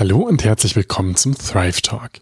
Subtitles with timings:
[0.00, 2.12] Hallo und herzlich willkommen zum Thrive Talk.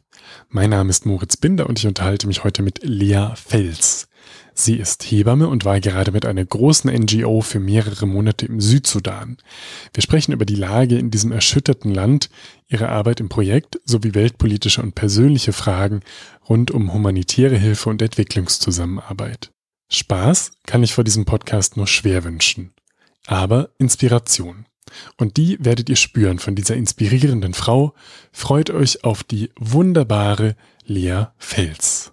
[0.48, 4.08] Mein Name ist Moritz Binder und ich unterhalte mich heute mit Lea Fels.
[4.52, 9.36] Sie ist Hebamme und war gerade mit einer großen NGO für mehrere Monate im Südsudan.
[9.94, 12.30] Wir sprechen über die Lage in diesem erschütterten Land,
[12.66, 16.00] ihre Arbeit im Projekt sowie weltpolitische und persönliche Fragen
[16.48, 19.52] rund um humanitäre Hilfe und Entwicklungszusammenarbeit.
[19.88, 22.74] Spaß kann ich vor diesem Podcast nur schwer wünschen.
[23.28, 24.66] Aber Inspiration.
[25.16, 27.94] Und die werdet ihr spüren von dieser inspirierenden Frau.
[28.32, 30.56] Freut euch auf die wunderbare
[30.86, 32.12] Lea Fels.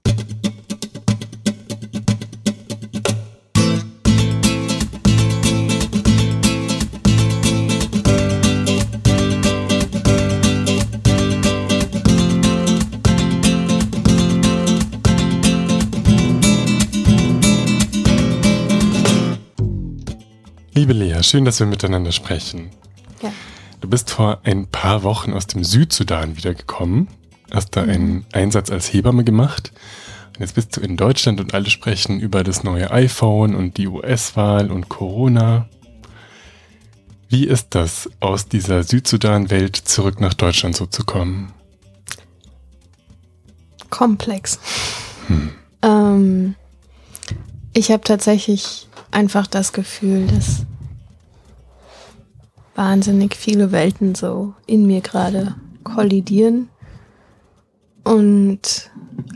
[20.77, 22.69] Liebe Lea, schön, dass wir miteinander sprechen.
[23.21, 23.31] Ja.
[23.79, 27.07] Du bist vor ein paar Wochen aus dem Südsudan wiedergekommen,
[27.49, 27.89] hast da mhm.
[27.89, 29.71] einen Einsatz als Hebamme gemacht.
[30.35, 33.87] Und jetzt bist du in Deutschland und alle sprechen über das neue iPhone und die
[33.87, 35.69] US-Wahl und Corona.
[37.29, 41.53] Wie ist das, aus dieser Südsudan-Welt zurück nach Deutschland so zu kommen?
[43.89, 44.59] Komplex.
[45.27, 45.51] Hm.
[45.81, 46.55] Ähm,
[47.71, 50.65] ich habe tatsächlich einfach das Gefühl, dass
[52.75, 56.69] wahnsinnig viele Welten so in mir gerade kollidieren.
[58.03, 58.91] Und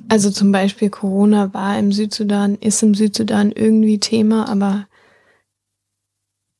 [0.09, 4.88] also zum Beispiel Corona war im Südsudan, ist im Südsudan irgendwie Thema, aber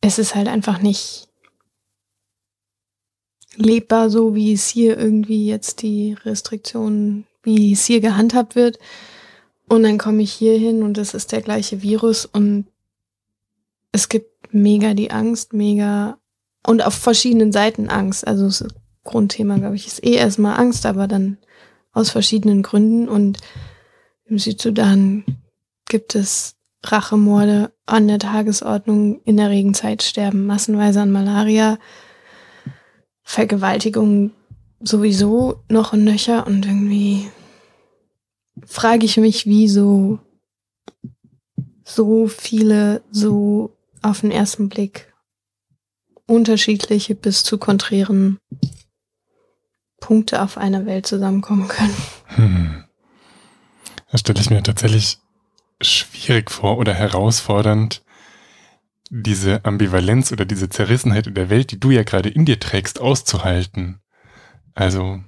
[0.02, 1.28] es ist halt einfach nicht
[3.56, 8.80] lebbar, so wie es hier irgendwie jetzt die Restriktionen, wie es hier gehandhabt wird.
[9.68, 12.66] Und dann komme ich hier hin und es ist der gleiche Virus und
[13.92, 16.18] es gibt mega die Angst, mega
[16.66, 18.28] und auf verschiedenen Seiten Angst.
[18.28, 18.66] Also das
[19.04, 21.38] Grundthema, glaube ich, ist eh erstmal Angst, aber dann
[21.92, 23.10] aus verschiedenen Gründen.
[23.10, 23.40] Und
[24.26, 25.24] im Südsudan
[25.88, 29.22] gibt es Rachemorde an der Tagesordnung.
[29.24, 31.80] In der Regenzeit sterben massenweise an Malaria.
[33.24, 34.32] Vergewaltigung
[34.80, 36.46] sowieso noch und nöcher.
[36.48, 37.30] Und irgendwie
[38.66, 40.20] frage ich mich, wieso
[41.84, 45.14] so viele so auf den ersten Blick
[46.26, 48.40] unterschiedliche bis zu konträren
[50.00, 51.96] Punkte auf einer Welt zusammenkommen können.
[52.28, 52.84] Hm.
[54.12, 55.20] Das stelle ich mir tatsächlich
[55.82, 58.04] schwierig vor oder herausfordernd,
[59.10, 63.00] diese Ambivalenz oder diese Zerrissenheit in der Welt, die du ja gerade in dir trägst,
[63.00, 64.02] auszuhalten.
[64.76, 65.22] Also,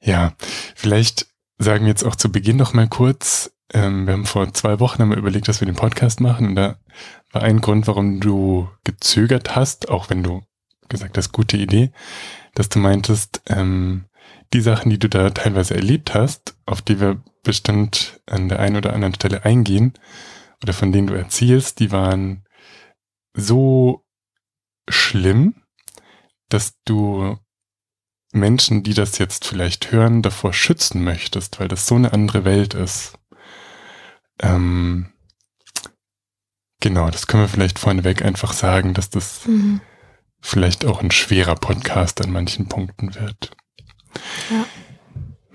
[0.00, 0.34] ja,
[0.74, 1.26] vielleicht
[1.58, 5.00] sagen wir jetzt auch zu Beginn noch mal kurz, ähm, wir haben vor zwei Wochen
[5.00, 6.78] haben wir überlegt, dass wir den Podcast machen und da
[7.32, 10.42] war ein Grund, warum du gezögert hast, auch wenn du
[10.88, 11.90] gesagt hast, gute Idee,
[12.54, 14.04] dass du meintest, ähm,
[14.52, 18.76] die Sachen, die du da teilweise erlebt hast, auf die wir bestimmt an der einen
[18.76, 19.94] oder anderen Stelle eingehen
[20.62, 22.44] oder von denen du erzählst, die waren
[23.34, 24.04] so
[24.88, 25.54] schlimm,
[26.48, 27.36] dass du
[28.32, 32.74] Menschen, die das jetzt vielleicht hören, davor schützen möchtest, weil das so eine andere Welt
[32.74, 33.18] ist.
[34.40, 35.06] Ähm,
[36.80, 39.80] genau, das können wir vielleicht vorneweg einfach sagen, dass das mhm.
[40.40, 43.50] vielleicht auch ein schwerer Podcast an manchen Punkten wird.
[44.50, 44.66] Ja.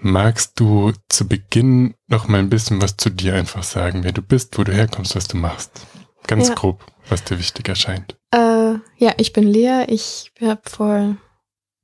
[0.02, 4.22] Magst du zu Beginn noch mal ein bisschen was zu dir einfach sagen, wer du
[4.22, 5.86] bist, wo du herkommst, was du machst?
[6.26, 6.56] Ganz ja.
[6.56, 8.16] grob, was dir wichtig erscheint.
[8.32, 9.86] Äh, ja, ich bin Lea.
[9.88, 11.18] Ich habe vor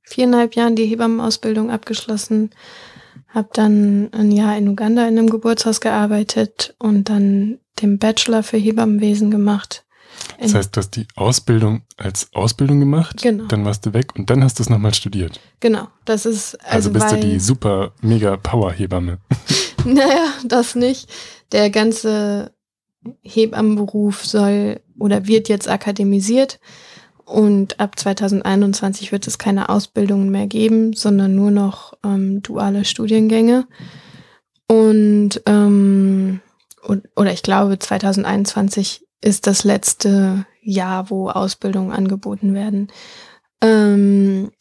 [0.02, 2.50] viereinhalb Jahren die Hebammenausbildung abgeschlossen,
[3.36, 8.56] habe dann ein Jahr in Uganda in einem Geburtshaus gearbeitet und dann den Bachelor für
[8.56, 9.84] Hebammenwesen gemacht.
[10.40, 13.44] Das heißt, du hast die Ausbildung als Ausbildung gemacht, genau.
[13.44, 15.38] dann warst du weg und dann hast du es nochmal studiert.
[15.60, 19.18] Genau, das ist also, also bist du die super mega Power Hebamme.
[19.84, 21.10] naja, das nicht.
[21.52, 22.52] Der ganze
[23.22, 26.58] Hebammenberuf soll oder wird jetzt akademisiert.
[27.26, 33.66] Und ab 2021 wird es keine Ausbildungen mehr geben, sondern nur noch ähm, duale Studiengänge.
[34.68, 36.40] Und, ähm,
[36.82, 42.92] und oder ich glaube, 2021 ist das letzte Jahr, wo Ausbildungen angeboten werden.
[43.60, 44.52] Ähm,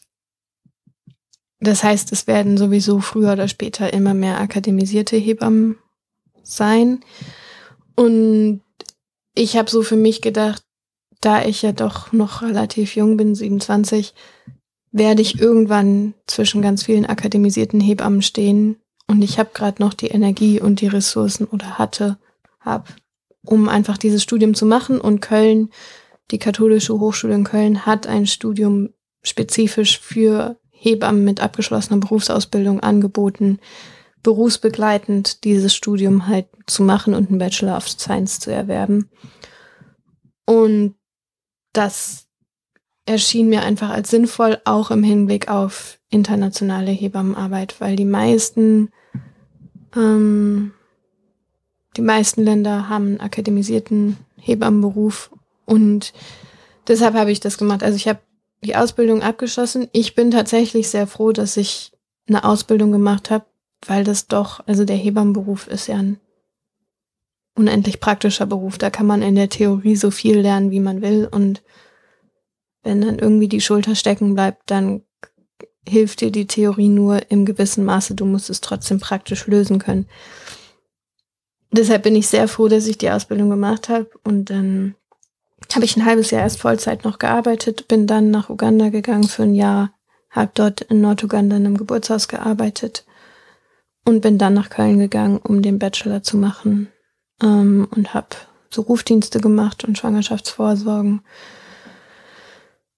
[1.60, 5.78] das heißt, es werden sowieso früher oder später immer mehr akademisierte Hebammen
[6.42, 7.02] sein.
[7.96, 8.62] Und
[9.36, 10.65] ich habe so für mich gedacht,
[11.26, 14.14] da ich ja doch noch relativ jung bin, 27,
[14.92, 18.78] werde ich irgendwann zwischen ganz vielen akademisierten Hebammen stehen.
[19.08, 22.18] Und ich habe gerade noch die Energie und die Ressourcen oder hatte,
[22.60, 22.94] hab,
[23.44, 25.02] um einfach dieses Studium zu machen.
[25.02, 25.70] Und Köln,
[26.30, 28.90] die katholische Hochschule in Köln, hat ein Studium
[29.24, 33.60] spezifisch für Hebammen mit abgeschlossener Berufsausbildung angeboten,
[34.22, 39.10] berufsbegleitend dieses Studium halt zu machen und einen Bachelor of Science zu erwerben.
[40.46, 40.96] Und
[41.78, 42.28] das
[43.06, 48.90] erschien mir einfach als sinnvoll, auch im Hinblick auf internationale Hebammenarbeit, weil die meisten,
[49.96, 50.72] ähm,
[51.98, 55.32] die meisten Länder haben einen akademisierten Hebammenberuf
[55.66, 56.14] und
[56.88, 57.84] deshalb habe ich das gemacht.
[57.84, 58.20] Also ich habe
[58.64, 59.88] die Ausbildung abgeschlossen.
[59.92, 61.92] Ich bin tatsächlich sehr froh, dass ich
[62.28, 63.46] eine Ausbildung gemacht habe,
[63.86, 66.20] weil das doch, also der Hebammenberuf ist ja ein
[67.56, 68.78] unendlich praktischer Beruf.
[68.78, 71.28] Da kann man in der Theorie so viel lernen, wie man will.
[71.30, 71.64] Und
[72.84, 75.02] wenn dann irgendwie die Schulter stecken bleibt, dann
[75.88, 78.16] hilft dir die Theorie nur im gewissen Maße.
[78.16, 80.08] Du musst es trotzdem praktisch lösen können.
[81.72, 84.10] Deshalb bin ich sehr froh, dass ich die Ausbildung gemacht habe.
[84.24, 84.96] Und dann
[85.74, 89.44] habe ich ein halbes Jahr erst Vollzeit noch gearbeitet, bin dann nach Uganda gegangen für
[89.44, 89.94] ein Jahr,
[90.30, 93.06] habe dort in Norduganda in einem Geburtshaus gearbeitet
[94.06, 96.90] und bin dann nach Köln gegangen, um den Bachelor zu machen
[97.42, 98.28] ähm, und habe
[98.70, 101.22] so Rufdienste gemacht und Schwangerschaftsvorsorgen.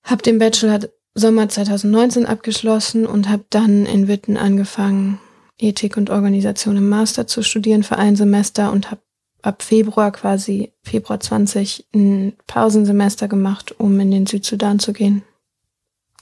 [0.04, 0.80] Habe den Bachelor
[1.14, 5.20] Sommer 2019 abgeschlossen und habe dann in Witten angefangen,
[5.58, 9.02] Ethik und Organisation im Master zu studieren für ein Semester und habe
[9.42, 15.24] ab Februar quasi, Februar 20, ein Pausensemester gemacht, um in den Südsudan zu gehen.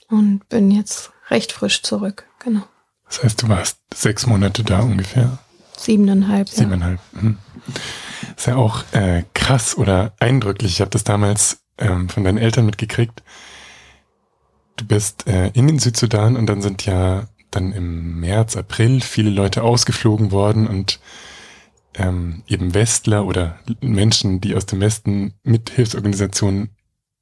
[0.10, 2.64] Und bin jetzt recht frisch zurück, genau.
[3.08, 5.40] Das heißt, du warst sechs Monate da ungefähr?
[5.78, 6.56] Siebeneinhalb, ja.
[6.56, 7.00] Siebeneinhalb.
[7.14, 7.38] Mhm.
[8.36, 10.74] Ist ja auch äh, krass oder eindrücklich.
[10.74, 13.24] Ich habe das damals ähm, von deinen Eltern mitgekriegt.
[14.76, 19.30] Du bist äh, in den Südsudan und dann sind ja dann im März, April viele
[19.30, 21.00] Leute ausgeflogen worden und
[21.94, 26.72] ähm, eben Westler oder Menschen, die aus dem Westen mit Hilfsorganisationen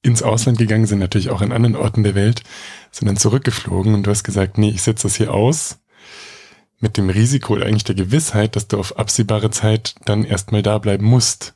[0.01, 2.42] ins Ausland gegangen sind, natürlich auch in anderen Orten der Welt,
[2.92, 5.80] sind dann zurückgeflogen und du hast gesagt, nee, ich setze das hier aus
[6.83, 10.77] mit dem Risiko oder eigentlich der Gewissheit, dass du auf absehbare Zeit dann erstmal da
[10.77, 11.53] bleiben musst.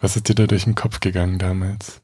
[0.00, 2.00] Was ist dir da durch den Kopf gegangen damals?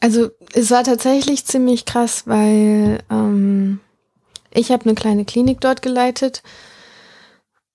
[0.00, 3.78] Also es war tatsächlich ziemlich krass, weil ähm,
[4.52, 6.42] ich habe eine kleine Klinik dort geleitet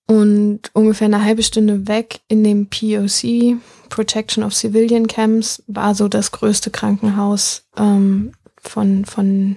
[0.06, 3.56] und ungefähr eine halbe Stunde weg in dem POC,
[3.88, 9.56] Protection of Civilian Camps, war so das größte Krankenhaus ähm, von, von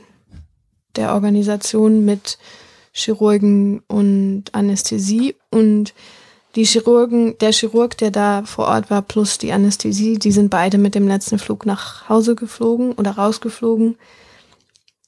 [0.95, 2.37] der Organisation mit
[2.95, 5.35] Chirurgen und Anästhesie.
[5.51, 5.93] Und
[6.55, 10.77] die Chirurgen, der Chirurg, der da vor Ort war, plus die Anästhesie, die sind beide
[10.77, 13.97] mit dem letzten Flug nach Hause geflogen oder rausgeflogen.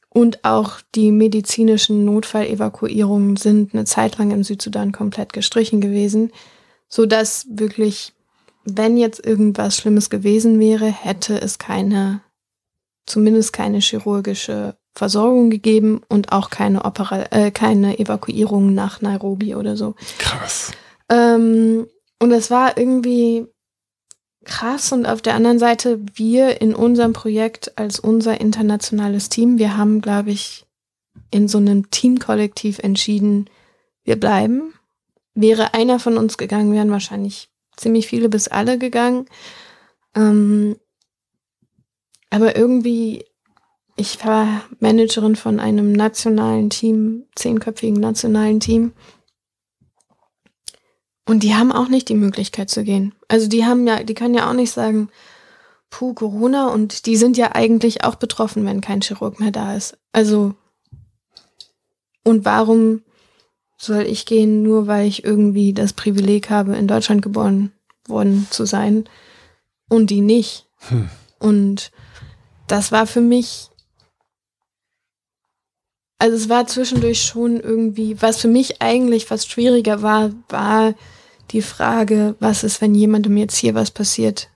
[0.10, 6.32] Und auch die medizinischen Notfallevakuierungen sind eine Zeit lang im Südsudan komplett gestrichen gewesen,
[6.90, 8.14] so dass wirklich,
[8.66, 12.22] wenn jetzt irgendwas Schlimmes gewesen wäre, hätte es keine,
[13.06, 19.78] zumindest keine chirurgische Versorgung gegeben und auch keine Opera äh, keine Evakuierung nach Nairobi oder
[19.78, 19.94] so.
[20.18, 20.72] Krass.
[21.10, 21.86] Ähm,
[22.20, 23.46] und es war irgendwie
[24.44, 29.78] krass und auf der anderen Seite wir in unserem Projekt als unser internationales Team, wir
[29.78, 30.66] haben, glaube ich,
[31.30, 33.50] in so einem Teamkollektiv entschieden,
[34.04, 34.74] wir bleiben.
[35.36, 39.28] Wäre einer von uns gegangen, wären wahrscheinlich ziemlich viele bis alle gegangen.
[40.16, 40.78] Ähm,
[42.32, 43.26] aber irgendwie,
[43.98, 48.94] ich war Managerin von einem nationalen Team, zehnköpfigen nationalen Team.
[51.26, 53.14] Und die haben auch nicht die Möglichkeit zu gehen.
[53.28, 55.10] Also die haben ja, die können ja auch nicht sagen,
[55.90, 59.98] puh, Corona und die sind ja eigentlich auch betroffen, wenn kein Chirurg mehr da ist.
[60.12, 60.54] Also,
[62.24, 63.02] und warum
[63.78, 67.72] soll ich gehen, nur weil ich irgendwie das Privileg habe, in Deutschland geboren
[68.08, 69.10] worden zu sein
[69.90, 70.68] und die nicht?
[70.90, 71.10] Hm.
[71.40, 71.92] Und
[72.68, 73.70] das war für mich,
[76.20, 80.96] also es war zwischendurch schon irgendwie, was für mich eigentlich fast schwieriger war, war
[81.52, 84.50] die Frage, was ist, wenn jemandem jetzt hier was passiert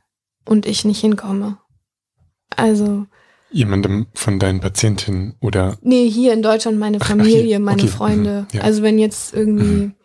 [0.46, 1.58] und ich nicht hinkomme?
[2.56, 3.06] Also.
[3.52, 5.78] Jemandem von deinen Patientinnen oder?
[5.82, 7.92] Nee, hier in Deutschland meine Familie, Ach, meine okay.
[7.92, 8.48] Freunde.
[8.52, 8.58] Mhm.
[8.58, 8.62] Ja.
[8.64, 9.96] Also wenn jetzt irgendwie mhm.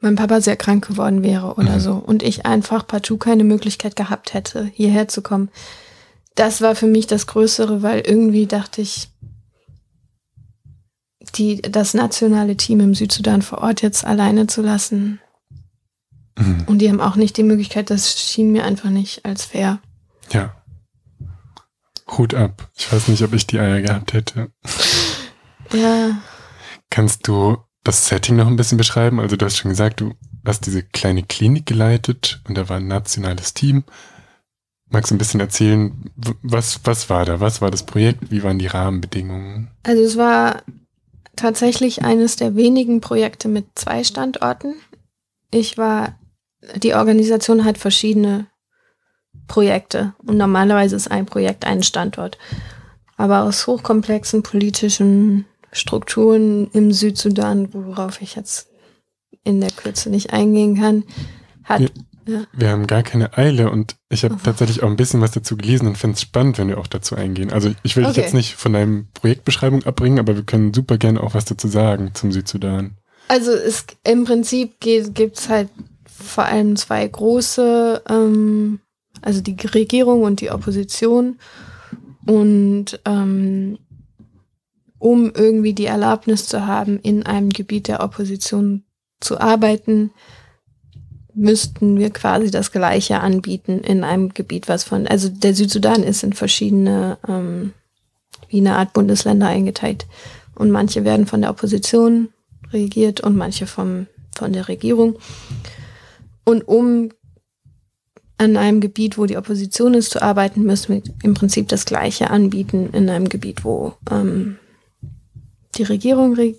[0.00, 1.80] mein Papa sehr krank geworden wäre oder mhm.
[1.80, 5.50] so und ich einfach partout keine Möglichkeit gehabt hätte, hierher zu kommen.
[6.34, 9.08] Das war für mich das Größere, weil irgendwie dachte ich,
[11.38, 15.20] die, das nationale Team im Südsudan vor Ort jetzt alleine zu lassen,
[16.38, 16.64] Mhm.
[16.66, 19.80] Und die haben auch nicht die Möglichkeit, das schien mir einfach nicht als fair.
[20.32, 20.54] Ja.
[22.08, 22.70] Hut ab.
[22.76, 24.50] Ich weiß nicht, ob ich die Eier gehabt hätte.
[25.72, 26.22] Ja.
[26.90, 29.18] Kannst du das Setting noch ein bisschen beschreiben?
[29.18, 30.14] Also du hast schon gesagt, du
[30.44, 33.84] hast diese kleine Klinik geleitet und da war ein nationales Team.
[34.88, 36.10] Magst du ein bisschen erzählen,
[36.42, 37.40] was, was war da?
[37.40, 38.30] Was war das Projekt?
[38.30, 39.68] Wie waren die Rahmenbedingungen?
[39.82, 40.62] Also es war
[41.36, 44.74] tatsächlich eines der wenigen Projekte mit zwei Standorten.
[45.50, 46.18] Ich war,
[46.76, 48.46] die Organisation hat verschiedene
[49.46, 52.38] Projekte und normalerweise ist ein Projekt ein Standort.
[53.16, 58.68] Aber aus hochkomplexen politischen Strukturen im Südsudan, worauf ich jetzt
[59.44, 61.04] in der Kürze nicht eingehen kann,
[61.64, 61.82] hat.
[61.82, 61.88] Ja,
[62.26, 62.44] ja.
[62.52, 64.40] Wir haben gar keine Eile und ich habe oh.
[64.42, 67.14] tatsächlich auch ein bisschen was dazu gelesen und finde es spannend, wenn wir auch dazu
[67.14, 67.52] eingehen.
[67.52, 68.14] Also ich will okay.
[68.14, 71.68] dich jetzt nicht von deinem Projektbeschreibung abbringen, aber wir können super gerne auch was dazu
[71.68, 72.96] sagen zum Südsudan.
[73.28, 75.68] Also es im Prinzip gibt es halt
[76.04, 78.80] vor allem zwei große, ähm,
[79.22, 81.38] also die Regierung und die Opposition.
[82.26, 83.78] Und ähm,
[84.98, 88.84] um irgendwie die Erlaubnis zu haben, in einem Gebiet der Opposition
[89.20, 90.10] zu arbeiten,
[91.36, 96.24] müssten wir quasi das Gleiche anbieten in einem Gebiet, was von, also der Südsudan ist
[96.24, 97.74] in verschiedene, ähm,
[98.48, 100.06] wie eine Art Bundesländer eingeteilt.
[100.54, 102.30] Und manche werden von der Opposition
[102.72, 105.18] regiert und manche vom, von der Regierung.
[106.44, 107.10] Und um
[108.38, 112.30] an einem Gebiet, wo die Opposition ist, zu arbeiten, müssen wir im Prinzip das Gleiche
[112.30, 114.56] anbieten in einem Gebiet, wo ähm,
[115.76, 116.54] die Regierung re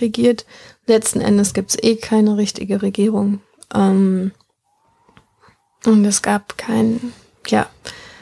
[0.00, 0.46] regiert.
[0.86, 3.40] Letzten Endes gibt es eh keine richtige Regierung.
[3.74, 4.32] Ähm,
[5.84, 7.12] und es gab kein,
[7.48, 7.66] ja,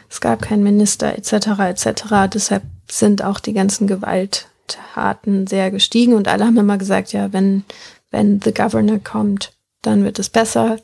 [0.09, 1.33] es gab keinen Minister etc.
[1.61, 2.02] etc.
[2.33, 7.64] Deshalb sind auch die ganzen Gewalttaten sehr gestiegen und alle haben immer gesagt, ja, wenn,
[8.11, 9.52] wenn the Governor kommt,
[9.83, 10.78] dann wird es besser.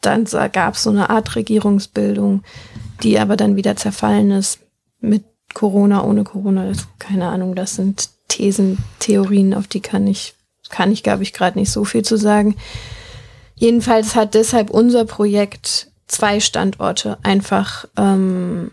[0.00, 2.44] Dann gab es so eine Art Regierungsbildung,
[3.02, 4.60] die aber dann wieder zerfallen ist
[5.00, 6.66] mit Corona, ohne Corona.
[6.66, 10.34] Das, keine Ahnung, das sind Thesen, Theorien, auf die kann ich,
[10.68, 12.56] kann ich, glaube ich, gerade nicht so viel zu sagen.
[13.58, 18.70] Jedenfalls hat deshalb unser Projekt zwei Standorte, einfach ähm,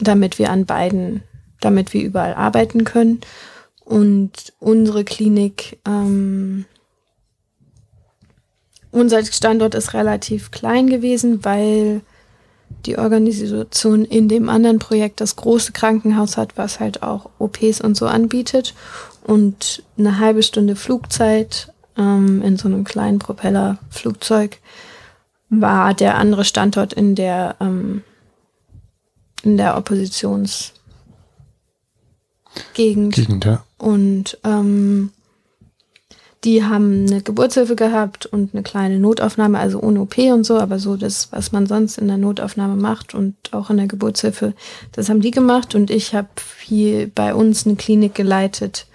[0.00, 1.22] damit wir an beiden,
[1.60, 3.20] damit wir überall arbeiten können.
[3.84, 6.66] Und unsere Klinik, ähm,
[8.90, 12.00] unser Standort ist relativ klein gewesen, weil
[12.86, 17.96] die Organisation in dem anderen Projekt das große Krankenhaus hat, was halt auch OPs und
[17.96, 18.74] so anbietet.
[19.24, 24.58] Und eine halbe Stunde Flugzeit ähm, in so einem kleinen Propellerflugzeug,
[25.50, 28.02] war der andere Standort in der, ähm,
[29.42, 30.74] in der Oppositionsgegend.
[32.74, 33.64] Gegend, ja.
[33.78, 35.10] Und ähm,
[36.44, 40.78] die haben eine Geburtshilfe gehabt und eine kleine Notaufnahme, also ohne OP und so, aber
[40.78, 44.54] so das, was man sonst in der Notaufnahme macht und auch in der Geburtshilfe,
[44.92, 46.28] das haben die gemacht und ich habe
[46.62, 48.86] hier bei uns eine Klinik geleitet,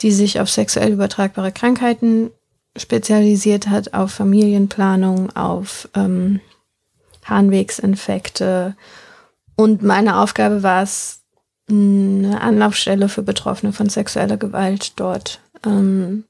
[0.00, 2.30] die sich auf sexuell übertragbare Krankheiten
[2.76, 6.40] spezialisiert hat, auf Familienplanung, auf ähm,
[7.24, 8.76] Harnwegsinfekte.
[9.56, 11.20] Und meine Aufgabe war es,
[11.68, 16.24] eine Anlaufstelle für Betroffene von sexueller Gewalt dort ähm,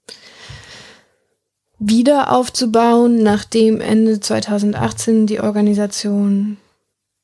[1.78, 6.58] wieder aufzubauen, nachdem Ende 2018 die Organisation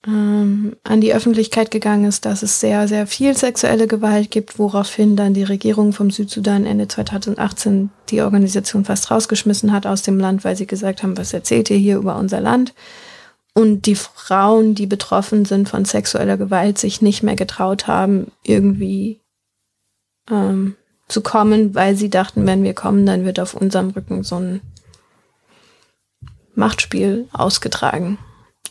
[0.07, 5.17] ähm, an die Öffentlichkeit gegangen ist, dass es sehr, sehr viel sexuelle Gewalt gibt, woraufhin
[5.17, 10.45] dann die Regierung vom Südsudan Ende 2018 die Organisation fast rausgeschmissen hat aus dem Land,
[10.45, 12.73] weil sie gesagt haben, was erzählt ihr hier über unser Land?
[13.53, 19.21] Und die Frauen, die betroffen sind von sexueller Gewalt, sich nicht mehr getraut haben, irgendwie
[20.31, 20.77] ähm,
[21.09, 24.61] zu kommen, weil sie dachten, wenn wir kommen, dann wird auf unserem Rücken so ein
[26.55, 28.19] Machtspiel ausgetragen.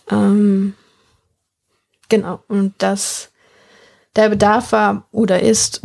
[0.09, 0.75] Ähm,
[2.09, 2.43] Genau.
[2.47, 3.31] Und das,
[4.15, 5.81] der Bedarf war oder ist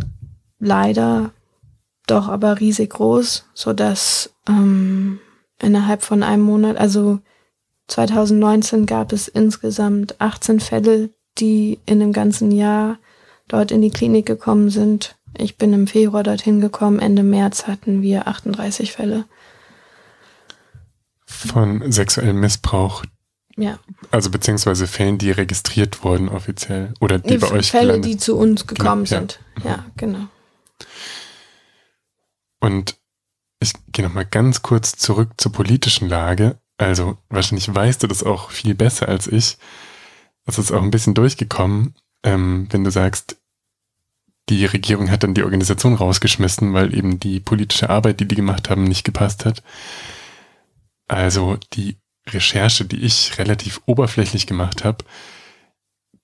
[0.59, 1.31] leider
[2.07, 5.21] doch aber riesig groß, so dass ähm,
[5.59, 7.21] innerhalb von einem Monat, also
[7.89, 12.99] 2019 gab es insgesamt 18 Fälle, die in dem ganzen Jahr
[13.49, 15.17] dort in die Klinik gekommen sind.
[15.37, 19.25] Ich bin im Februar dorthin gekommen, Ende März hatten wir 38 Fälle.
[21.25, 23.05] Von sexuellem Missbrauch
[23.61, 23.79] ja.
[24.11, 28.11] Also beziehungsweise Fällen, die registriert wurden offiziell oder die bei euch Fälle, gelandet.
[28.11, 29.41] die zu uns genau, gekommen genau, sind.
[29.63, 29.71] Ja.
[29.71, 30.29] ja, genau.
[32.61, 32.97] Und
[33.61, 36.59] ich gehe nochmal ganz kurz zurück zur politischen Lage.
[36.79, 39.59] Also wahrscheinlich weißt du das auch viel besser als ich.
[40.47, 43.37] Das ist auch ein bisschen durchgekommen, ähm, wenn du sagst,
[44.49, 48.69] die Regierung hat dann die Organisation rausgeschmissen, weil eben die politische Arbeit, die die gemacht
[48.69, 49.63] haben, nicht gepasst hat.
[51.07, 52.00] Also die
[52.33, 55.05] Recherche, die ich relativ oberflächlich gemacht habe,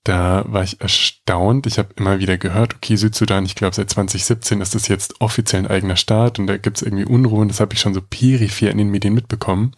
[0.04, 1.66] da war ich erstaunt.
[1.66, 5.62] Ich habe immer wieder gehört, okay, Südsudan, ich glaube seit 2017 ist das jetzt offiziell
[5.62, 7.48] ein eigener Staat und da gibt es irgendwie Unruhen.
[7.48, 9.72] Das habe ich schon so peripher in den Medien mitbekommen.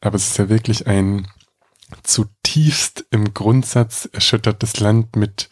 [0.00, 1.26] Aber es ist ja wirklich ein
[2.02, 5.50] zutiefst im Grundsatz erschüttertes Land mit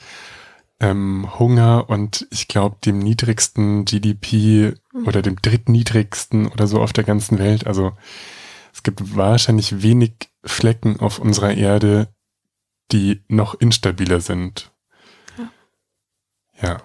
[0.81, 4.75] ähm, Hunger und ich glaube dem niedrigsten GDP
[5.05, 7.67] oder dem drittniedrigsten oder so auf der ganzen Welt.
[7.67, 7.93] Also
[8.79, 12.07] es gibt wahrscheinlich wenig Flecken auf unserer Erde,
[12.93, 14.71] die noch instabiler sind.
[15.37, 15.51] Ja.
[16.63, 16.83] ja.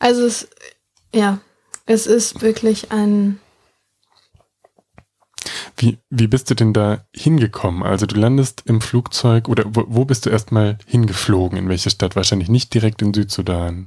[0.00, 0.48] Also es,
[1.14, 1.38] ja,
[1.86, 3.38] es ist wirklich ein.
[5.76, 7.84] Wie, wie bist du denn da hingekommen?
[7.84, 11.56] Also du landest im Flugzeug oder wo, wo bist du erstmal hingeflogen?
[11.56, 12.16] In welche Stadt?
[12.16, 13.86] Wahrscheinlich nicht direkt in Südsudan.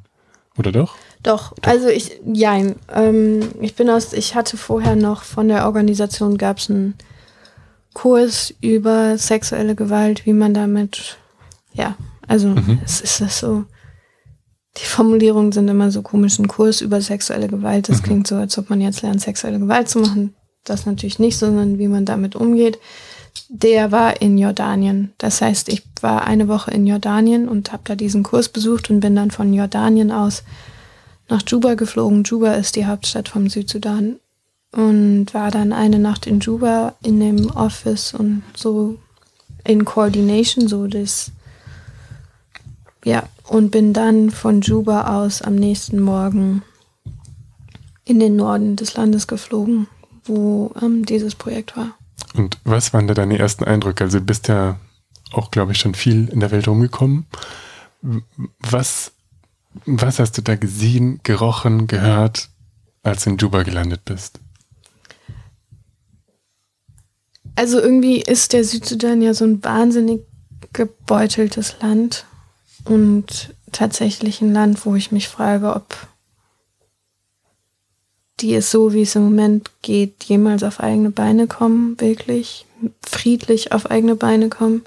[0.57, 0.95] Oder doch?
[1.23, 2.55] Doch, also ich, ja,
[2.93, 6.95] ähm, ich bin aus, ich hatte vorher noch von der Organisation gab es einen
[7.93, 11.17] Kurs über sexuelle Gewalt, wie man damit,
[11.73, 11.95] ja,
[12.27, 12.79] also mhm.
[12.85, 13.65] es ist das so,
[14.77, 18.03] die Formulierungen sind immer so komisch, ein Kurs über sexuelle Gewalt, das mhm.
[18.03, 20.35] klingt so, als ob man jetzt lernt, sexuelle Gewalt zu machen.
[20.63, 22.79] Das natürlich nicht, sondern wie man damit umgeht.
[23.47, 25.13] Der war in Jordanien.
[25.17, 28.99] Das heißt, ich war eine Woche in Jordanien und habe da diesen Kurs besucht und
[28.99, 30.43] bin dann von Jordanien aus
[31.29, 32.23] nach Juba geflogen.
[32.23, 34.17] Juba ist die Hauptstadt vom Südsudan
[34.71, 38.97] und war dann eine Nacht in Juba in dem Office und so
[39.63, 41.31] in Coordination, so das,
[43.03, 46.63] ja, und bin dann von Juba aus am nächsten Morgen
[48.05, 49.87] in den Norden des Landes geflogen,
[50.25, 51.95] wo ähm, dieses Projekt war.
[52.35, 54.03] Und was waren da deine ersten Eindrücke?
[54.03, 54.79] Also du bist ja
[55.31, 57.25] auch, glaube ich, schon viel in der Welt rumgekommen.
[58.59, 59.11] Was,
[59.85, 62.49] was hast du da gesehen, gerochen, gehört,
[63.03, 64.39] als du in Juba gelandet bist?
[67.59, 70.21] Also irgendwie ist der Südsudan ja so ein wahnsinnig
[70.71, 72.23] gebeuteltes Land
[72.85, 76.07] und tatsächlich ein Land, wo ich mich frage, ob
[78.39, 82.65] die es so, wie es im Moment geht, jemals auf eigene Beine kommen, wirklich
[83.01, 84.85] friedlich auf eigene Beine kommen.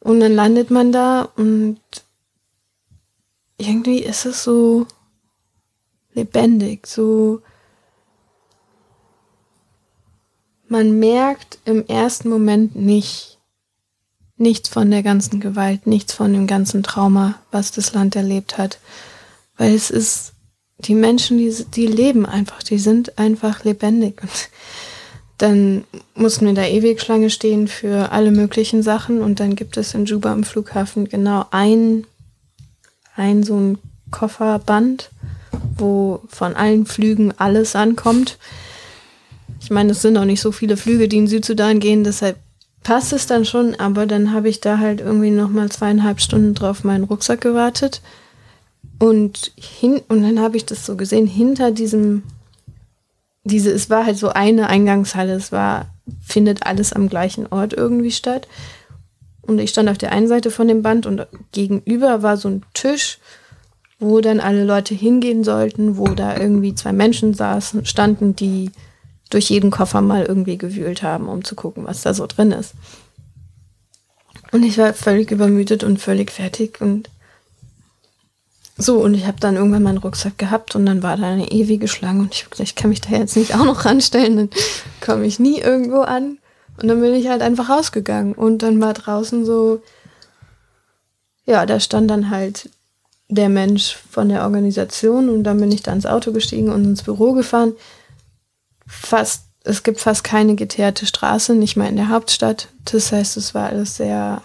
[0.00, 1.78] Und dann landet man da und
[3.58, 4.88] irgendwie ist es so
[6.14, 7.42] lebendig, so
[10.68, 13.38] man merkt im ersten Moment nicht,
[14.36, 18.78] nichts von der ganzen Gewalt, nichts von dem ganzen Trauma, was das Land erlebt hat.
[19.56, 20.32] Weil es ist,
[20.78, 24.22] die Menschen, die, die leben einfach, die sind einfach lebendig.
[24.22, 24.50] Und
[25.38, 29.94] dann mussten wir da ewig Schlange stehen für alle möglichen Sachen und dann gibt es
[29.94, 32.06] in Juba am Flughafen genau ein,
[33.16, 33.78] ein so ein
[34.10, 35.10] Kofferband,
[35.76, 38.38] wo von allen Flügen alles ankommt.
[39.66, 42.36] Ich meine, es sind auch nicht so viele Flüge, die in Südsudan gehen, deshalb
[42.84, 46.84] passt es dann schon, aber dann habe ich da halt irgendwie nochmal zweieinhalb Stunden drauf
[46.84, 48.00] meinen Rucksack gewartet.
[49.00, 52.22] Und, hin, und dann habe ich das so gesehen, hinter diesem,
[53.42, 55.86] diese, es war halt so eine Eingangshalle, es war,
[56.24, 58.46] findet alles am gleichen Ort irgendwie statt.
[59.42, 62.62] Und ich stand auf der einen Seite von dem Band und gegenüber war so ein
[62.72, 63.18] Tisch,
[63.98, 68.70] wo dann alle Leute hingehen sollten, wo da irgendwie zwei Menschen saßen, standen, die
[69.30, 72.74] durch jeden Koffer mal irgendwie gewühlt haben, um zu gucken, was da so drin ist.
[74.52, 77.10] Und ich war völlig übermüdet und völlig fertig und
[78.78, 81.88] so, und ich habe dann irgendwann meinen Rucksack gehabt und dann war da eine ewige
[81.88, 84.50] Schlange und ich hab gesagt, ich kann mich da jetzt nicht auch noch ranstellen, dann
[85.00, 86.38] komme ich nie irgendwo an.
[86.78, 89.82] Und dann bin ich halt einfach rausgegangen und dann war draußen so,
[91.46, 92.68] ja, da stand dann halt
[93.28, 97.02] der Mensch von der Organisation und dann bin ich da ins Auto gestiegen und ins
[97.02, 97.72] Büro gefahren
[98.86, 102.68] fast, es gibt fast keine geteerte Straße, nicht mal in der Hauptstadt.
[102.84, 104.42] Das heißt, es war alles sehr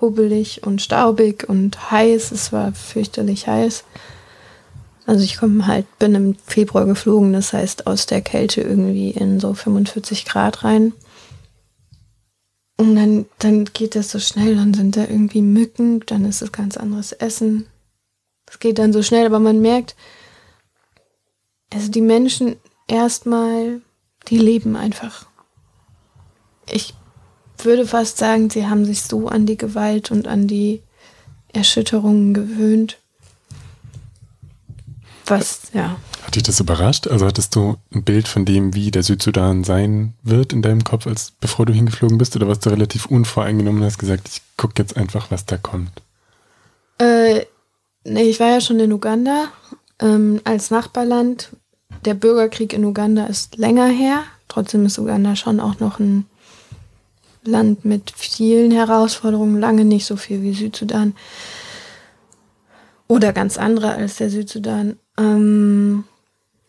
[0.00, 2.32] hubbelig und staubig und heiß.
[2.32, 3.84] Es war fürchterlich heiß.
[5.06, 9.38] Also ich komme halt, bin im Februar geflogen, das heißt aus der Kälte irgendwie in
[9.38, 10.92] so 45 Grad rein.
[12.76, 16.50] Und dann, dann geht das so schnell, dann sind da irgendwie Mücken, dann ist es
[16.50, 17.66] ganz anderes Essen.
[18.46, 19.94] Es geht dann so schnell, aber man merkt,
[21.74, 22.56] also die Menschen
[22.86, 23.80] erstmal,
[24.28, 25.26] die leben einfach.
[26.70, 26.94] Ich
[27.58, 30.82] würde fast sagen, sie haben sich so an die Gewalt und an die
[31.52, 32.98] Erschütterungen gewöhnt.
[35.26, 35.96] Was, ja.
[36.22, 37.08] Hat dich das überrascht?
[37.08, 41.06] Also hattest du ein Bild von dem, wie der Südsudan sein wird in deinem Kopf,
[41.06, 42.36] als bevor du hingeflogen bist?
[42.36, 46.02] Oder warst du relativ unvoreingenommen und hast gesagt, ich gucke jetzt einfach, was da kommt?
[46.98, 47.46] Äh,
[48.04, 49.48] nee, ich war ja schon in Uganda
[50.00, 51.50] ähm, als Nachbarland
[52.04, 54.24] der Bürgerkrieg in Uganda ist länger her.
[54.48, 56.26] Trotzdem ist Uganda schon auch noch ein
[57.44, 61.14] Land mit vielen Herausforderungen, lange nicht so viel wie Südsudan.
[63.06, 64.96] Oder ganz andere als der Südsudan.
[65.18, 66.04] Ähm,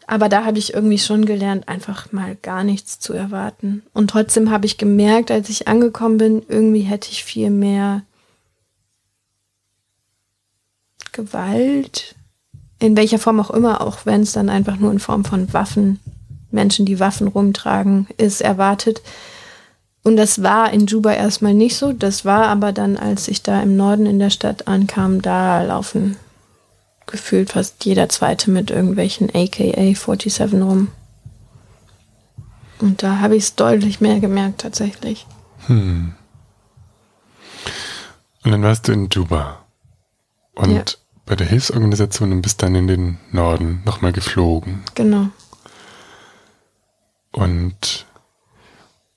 [0.08, 3.84] aber da habe ich irgendwie schon gelernt, einfach mal gar nichts zu erwarten.
[3.93, 8.04] Und trotzdem habe ich gemerkt, als ich angekommen bin, irgendwie hätte ich viel mehr
[11.12, 12.15] Gewalt
[12.80, 16.00] in welcher Form auch immer, auch wenn es dann einfach nur in Form von Waffen,
[16.52, 19.02] Menschen, die Waffen rumtragen, ist erwartet.
[20.04, 21.92] Und das war in Juba erstmal nicht so.
[21.92, 26.18] Das war aber dann, als ich da im Norden in der Stadt ankam, da laufen
[27.08, 30.90] gefühlt fast jeder Zweite mit irgendwelchen AKA 47 rum.
[32.80, 35.26] Und da habe ich es deutlich mehr gemerkt tatsächlich.
[35.68, 36.14] Hm.
[38.44, 39.66] Und dann warst du in Juba.
[40.56, 40.84] Und ja.
[41.26, 44.84] Bei der Hilfsorganisation und bist dann in den Norden nochmal geflogen.
[44.94, 45.30] Genau.
[47.32, 48.06] Und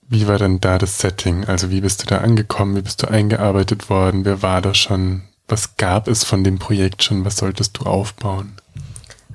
[0.09, 1.45] wie war dann da das Setting?
[1.45, 2.77] Also wie bist du da angekommen?
[2.77, 4.25] Wie bist du eingearbeitet worden?
[4.25, 5.23] Wer war da schon?
[5.47, 7.25] Was gab es von dem Projekt schon?
[7.25, 8.55] Was solltest du aufbauen?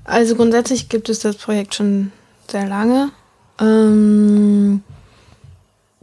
[0.04, 2.12] Also grundsätzlich gibt es das Projekt schon
[2.50, 3.12] sehr lange.
[3.60, 4.84] Ähm,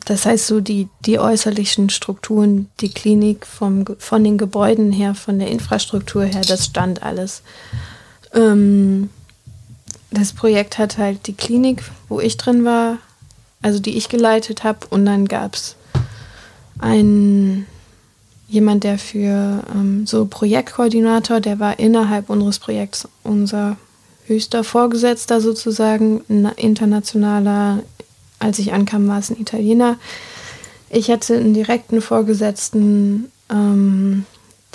[0.04, 5.38] das heißt, so die, die äußerlichen Strukturen, die Klinik vom, von den Gebäuden her, von
[5.38, 7.42] der Infrastruktur her, das stand alles.
[8.34, 9.10] Ähm,
[10.10, 12.98] das Projekt hat halt die Klinik, wo ich drin war,
[13.62, 15.76] also die ich geleitet habe, und dann gab es
[16.78, 17.66] einen
[18.48, 23.76] jemand, der für ähm, so Projektkoordinator, der war innerhalb unseres Projekts unser
[24.26, 27.82] höchster Vorgesetzter sozusagen, ein internationaler,
[28.40, 29.96] als ich ankam, war es ein Italiener.
[30.88, 34.26] Ich hatte einen direkten Vorgesetzten, ähm,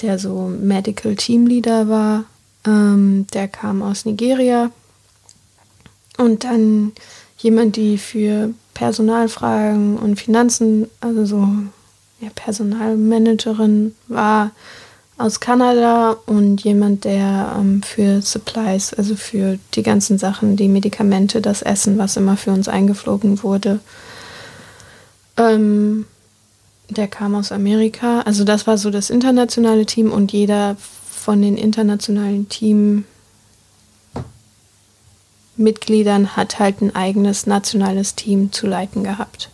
[0.02, 2.24] der so Medical Team Leader war.
[2.66, 4.72] Ähm, der kam aus Nigeria.
[6.18, 6.94] Und dann
[7.38, 11.48] jemand, die für Personalfragen und Finanzen, also so
[12.22, 14.52] ja, Personalmanagerin war
[15.18, 21.42] aus Kanada und jemand, der ähm, für Supplies, also für die ganzen Sachen, die Medikamente,
[21.42, 23.80] das Essen, was immer für uns eingeflogen wurde,
[25.38, 26.06] ähm,
[26.90, 28.22] der kam aus Amerika.
[28.22, 30.76] Also das war so das internationale Team und jeder
[31.10, 32.48] von den internationalen
[35.56, 39.50] Teammitgliedern hat halt ein eigenes nationales Team zu leiten gehabt.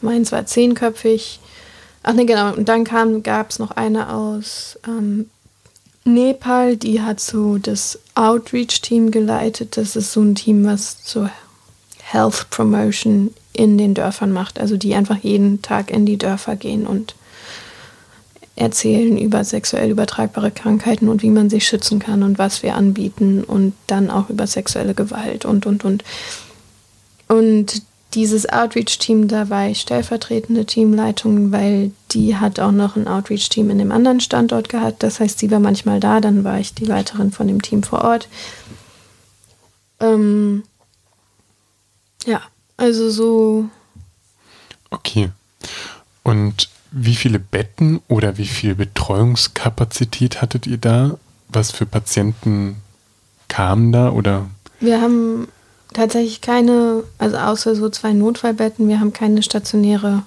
[0.00, 1.40] Meins war zehnköpfig,
[2.04, 2.52] Ach ne, genau.
[2.52, 5.30] Und dann gab es noch eine aus ähm,
[6.04, 9.78] Nepal, die hat so das Outreach-Team geleitet.
[9.78, 11.28] Das ist so ein Team, was so
[12.02, 14.60] Health Promotion in den Dörfern macht.
[14.60, 17.14] Also die einfach jeden Tag in die Dörfer gehen und
[18.54, 23.42] erzählen über sexuell übertragbare Krankheiten und wie man sich schützen kann und was wir anbieten
[23.42, 26.04] und dann auch über sexuelle Gewalt und, und, und.
[27.28, 27.82] Und
[28.14, 33.78] dieses Outreach-Team, da war ich stellvertretende Teamleitung, weil die hat auch noch ein Outreach-Team in
[33.78, 35.02] dem anderen Standort gehabt.
[35.02, 38.02] Das heißt, sie war manchmal da, dann war ich die Leiterin von dem Team vor
[38.02, 38.28] Ort.
[40.00, 40.62] Ähm,
[42.24, 42.40] ja,
[42.76, 43.68] also so.
[44.90, 45.30] Okay.
[46.22, 51.18] Und wie viele Betten oder wie viel Betreuungskapazität hattet ihr da?
[51.48, 52.76] Was für Patienten
[53.48, 54.46] kamen da oder?
[54.80, 55.48] Wir haben
[55.94, 60.24] tatsächlich keine, also außer so zwei Notfallbetten, wir haben keine stationäre,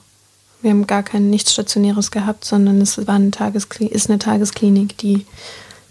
[0.62, 4.98] wir haben gar kein nichts Stationäres gehabt, sondern es war eine Tagesklinik, ist eine Tagesklinik,
[4.98, 5.26] die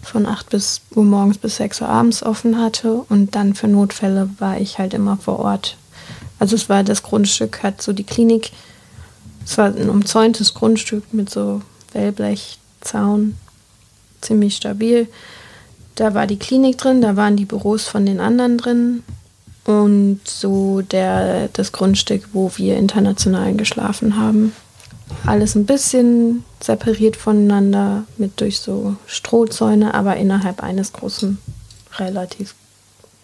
[0.03, 4.29] von 8 bis Uhr morgens bis 6 Uhr abends offen hatte und dann für Notfälle
[4.39, 5.77] war ich halt immer vor Ort.
[6.39, 8.51] Also es war das Grundstück, hat so die Klinik,
[9.45, 11.61] es war ein umzäuntes Grundstück mit so
[11.93, 13.37] Wellblechzaun,
[14.21, 15.07] ziemlich stabil.
[15.95, 19.03] Da war die Klinik drin, da waren die Büros von den anderen drin
[19.67, 24.53] und so der, das Grundstück, wo wir international geschlafen haben.
[25.25, 31.37] Alles ein bisschen separiert voneinander mit durch so Strohzäune, aber innerhalb eines großen,
[31.97, 32.55] relativ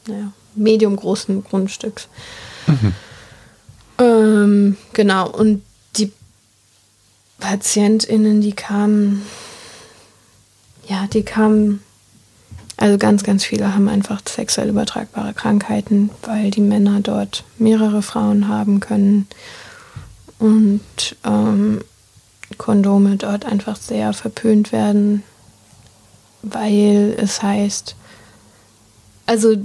[0.05, 2.09] naja, medium großen Grundstücks.
[2.67, 2.93] Mhm.
[3.99, 5.63] Ähm, genau, und
[5.95, 6.11] die
[7.39, 9.21] PatientInnen, die kamen,
[10.89, 11.81] ja, die kamen
[12.77, 18.47] also ganz, ganz viele haben einfach sexuell übertragbare Krankheiten, weil die Männer dort mehrere Frauen
[18.47, 19.27] haben können
[20.39, 20.81] und
[21.23, 21.81] ähm,
[22.57, 25.23] Kondome dort einfach sehr verpönt werden,
[26.41, 27.95] weil es heißt,
[29.25, 29.55] also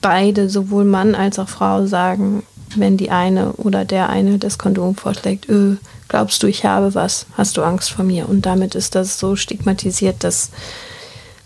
[0.00, 2.42] beide, sowohl Mann als auch Frau, sagen,
[2.74, 5.76] wenn die eine oder der eine das Kondom vorschlägt, öh,
[6.08, 8.28] glaubst du, ich habe was, hast du Angst vor mir?
[8.28, 10.50] Und damit ist das so stigmatisiert, dass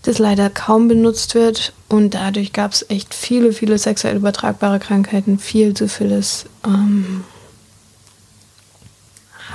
[0.06, 1.72] das leider kaum benutzt wird.
[1.88, 7.24] Und dadurch gab es echt viele, viele sexuell übertragbare Krankheiten, viel Syphilis, ähm,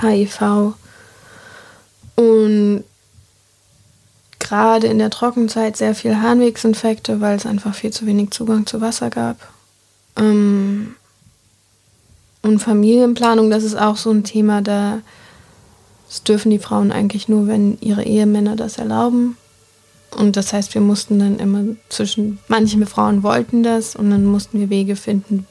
[0.00, 0.74] HIV.
[2.16, 2.84] Und
[4.38, 8.80] gerade in der Trockenzeit sehr viel Harnwegsinfekte, weil es einfach viel zu wenig Zugang zu
[8.80, 9.36] Wasser gab.
[10.16, 10.96] Ähm,
[12.42, 15.00] und Familienplanung, das ist auch so ein Thema, da
[16.08, 19.38] das dürfen die Frauen eigentlich nur, wenn ihre Ehemänner das erlauben.
[20.16, 24.60] Und das heißt, wir mussten dann immer zwischen, manche Frauen wollten das und dann mussten
[24.60, 25.46] wir Wege finden,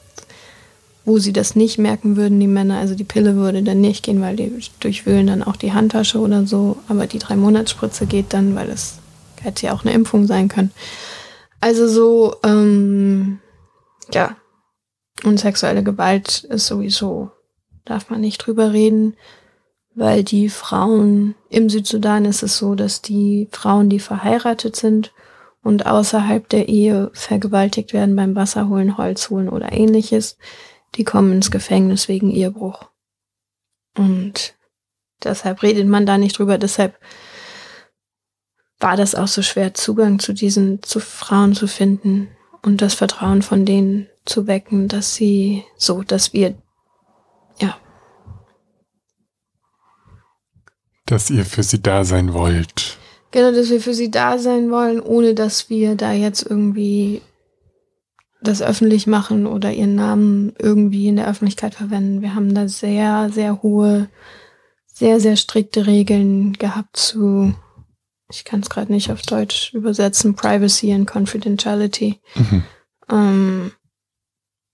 [1.04, 2.78] wo sie das nicht merken würden, die Männer.
[2.78, 6.46] Also die Pille würde dann nicht gehen, weil die durchwühlen dann auch die Handtasche oder
[6.46, 6.76] so.
[6.88, 8.98] Aber die drei Monatsspritze geht dann, weil es
[9.40, 10.70] hätte ja auch eine Impfung sein können.
[11.60, 13.40] Also so, ähm,
[14.12, 14.36] ja.
[15.24, 17.30] Und sexuelle Gewalt ist sowieso,
[17.84, 19.16] darf man nicht drüber reden,
[19.94, 25.12] weil die Frauen im Südsudan ist es so, dass die Frauen, die verheiratet sind
[25.62, 30.38] und außerhalb der Ehe vergewaltigt werden beim Wasserholen, Holzholen oder ähnliches,
[30.94, 32.90] die kommen ins Gefängnis wegen Ehebruch.
[33.96, 34.54] Und
[35.22, 36.58] deshalb redet man da nicht drüber.
[36.58, 36.98] Deshalb
[38.80, 42.28] war das auch so schwer, Zugang zu diesen zu Frauen zu finden
[42.62, 46.54] und das Vertrauen von denen zu wecken, dass sie so, dass wir,
[51.06, 52.98] Dass ihr für sie da sein wollt.
[53.32, 57.22] Genau, dass wir für sie da sein wollen, ohne dass wir da jetzt irgendwie
[58.42, 62.22] das öffentlich machen oder ihren Namen irgendwie in der Öffentlichkeit verwenden.
[62.22, 64.08] Wir haben da sehr, sehr hohe,
[64.86, 67.54] sehr, sehr strikte Regeln gehabt zu,
[68.30, 72.20] ich kann es gerade nicht auf Deutsch übersetzen, Privacy and Confidentiality.
[72.34, 72.64] Mhm.
[73.10, 73.72] Ähm,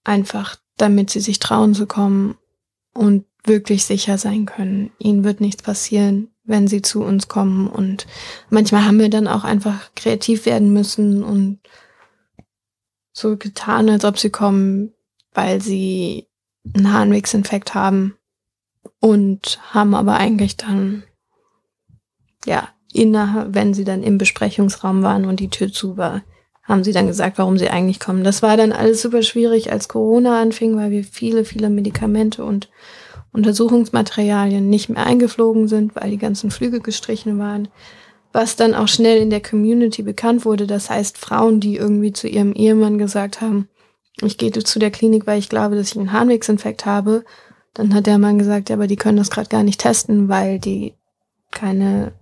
[0.05, 2.37] einfach, damit sie sich trauen zu kommen
[2.95, 4.91] und wirklich sicher sein können.
[4.99, 7.69] Ihnen wird nichts passieren, wenn sie zu uns kommen.
[7.69, 8.07] Und
[8.51, 11.61] manchmal haben wir dann auch einfach kreativ werden müssen und
[13.13, 14.93] so getan, als ob sie kommen,
[15.35, 16.27] weil sie
[16.75, 18.17] einen Harnwegsinfekt haben
[19.01, 21.05] und haben aber eigentlich dann,
[22.47, 26.23] ja, innerhalb, wenn sie dann im Besprechungsraum waren und die Tür zu war,
[26.63, 28.25] haben sie dann gesagt, warum sie eigentlich kommen.
[28.25, 32.69] Das war dann alles super schwierig, als Corona anfing, weil wir viele, viele Medikamente und
[33.33, 37.69] Untersuchungsmaterialien nicht mehr eingeflogen sind, weil die ganzen Flüge gestrichen waren
[38.33, 40.67] was dann auch schnell in der Community bekannt wurde.
[40.67, 43.69] Das heißt, Frauen, die irgendwie zu ihrem Ehemann gesagt haben,
[44.21, 47.25] ich gehe zu der Klinik, weil ich glaube, dass ich einen Harnwegsinfekt habe.
[47.75, 50.59] Dann hat der Mann gesagt, ja, aber die können das gerade gar nicht testen, weil
[50.59, 50.95] die
[51.51, 52.13] keine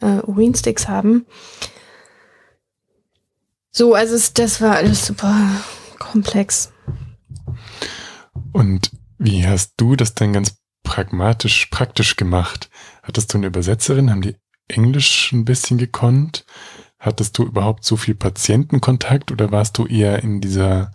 [0.00, 1.26] äh, Urinsticks haben.
[3.72, 5.36] So, also es, das war alles super
[5.98, 6.72] komplex.
[8.52, 12.70] Und wie hast du das dann ganz pragmatisch, praktisch gemacht?
[13.02, 14.10] Hattest du eine Übersetzerin?
[14.10, 16.46] Haben die Englisch ein bisschen gekonnt?
[16.98, 20.92] Hattest du überhaupt so viel Patientenkontakt oder warst du eher in dieser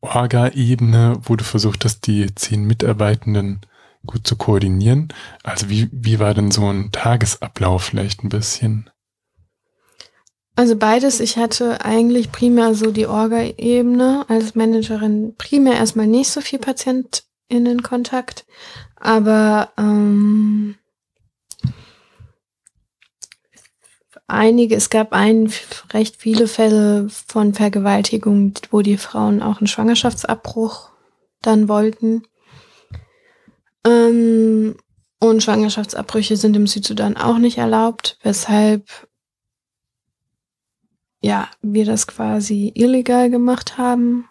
[0.00, 3.60] Orga-Ebene, wo du versucht hast, die zehn Mitarbeitenden
[4.06, 5.08] gut zu koordinieren?
[5.42, 8.88] Also wie, wie war denn so ein Tagesablauf vielleicht ein bisschen?
[10.54, 11.18] Also beides.
[11.18, 16.60] Ich hatte eigentlich primär so die Orga-Ebene als Managerin primär erstmal nicht so viel
[17.54, 18.44] PatientInnen-Kontakt,
[18.96, 20.76] aber ähm,
[24.26, 25.52] einige, es gab ein,
[25.92, 30.90] recht viele Fälle von Vergewaltigung, wo die Frauen auch einen Schwangerschaftsabbruch
[31.42, 32.22] dann wollten.
[33.86, 34.76] Ähm,
[35.20, 39.08] und Schwangerschaftsabbrüche sind im Südsudan auch nicht erlaubt, weshalb
[41.22, 44.28] ja, wir das quasi illegal gemacht haben.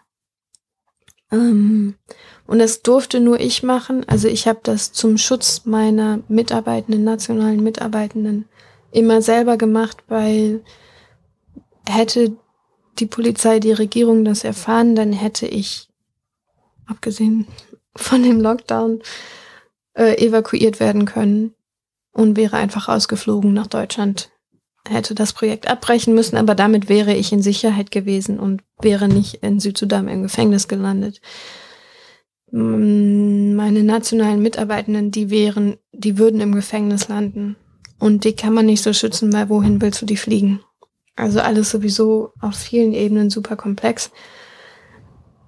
[1.34, 1.94] Ähm,
[2.46, 4.04] und das durfte nur ich machen.
[4.06, 8.46] Also ich habe das zum Schutz meiner Mitarbeitenden, nationalen Mitarbeitenden
[8.92, 10.62] immer selber gemacht, weil
[11.86, 12.36] hätte
[12.98, 15.88] die Polizei, die Regierung das erfahren, dann hätte ich,
[16.86, 17.48] abgesehen
[17.96, 19.02] von dem Lockdown,
[19.94, 21.54] äh, evakuiert werden können
[22.12, 24.30] und wäre einfach ausgeflogen nach Deutschland.
[24.86, 29.36] Hätte das Projekt abbrechen müssen, aber damit wäre ich in Sicherheit gewesen und wäre nicht
[29.36, 31.20] in Südsudan im Gefängnis gelandet.
[32.50, 37.56] Meine nationalen Mitarbeitenden, die wären, die würden im Gefängnis landen.
[37.98, 40.60] Und die kann man nicht so schützen, weil wohin willst du die fliegen?
[41.16, 44.10] Also alles sowieso auf vielen Ebenen super komplex.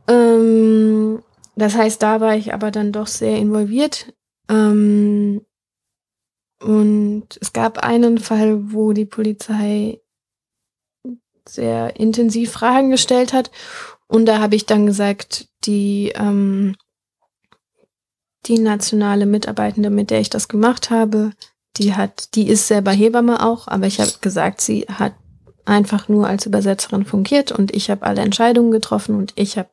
[0.09, 1.23] Ähm,
[1.57, 4.15] das heißt, da war ich aber dann doch sehr involviert.
[4.49, 5.43] Ähm,
[6.61, 10.01] und es gab einen Fall, wo die Polizei
[11.49, 13.51] sehr intensiv Fragen gestellt hat.
[14.09, 16.77] Und da habe ich dann gesagt, die, ähm,
[18.47, 21.33] die nationale Mitarbeitende, mit der ich das gemacht habe,
[21.77, 25.15] die hat, die ist selber Hebamme auch, aber ich habe gesagt, sie hat
[25.65, 29.69] einfach nur als Übersetzerin fungiert und ich habe alle Entscheidungen getroffen und ich habe,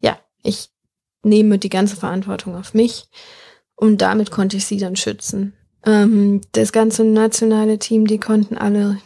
[0.00, 0.70] ja, ich
[1.22, 3.08] nehme die ganze Verantwortung auf mich
[3.76, 5.54] und damit konnte ich sie dann schützen.
[5.84, 8.98] Ähm, das ganze nationale Team, die konnten alle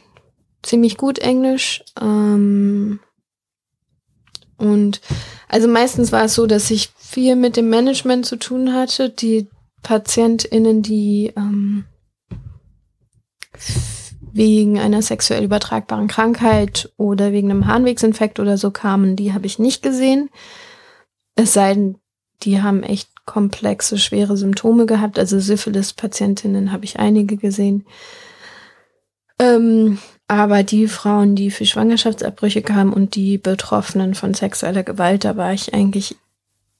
[0.62, 1.84] ziemlich gut Englisch.
[2.00, 3.00] Ähm,
[4.56, 5.00] und
[5.48, 9.48] also meistens war es so, dass ich viel mit dem Management zu tun hatte, die
[9.82, 11.84] PatientInnen, die ähm,
[14.32, 19.60] wegen einer sexuell übertragbaren Krankheit oder wegen einem Harnwegsinfekt oder so kamen, die habe ich
[19.60, 20.28] nicht gesehen.
[21.37, 21.98] Es sei denn,
[22.42, 25.18] die haben echt komplexe, schwere Symptome gehabt.
[25.18, 27.87] Also Syphilis-Patientinnen habe ich einige gesehen.
[29.38, 35.37] Ähm, aber die Frauen, die für Schwangerschaftsabbrüche kamen und die Betroffenen von sexueller Gewalt, da
[35.37, 36.16] war ich eigentlich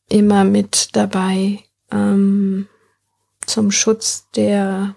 [0.09, 2.69] immer mit dabei ähm,
[3.47, 4.95] zum Schutz der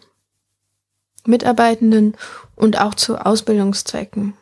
[1.26, 2.16] Mitarbeitenden
[2.56, 4.34] und auch zu Ausbildungszwecken.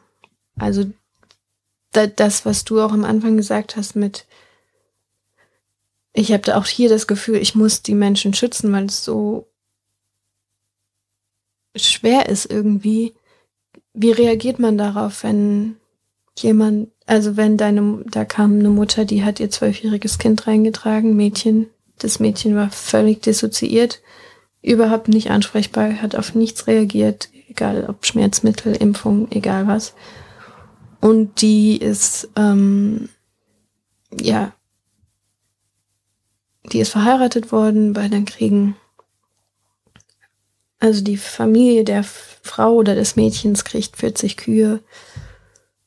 [0.57, 0.85] Also
[1.91, 4.25] da, das, was du auch am Anfang gesagt hast mit,
[6.15, 9.47] ich habe da auch hier das Gefühl, ich muss die Menschen schützen, weil es so
[11.75, 13.13] schwer ist irgendwie.
[13.93, 15.75] Wie reagiert man darauf, wenn
[16.37, 21.67] jemand, also wenn deine, da kam eine Mutter, die hat ihr zwölfjähriges Kind reingetragen, Mädchen,
[21.99, 24.01] das Mädchen war völlig dissoziiert,
[24.61, 29.93] überhaupt nicht ansprechbar, hat auf nichts reagiert, egal ob Schmerzmittel, Impfung, egal was.
[31.01, 33.09] Und die ist, ähm,
[34.17, 34.53] ja,
[36.71, 38.75] die ist verheiratet worden bei den Kriegen.
[40.79, 44.79] Also die Familie der Frau oder des Mädchens kriegt 40 Kühe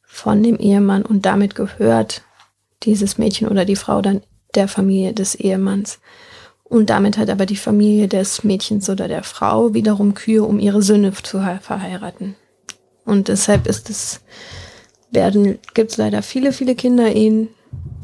[0.02, 2.22] von dem Ehemann und damit gehört
[2.82, 4.22] dieses Mädchen oder die Frau dann
[4.54, 6.00] der Familie des Ehemanns.
[6.64, 10.82] Und damit hat aber die Familie des Mädchens oder der Frau wiederum Kühe, um ihre
[10.82, 12.36] Söhne zu verheiraten.
[13.04, 14.20] Und deshalb ist es,
[15.10, 17.48] werden, gibt es leider viele, viele Kinderehen.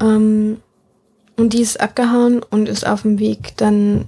[0.00, 0.62] Ähm,
[1.36, 4.06] und die ist abgehauen und ist auf dem Weg dann,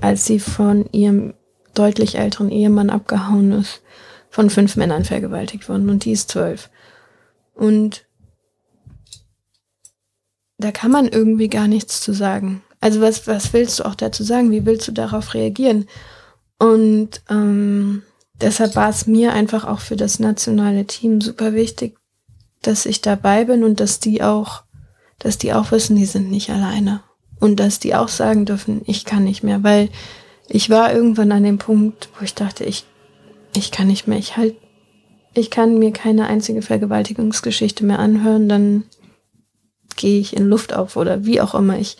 [0.00, 1.34] als sie von ihrem
[1.74, 3.82] deutlich älteren Ehemann abgehauen ist,
[4.30, 5.88] von fünf Männern vergewaltigt worden.
[5.88, 6.70] Und die ist zwölf.
[7.54, 8.04] Und
[10.58, 12.62] da kann man irgendwie gar nichts zu sagen.
[12.80, 14.50] Also was, was willst du auch dazu sagen?
[14.50, 15.88] Wie willst du darauf reagieren?
[16.58, 18.02] Und ähm,
[18.34, 21.96] deshalb war es mir einfach auch für das nationale Team super wichtig,
[22.62, 24.63] dass ich dabei bin und dass die auch,
[25.18, 27.02] dass die auch wissen, die sind nicht alleine.
[27.40, 29.88] Und dass die auch sagen dürfen, ich kann nicht mehr, weil
[30.48, 32.84] ich war irgendwann an dem Punkt, wo ich dachte, ich,
[33.56, 34.54] ich kann nicht mehr, ich halt,
[35.34, 38.84] ich kann mir keine einzige Vergewaltigungsgeschichte mehr anhören, dann
[39.96, 41.96] gehe ich in Luft auf oder wie auch immer ich.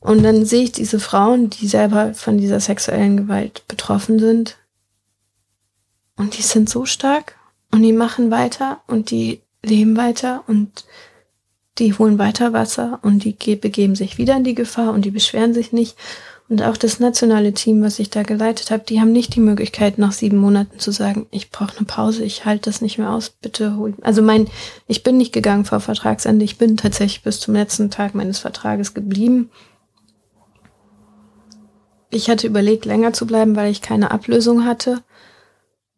[0.00, 4.56] Und dann sehe ich diese Frauen, die selber von dieser sexuellen Gewalt betroffen sind.
[6.16, 7.36] Und die sind so stark
[7.72, 10.84] und die machen weiter und die leben weiter und
[11.78, 15.54] die holen weiter Wasser und die begeben sich wieder in die Gefahr und die beschweren
[15.54, 15.96] sich nicht.
[16.48, 19.98] Und auch das nationale Team, was ich da geleitet habe, die haben nicht die Möglichkeit,
[19.98, 23.28] nach sieben Monaten zu sagen, ich brauche eine Pause, ich halte das nicht mehr aus,
[23.28, 23.94] bitte hol.
[24.00, 24.48] Also mein,
[24.86, 28.94] ich bin nicht gegangen vor Vertragsende, ich bin tatsächlich bis zum letzten Tag meines Vertrages
[28.94, 29.50] geblieben.
[32.10, 35.02] Ich hatte überlegt, länger zu bleiben, weil ich keine Ablösung hatte.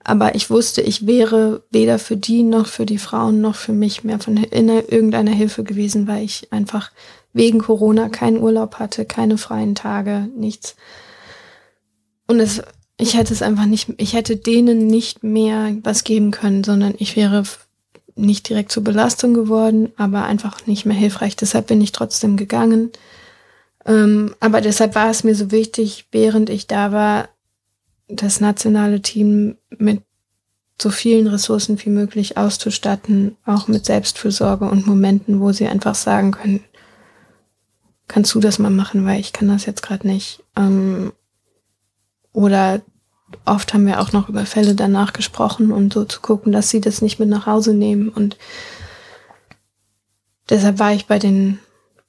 [0.02, 4.02] Aber ich wusste, ich wäre weder für die noch für die Frauen noch für mich
[4.02, 6.90] mehr von irgendeiner Hilfe gewesen, weil ich einfach
[7.32, 10.74] wegen Corona keinen Urlaub hatte, keine freien Tage, nichts.
[12.26, 12.62] Und es,
[12.96, 17.16] ich hätte es einfach nicht, ich hätte denen nicht mehr was geben können, sondern ich
[17.16, 17.44] wäre
[18.16, 21.36] nicht direkt zur Belastung geworden, aber einfach nicht mehr hilfreich.
[21.36, 22.90] Deshalb bin ich trotzdem gegangen.
[23.86, 27.28] Ähm, aber deshalb war es mir so wichtig, während ich da war,
[28.12, 30.02] das nationale Team mit
[30.80, 36.32] so vielen Ressourcen wie möglich auszustatten, auch mit Selbstfürsorge und Momenten, wo sie einfach sagen
[36.32, 36.64] können,
[38.08, 40.42] kannst du das mal machen, weil ich kann das jetzt gerade nicht.
[40.56, 41.12] Ähm,
[42.32, 42.80] oder
[43.44, 46.80] oft haben wir auch noch über Fälle danach gesprochen und so zu gucken, dass sie
[46.80, 48.08] das nicht mit nach Hause nehmen.
[48.08, 48.36] Und
[50.48, 51.58] deshalb war ich bei den,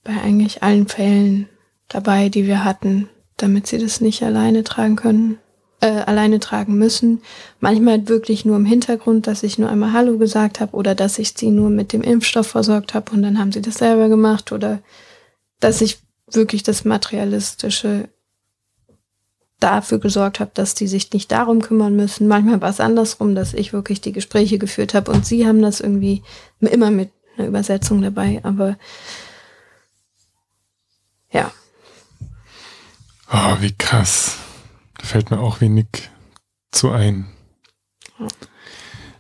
[0.03, 1.47] bei eigentlich allen Fällen
[1.87, 5.37] dabei, die wir hatten, damit sie das nicht alleine tragen können,
[5.81, 7.21] äh, alleine tragen müssen.
[7.59, 11.33] Manchmal wirklich nur im Hintergrund, dass ich nur einmal Hallo gesagt habe oder dass ich
[11.35, 14.79] sie nur mit dem Impfstoff versorgt habe und dann haben sie das selber gemacht oder
[15.59, 15.99] dass ich
[16.31, 18.07] wirklich das Materialistische
[19.59, 22.27] dafür gesorgt habe, dass die sich nicht darum kümmern müssen.
[22.27, 25.81] Manchmal war es andersrum, dass ich wirklich die Gespräche geführt habe und sie haben das
[25.81, 26.23] irgendwie
[26.59, 28.77] immer mit einer Übersetzung dabei, aber
[31.31, 31.51] ja.
[33.31, 34.40] Oh, wie krass.
[35.01, 35.87] Da fällt mir auch wenig
[36.71, 37.27] zu ein.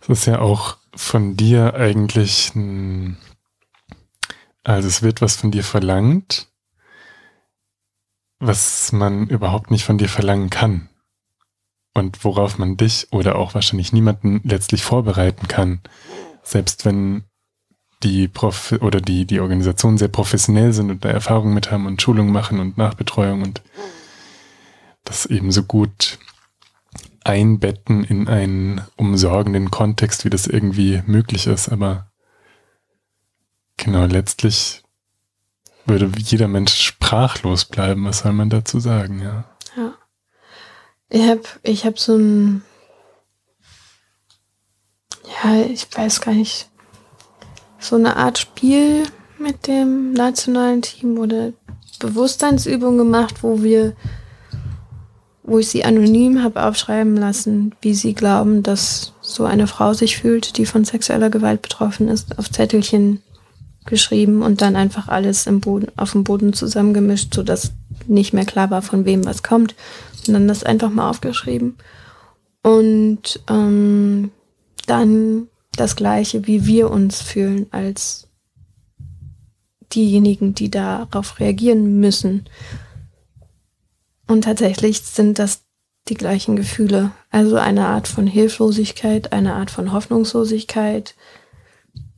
[0.01, 3.17] Es ist ja auch von dir eigentlich ein
[4.63, 6.47] also es wird was von dir verlangt,
[8.39, 10.89] was man überhaupt nicht von dir verlangen kann.
[11.93, 15.81] Und worauf man dich oder auch wahrscheinlich niemanden letztlich vorbereiten kann.
[16.41, 17.25] Selbst wenn
[18.01, 22.01] die Prof oder die, die Organisationen sehr professionell sind und da Erfahrungen mit haben und
[22.01, 23.61] Schulungen machen und Nachbetreuung und
[25.11, 26.17] das eben so gut
[27.23, 31.69] einbetten in einen umsorgenden Kontext, wie das irgendwie möglich ist.
[31.69, 32.07] Aber
[33.77, 34.81] genau, letztlich
[35.85, 38.05] würde jeder Mensch sprachlos bleiben.
[38.05, 39.43] Was soll man dazu sagen, ja?
[39.75, 39.93] Ja.
[41.09, 42.63] Ich habe ich hab so ein,
[45.43, 46.69] ja, ich weiß gar nicht,
[47.79, 49.03] so eine Art Spiel
[49.37, 51.51] mit dem nationalen Team oder
[51.99, 53.95] Bewusstseinsübung gemacht, wo wir,
[55.51, 60.17] wo ich sie anonym habe aufschreiben lassen, wie sie glauben, dass so eine Frau sich
[60.17, 63.21] fühlt, die von sexueller Gewalt betroffen ist, auf Zettelchen
[63.85, 67.71] geschrieben und dann einfach alles im Boden, auf dem Boden zusammengemischt, sodass
[68.07, 69.75] nicht mehr klar war, von wem was kommt.
[70.27, 71.75] Und dann das einfach mal aufgeschrieben.
[72.63, 74.31] Und ähm,
[74.85, 78.27] dann das Gleiche, wie wir uns fühlen als
[79.93, 82.45] diejenigen, die darauf reagieren müssen.
[84.31, 85.63] Und tatsächlich sind das
[86.07, 87.11] die gleichen Gefühle.
[87.31, 91.15] Also eine Art von Hilflosigkeit, eine Art von Hoffnungslosigkeit,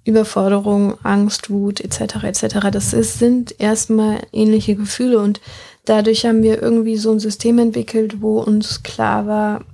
[0.05, 2.23] Überforderung, Angst, Wut etc.
[2.25, 2.69] etc.
[2.71, 5.41] Das ist, sind erstmal ähnliche Gefühle und
[5.85, 9.65] dadurch haben wir irgendwie so ein System entwickelt, wo uns klar war,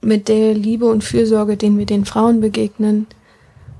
[0.00, 3.08] mit der Liebe und Fürsorge, den wir den Frauen begegnen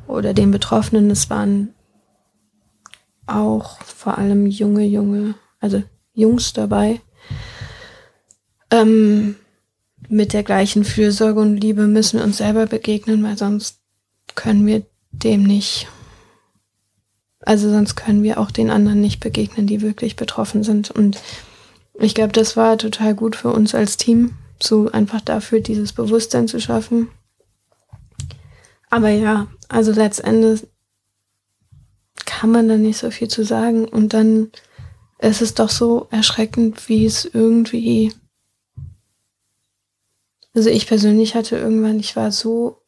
[0.08, 1.74] oder den Betroffenen, es waren
[3.28, 5.80] auch vor allem junge, junge, also
[6.18, 7.00] Jungs dabei,
[8.72, 9.36] ähm,
[10.08, 13.78] mit der gleichen Fürsorge und Liebe müssen wir uns selber begegnen, weil sonst
[14.34, 15.86] können wir dem nicht,
[17.40, 20.90] also sonst können wir auch den anderen nicht begegnen, die wirklich betroffen sind.
[20.90, 21.20] Und
[21.94, 26.48] ich glaube, das war total gut für uns als Team, so einfach dafür dieses Bewusstsein
[26.48, 27.08] zu schaffen.
[28.90, 30.66] Aber ja, also letztendlich
[32.24, 33.86] kann man da nicht so viel zu sagen.
[33.86, 34.50] Und dann
[35.18, 38.12] ist es doch so erschreckend, wie es irgendwie.
[40.54, 42.78] Also ich persönlich hatte irgendwann, ich war so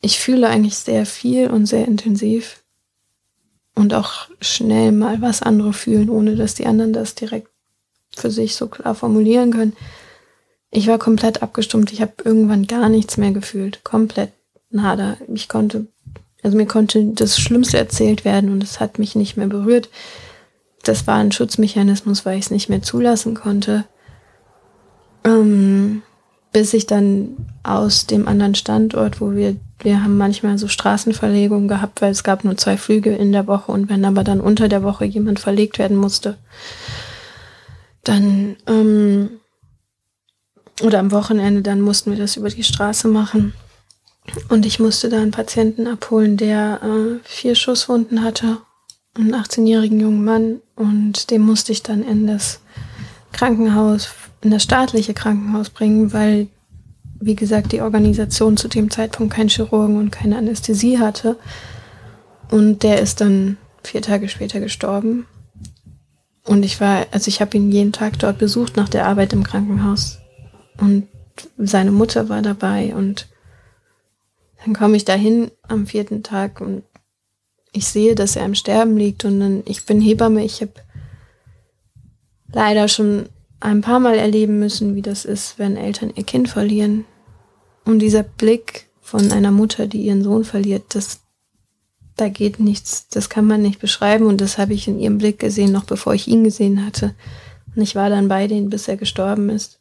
[0.00, 2.62] ich fühle eigentlich sehr viel und sehr intensiv
[3.74, 7.48] und auch schnell mal was andere fühlen, ohne dass die anderen das direkt
[8.16, 9.76] für sich so klar formulieren können.
[10.70, 11.92] Ich war komplett abgestimmt.
[11.92, 13.84] Ich habe irgendwann gar nichts mehr gefühlt.
[13.84, 14.32] Komplett
[14.70, 15.16] nada.
[15.34, 15.86] Ich konnte,
[16.42, 19.88] also mir konnte das Schlimmste erzählt werden und es hat mich nicht mehr berührt.
[20.82, 23.84] Das war ein Schutzmechanismus, weil ich es nicht mehr zulassen konnte.
[25.24, 26.02] Ähm,
[26.52, 32.00] bis ich dann aus dem anderen Standort, wo wir, wir haben manchmal so Straßenverlegungen gehabt,
[32.02, 34.82] weil es gab nur zwei Flüge in der Woche und wenn aber dann unter der
[34.82, 36.36] Woche jemand verlegt werden musste,
[38.02, 39.30] dann ähm,
[40.82, 43.52] oder am Wochenende, dann mussten wir das über die Straße machen.
[44.48, 48.58] Und ich musste da einen Patienten abholen, der äh, vier Schusswunden hatte,
[49.14, 52.60] einen 18-jährigen jungen Mann, und den musste ich dann in das
[53.32, 54.10] Krankenhaus
[54.42, 56.48] in das staatliche Krankenhaus bringen, weil,
[57.20, 61.36] wie gesagt, die Organisation zu dem Zeitpunkt keinen Chirurgen und keine Anästhesie hatte.
[62.50, 65.26] Und der ist dann vier Tage später gestorben.
[66.44, 69.44] Und ich war, also ich habe ihn jeden Tag dort besucht nach der Arbeit im
[69.44, 70.18] Krankenhaus.
[70.78, 71.06] Und
[71.58, 73.28] seine Mutter war dabei und
[74.64, 76.82] dann komme ich dahin am vierten Tag und
[77.72, 80.72] ich sehe, dass er im Sterben liegt und dann, ich bin Hebamme, ich habe
[82.52, 83.26] leider schon
[83.60, 87.04] ein paar Mal erleben müssen, wie das ist, wenn Eltern ihr Kind verlieren.
[87.84, 91.20] Und dieser Blick von einer Mutter, die ihren Sohn verliert, das,
[92.16, 94.26] da geht nichts, das kann man nicht beschreiben.
[94.26, 97.14] Und das habe ich in ihrem Blick gesehen, noch bevor ich ihn gesehen hatte.
[97.74, 99.78] Und ich war dann bei denen, bis er gestorben ist.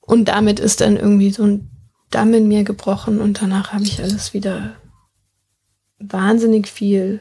[0.00, 1.70] Und damit ist dann irgendwie so ein
[2.10, 4.76] Damm in mir gebrochen und danach habe ich alles wieder
[6.08, 7.20] wahnsinnig viel,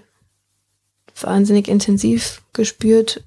[1.16, 3.24] wahnsinnig intensiv gespürt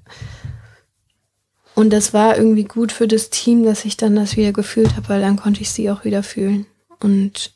[1.76, 5.10] und das war irgendwie gut für das Team, dass ich dann das wieder gefühlt habe,
[5.10, 6.64] weil dann konnte ich sie auch wieder fühlen.
[7.00, 7.52] Und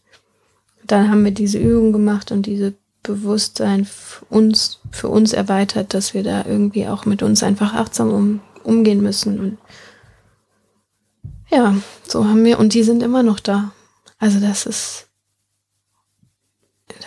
[0.85, 6.13] dann haben wir diese Übung gemacht und diese Bewusstsein für uns, für uns erweitert, dass
[6.13, 9.41] wir da irgendwie auch mit uns einfach achtsam um, umgehen müssen.
[9.41, 9.59] Und
[11.51, 11.75] ja,
[12.07, 13.73] so haben wir, und die sind immer noch da.
[14.19, 15.07] Also das ist,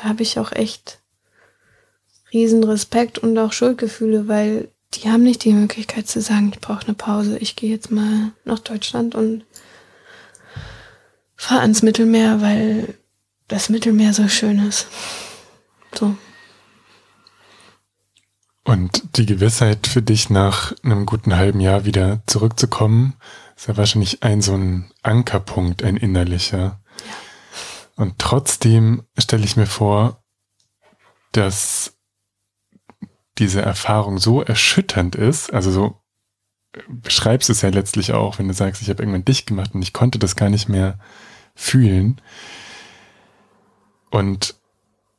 [0.04, 1.00] habe ich auch echt
[2.32, 6.86] riesen Respekt und auch Schuldgefühle, weil die haben nicht die Möglichkeit zu sagen, ich brauche
[6.86, 9.44] eine Pause, ich gehe jetzt mal nach Deutschland und
[11.36, 12.96] fahre ans Mittelmeer, weil
[13.48, 14.88] das Mittelmeer so schön ist.
[15.94, 16.16] So.
[18.64, 23.16] Und die Gewissheit für dich nach einem guten halben Jahr wieder zurückzukommen,
[23.58, 26.80] ist ja wahrscheinlich ein so ein Ankerpunkt, ein innerlicher.
[27.96, 30.24] Und trotzdem stelle ich mir vor,
[31.32, 31.94] dass
[33.38, 36.04] diese Erfahrung so erschütternd ist, also so
[36.88, 39.94] beschreibst es ja letztlich auch, wenn du sagst, ich habe irgendwann dicht gemacht und ich
[39.94, 40.98] konnte das gar nicht mehr
[41.56, 42.20] fühlen.
[44.10, 44.56] Und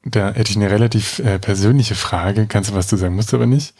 [0.05, 3.37] da hätte ich eine relativ äh, persönliche Frage, kannst du was zu sagen, musst du
[3.37, 3.75] aber nicht.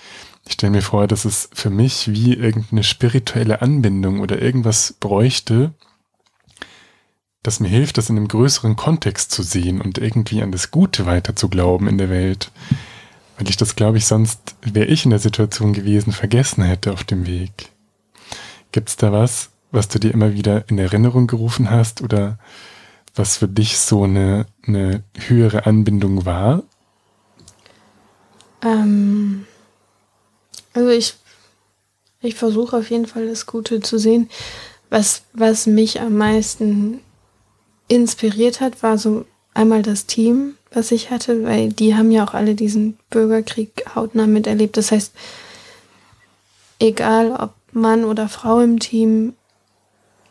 [0.47, 5.75] Ich stelle mir vor, dass es für mich wie irgendeine spirituelle Anbindung oder irgendwas bräuchte,
[7.45, 11.05] das mir hilft, das in einem größeren Kontext zu sehen und irgendwie an das Gute
[11.05, 12.51] weiter zu glauben in der Welt.
[13.37, 17.05] Weil ich das, glaube ich, sonst, wäre ich in der Situation gewesen, vergessen hätte auf
[17.05, 17.71] dem Weg.
[18.73, 22.39] Gibt es da was, was du dir immer wieder in Erinnerung gerufen hast oder
[23.15, 26.63] was für dich so eine, eine höhere Anbindung war?
[28.63, 29.45] Ähm,
[30.73, 31.15] also ich,
[32.23, 34.31] ich versuche auf jeden Fall das Gute zu sehen.
[34.89, 37.01] Was, was mich am meisten
[37.89, 42.35] inspiriert hat, war so einmal das Team, was ich hatte, weil die haben ja auch
[42.35, 44.77] alle diesen Bürgerkrieg hautnah miterlebt.
[44.77, 45.13] Das heißt,
[46.79, 49.35] egal ob Mann oder Frau im Team,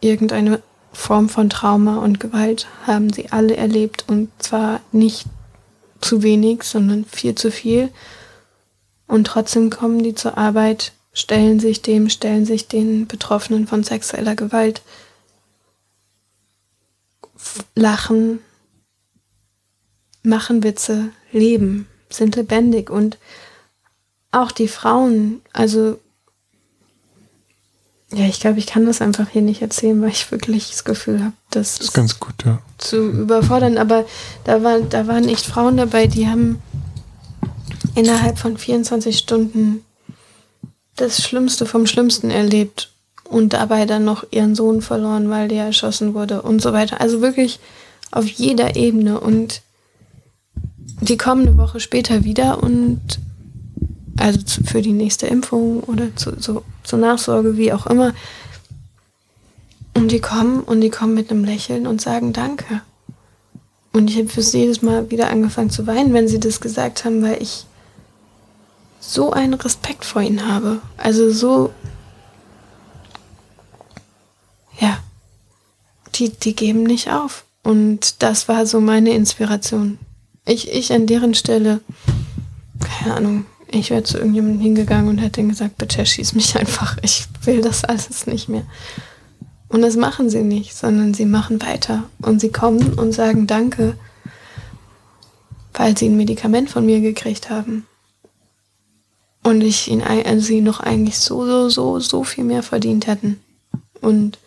[0.01, 5.25] irgendeine Form von Trauma und Gewalt haben sie alle erlebt und zwar nicht
[6.01, 7.89] zu wenig, sondern viel zu viel.
[9.07, 14.35] Und trotzdem kommen die zur Arbeit, stellen sich dem, stellen sich den Betroffenen von sexueller
[14.35, 14.81] Gewalt,
[17.75, 18.39] lachen,
[20.23, 23.17] machen Witze, leben, sind lebendig und
[24.31, 25.99] auch die Frauen, also
[28.13, 31.23] ja, ich glaube, ich kann das einfach hier nicht erzählen, weil ich wirklich das Gefühl
[31.23, 32.61] habe, das, das ist ganz gut, ja.
[32.77, 33.77] zu überfordern.
[33.79, 34.05] Aber
[34.43, 36.61] da, war, da waren echt Frauen dabei, die haben
[37.95, 39.83] innerhalb von 24 Stunden
[40.95, 42.92] das Schlimmste vom Schlimmsten erlebt
[43.33, 47.01] und dabei dann noch ihren Sohn verloren, weil der erschossen wurde und so weiter.
[47.01, 47.59] Also wirklich
[48.11, 49.19] auf jeder Ebene.
[49.19, 49.61] Und
[51.01, 53.01] die kommen eine Woche später wieder und
[54.17, 58.13] also für die nächste Impfung oder zu, so, zur Nachsorge, wie auch immer.
[59.95, 62.81] Und die kommen und die kommen mit einem Lächeln und sagen Danke.
[63.93, 67.03] Und ich habe für sie jedes Mal wieder angefangen zu weinen, wenn sie das gesagt
[67.03, 67.65] haben, weil ich
[68.99, 70.81] so einen Respekt vor ihnen habe.
[70.97, 71.71] Also so,
[74.83, 74.99] ja,
[76.15, 77.45] die, die geben nicht auf.
[77.63, 79.97] Und das war so meine Inspiration.
[80.45, 81.79] Ich, ich an deren Stelle,
[82.81, 86.97] keine Ahnung, ich wäre zu irgendjemandem hingegangen und hätte gesagt, bitte schieß mich einfach.
[87.01, 88.65] Ich will das alles nicht mehr.
[89.69, 92.03] Und das machen sie nicht, sondern sie machen weiter.
[92.21, 93.97] Und sie kommen und sagen Danke,
[95.73, 97.87] weil sie ein Medikament von mir gekriegt haben.
[99.43, 103.39] Und ich ihn, also sie noch eigentlich so, so, so, so viel mehr verdient hätten.
[104.01, 104.37] Und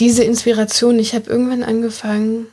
[0.00, 2.46] diese Inspiration, ich habe irgendwann angefangen,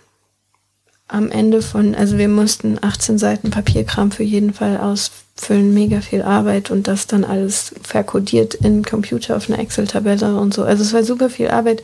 [1.08, 6.22] am Ende von, also wir mussten 18 Seiten Papierkram für jeden Fall ausfüllen, mega viel
[6.22, 10.64] Arbeit und das dann alles verkodiert in Computer auf einer Excel-Tabelle und so.
[10.64, 11.82] Also es war super viel Arbeit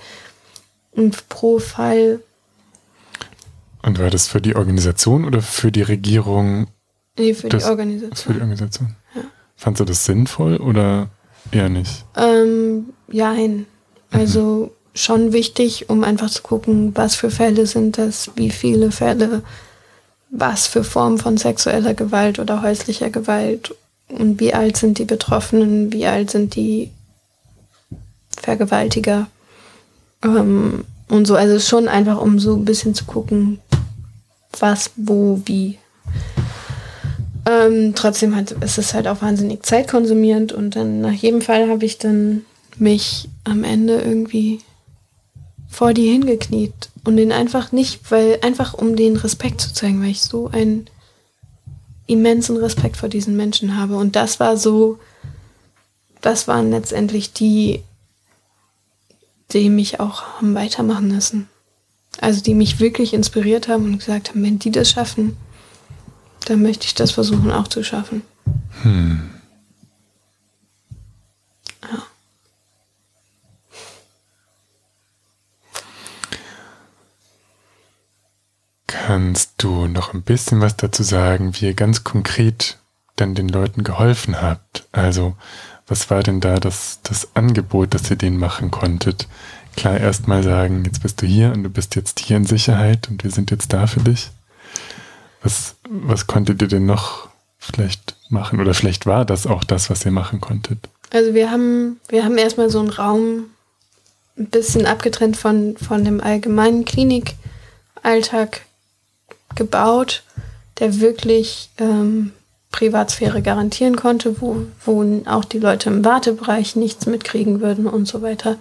[0.91, 2.19] und pro Fall.
[3.81, 6.67] Und war das für die Organisation oder für die Regierung?
[7.17, 8.17] Nee, für das, die Organisation.
[8.17, 8.95] Für die Organisation.
[9.15, 9.21] Ja.
[9.55, 11.09] Fandst du das sinnvoll oder
[11.51, 12.03] eher nicht?
[12.17, 13.67] Ähm, jein.
[14.11, 18.91] Also mhm schon wichtig, um einfach zu gucken, was für Fälle sind das, wie viele
[18.91, 19.41] Fälle,
[20.29, 23.75] was für Formen von sexueller Gewalt oder häuslicher Gewalt
[24.09, 26.91] und wie alt sind die Betroffenen, wie alt sind die
[28.41, 29.27] Vergewaltiger
[30.23, 31.35] ähm, und so.
[31.35, 33.59] Also schon einfach, um so ein bisschen zu gucken,
[34.59, 35.79] was, wo, wie.
[37.49, 41.83] Ähm, trotzdem hat, ist es halt auch wahnsinnig zeitkonsumierend und dann nach jedem Fall habe
[41.83, 42.45] ich dann
[42.77, 44.59] mich am Ende irgendwie
[45.73, 50.11] vor die hingekniet und den einfach nicht, weil einfach um den Respekt zu zeigen, weil
[50.11, 50.87] ich so einen
[52.05, 53.97] immensen Respekt vor diesen Menschen habe.
[53.97, 54.99] Und das war so,
[56.21, 57.81] das waren letztendlich die,
[59.51, 61.49] die mich auch haben weitermachen lassen.
[62.19, 65.35] Also die mich wirklich inspiriert haben und gesagt haben, wenn die das schaffen,
[66.45, 68.21] dann möchte ich das versuchen auch zu schaffen.
[68.83, 69.33] Hm.
[78.93, 82.77] Kannst du noch ein bisschen was dazu sagen, wie ihr ganz konkret
[83.15, 84.87] dann den Leuten geholfen habt?
[84.91, 85.35] Also,
[85.87, 89.27] was war denn da das, das Angebot, das ihr denen machen konntet?
[89.75, 93.23] Klar, erstmal sagen, jetzt bist du hier und du bist jetzt hier in Sicherheit und
[93.23, 94.29] wir sind jetzt da für dich.
[95.41, 98.61] Was, was konntet ihr denn noch vielleicht machen?
[98.61, 100.87] Oder vielleicht war das auch das, was ihr machen konntet?
[101.09, 103.45] Also wir haben, wir haben erstmal so einen Raum
[104.37, 108.61] ein bisschen abgetrennt von, von dem allgemeinen Klinikalltag
[109.55, 110.23] gebaut,
[110.79, 112.33] der wirklich ähm,
[112.71, 118.21] Privatsphäre garantieren konnte, wo, wo auch die Leute im Wartebereich nichts mitkriegen würden und so
[118.21, 118.57] weiter.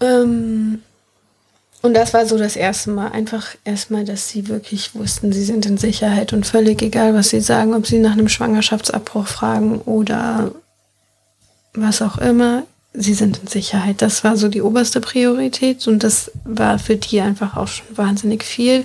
[0.00, 0.82] Ähm,
[1.80, 3.12] und das war so das erste Mal.
[3.12, 7.40] Einfach erstmal, dass sie wirklich wussten, sie sind in Sicherheit und völlig egal, was sie
[7.40, 10.50] sagen, ob sie nach einem Schwangerschaftsabbruch fragen oder
[11.74, 12.64] was auch immer.
[13.00, 14.02] Sie sind in Sicherheit.
[14.02, 18.42] Das war so die oberste Priorität und das war für die einfach auch schon wahnsinnig
[18.42, 18.84] viel.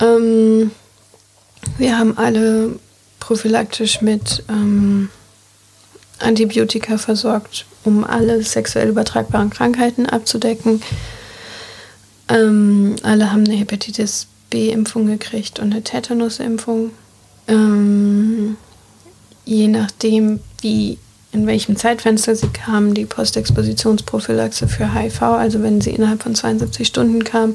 [0.00, 0.70] Ähm,
[1.78, 2.78] wir haben alle
[3.18, 5.08] prophylaktisch mit ähm,
[6.20, 10.80] Antibiotika versorgt, um alle sexuell übertragbaren Krankheiten abzudecken.
[12.28, 16.92] Ähm, alle haben eine Hepatitis B-Impfung gekriegt und eine Tetanus-Impfung.
[17.48, 18.56] Ähm,
[19.44, 20.98] je nachdem, wie
[21.32, 26.86] in welchem Zeitfenster sie kamen, die Postexpositionsprophylaxe für HIV, also wenn sie innerhalb von 72
[26.86, 27.54] Stunden kam,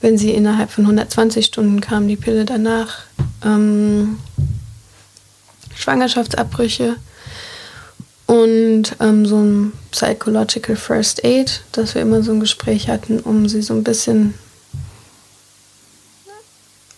[0.00, 3.02] wenn sie innerhalb von 120 Stunden kam, die Pille danach,
[3.44, 4.18] ähm,
[5.74, 6.96] Schwangerschaftsabbrüche
[8.26, 13.48] und ähm, so ein Psychological First Aid, dass wir immer so ein Gespräch hatten, um
[13.48, 14.32] sie so ein bisschen,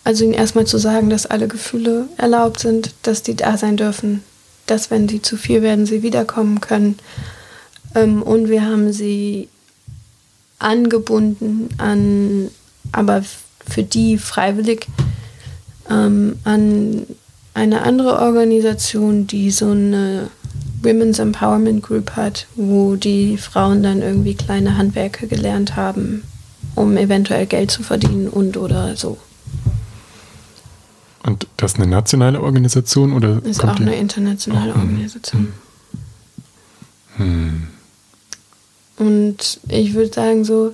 [0.05, 4.23] also ihnen erstmal zu sagen, dass alle Gefühle erlaubt sind, dass die da sein dürfen,
[4.67, 6.99] dass wenn sie zu viel werden, sie wiederkommen können.
[7.95, 9.49] Ähm, und wir haben sie
[10.59, 12.49] angebunden an,
[12.91, 13.23] aber
[13.67, 14.87] für die freiwillig
[15.89, 17.05] ähm, an
[17.53, 20.29] eine andere Organisation, die so eine
[20.83, 26.23] Women's Empowerment Group hat, wo die Frauen dann irgendwie kleine Handwerke gelernt haben,
[26.75, 29.17] um eventuell Geld zu verdienen und oder so.
[31.27, 33.43] Und das ist eine nationale Organisation oder?
[33.43, 35.53] Ist auch eine internationale oh, Organisation.
[37.17, 37.67] Hm.
[38.97, 40.73] Und ich würde sagen, so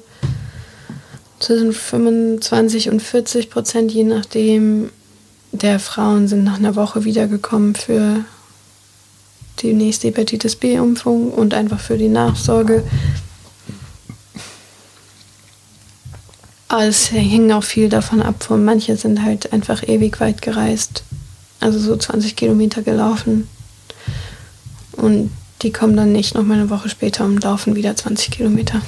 [1.39, 4.91] zwischen 25 und 40 Prozent, je nachdem,
[5.51, 8.23] der Frauen sind nach einer Woche wiedergekommen für
[9.59, 12.83] die nächste Hepatitis B-Impfung und einfach für die Nachsorge.
[16.73, 18.41] Aber es hängt auch viel davon ab.
[18.43, 21.03] Von manche sind halt einfach ewig weit gereist.
[21.59, 23.47] Also so 20 Kilometer gelaufen.
[24.93, 25.29] Und
[25.61, 28.81] die kommen dann nicht noch mal eine Woche später und laufen wieder 20 Kilometer.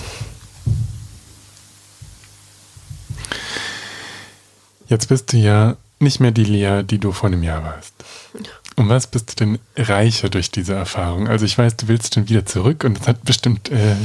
[4.87, 7.93] Jetzt bist du ja nicht mehr die Lea, die du vor einem Jahr warst.
[8.33, 8.49] Ja.
[8.77, 11.27] Um was bist du denn reicher durch diese Erfahrung?
[11.27, 13.95] Also ich weiß, du willst schon wieder zurück und es hat bestimmt äh,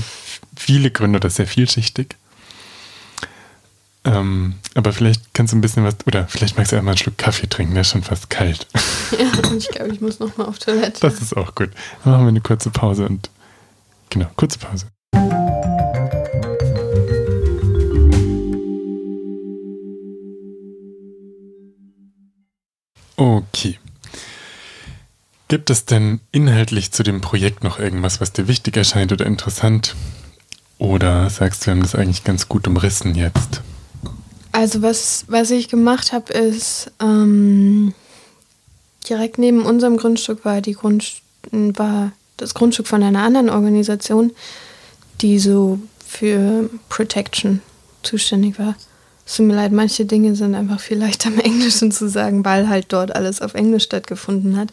[0.54, 2.16] viele Gründe oder sehr vielschichtig.
[4.04, 7.18] Ähm, aber vielleicht kannst du ein bisschen was, oder vielleicht magst du einmal einen Schluck
[7.18, 8.66] Kaffee trinken, der ist schon fast kalt.
[9.18, 9.26] Ja,
[9.56, 11.00] ich glaube, ich muss nochmal auf Toilette.
[11.00, 11.70] Das ist auch gut.
[12.04, 13.28] Dann machen wir eine kurze Pause und
[14.08, 14.86] genau, kurze Pause.
[23.16, 23.80] Okay.
[25.48, 29.96] Gibt es denn inhaltlich zu dem Projekt noch irgendwas, was dir wichtig erscheint oder interessant?
[30.78, 33.60] Oder sagst du, wir haben das eigentlich ganz gut umrissen jetzt?
[34.52, 37.94] Also was, was ich gemacht habe, ist ähm,
[39.08, 41.22] direkt neben unserem Grundstück war die Grund,
[41.52, 44.32] war das Grundstück von einer anderen Organisation,
[45.20, 47.62] die so für Protection
[48.02, 48.74] zuständig war.
[49.24, 52.68] Es tut mir leid, manche Dinge sind einfach viel leichter im Englischen zu sagen, weil
[52.68, 54.72] halt dort alles auf Englisch stattgefunden hat.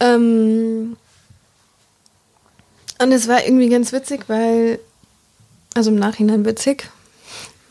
[0.00, 0.96] Ähm
[3.02, 4.78] und es war irgendwie ganz witzig, weil,
[5.74, 6.88] also im Nachhinein witzig,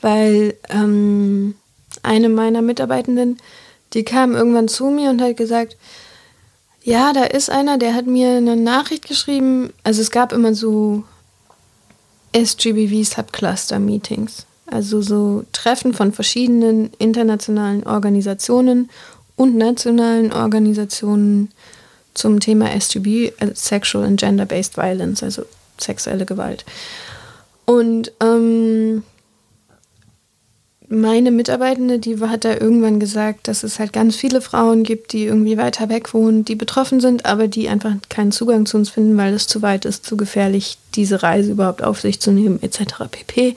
[0.01, 1.55] weil ähm,
[2.03, 3.37] eine meiner Mitarbeitenden,
[3.93, 5.77] die kam irgendwann zu mir und hat gesagt,
[6.81, 9.73] ja, da ist einer, der hat mir eine Nachricht geschrieben.
[9.83, 11.03] Also es gab immer so
[12.31, 18.89] SGBV Subcluster Meetings, also so Treffen von verschiedenen internationalen Organisationen
[19.35, 21.51] und nationalen Organisationen
[22.13, 25.43] zum Thema SGB, also Sexual and Gender-Based Violence, also
[25.77, 26.65] sexuelle Gewalt.
[27.65, 29.03] Und ähm,
[30.89, 35.25] meine Mitarbeitende, die hat da irgendwann gesagt, dass es halt ganz viele Frauen gibt, die
[35.25, 39.15] irgendwie weiter weg wohnen, die betroffen sind, aber die einfach keinen Zugang zu uns finden,
[39.15, 43.05] weil es zu weit ist, zu gefährlich, diese Reise überhaupt auf sich zu nehmen, etc.
[43.09, 43.55] pp.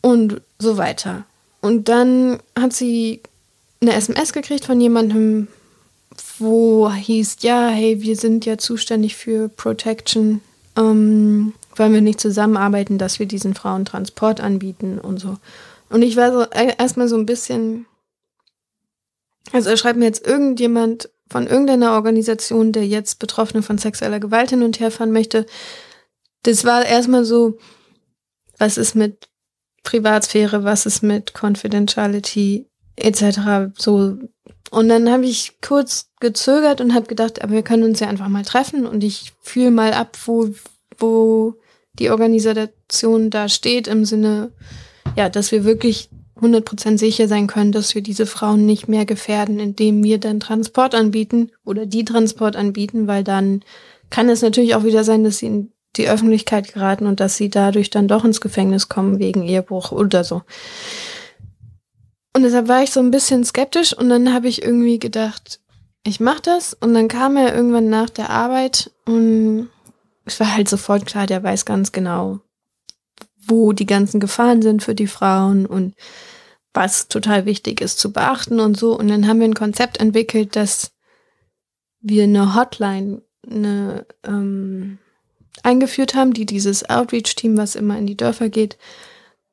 [0.00, 1.24] Und so weiter.
[1.60, 3.20] Und dann hat sie
[3.80, 5.48] eine SMS gekriegt von jemandem,
[6.38, 10.40] wo hieß, ja, hey, wir sind ja zuständig für Protection,
[10.76, 15.36] ähm, wollen wir nicht zusammenarbeiten, dass wir diesen Frauen Transport anbieten und so.
[15.90, 17.86] Und ich war so e-, erstmal so ein bisschen,
[19.52, 24.62] also schreibt mir jetzt irgendjemand von irgendeiner Organisation, der jetzt Betroffene von sexueller Gewalt hin
[24.62, 25.46] und her fahren möchte.
[26.42, 27.58] Das war erstmal so,
[28.58, 29.28] was ist mit
[29.82, 32.66] Privatsphäre, was ist mit Confidentiality
[32.96, 33.72] etc.
[33.76, 34.18] So
[34.70, 38.28] Und dann habe ich kurz gezögert und habe gedacht, aber wir können uns ja einfach
[38.28, 40.48] mal treffen und ich fühle mal ab, wo,
[40.98, 41.54] wo
[41.98, 44.50] die Organisation da steht im Sinne,
[45.16, 49.58] ja, dass wir wirklich 100% sicher sein können, dass wir diese Frauen nicht mehr gefährden,
[49.58, 53.62] indem wir dann Transport anbieten oder die Transport anbieten, weil dann
[54.10, 57.50] kann es natürlich auch wieder sein, dass sie in die Öffentlichkeit geraten und dass sie
[57.50, 60.42] dadurch dann doch ins Gefängnis kommen wegen Ehebruch oder so.
[62.34, 65.60] Und deshalb war ich so ein bisschen skeptisch und dann habe ich irgendwie gedacht,
[66.04, 69.68] ich mache das und dann kam er irgendwann nach der Arbeit und
[70.30, 72.40] es war halt sofort klar, der weiß ganz genau,
[73.46, 75.94] wo die ganzen Gefahren sind für die Frauen und
[76.74, 78.96] was total wichtig ist zu beachten und so.
[78.96, 80.92] Und dann haben wir ein Konzept entwickelt, dass
[82.00, 84.98] wir eine Hotline eine, ähm,
[85.62, 88.78] eingeführt haben, die dieses Outreach-Team, was immer in die Dörfer geht,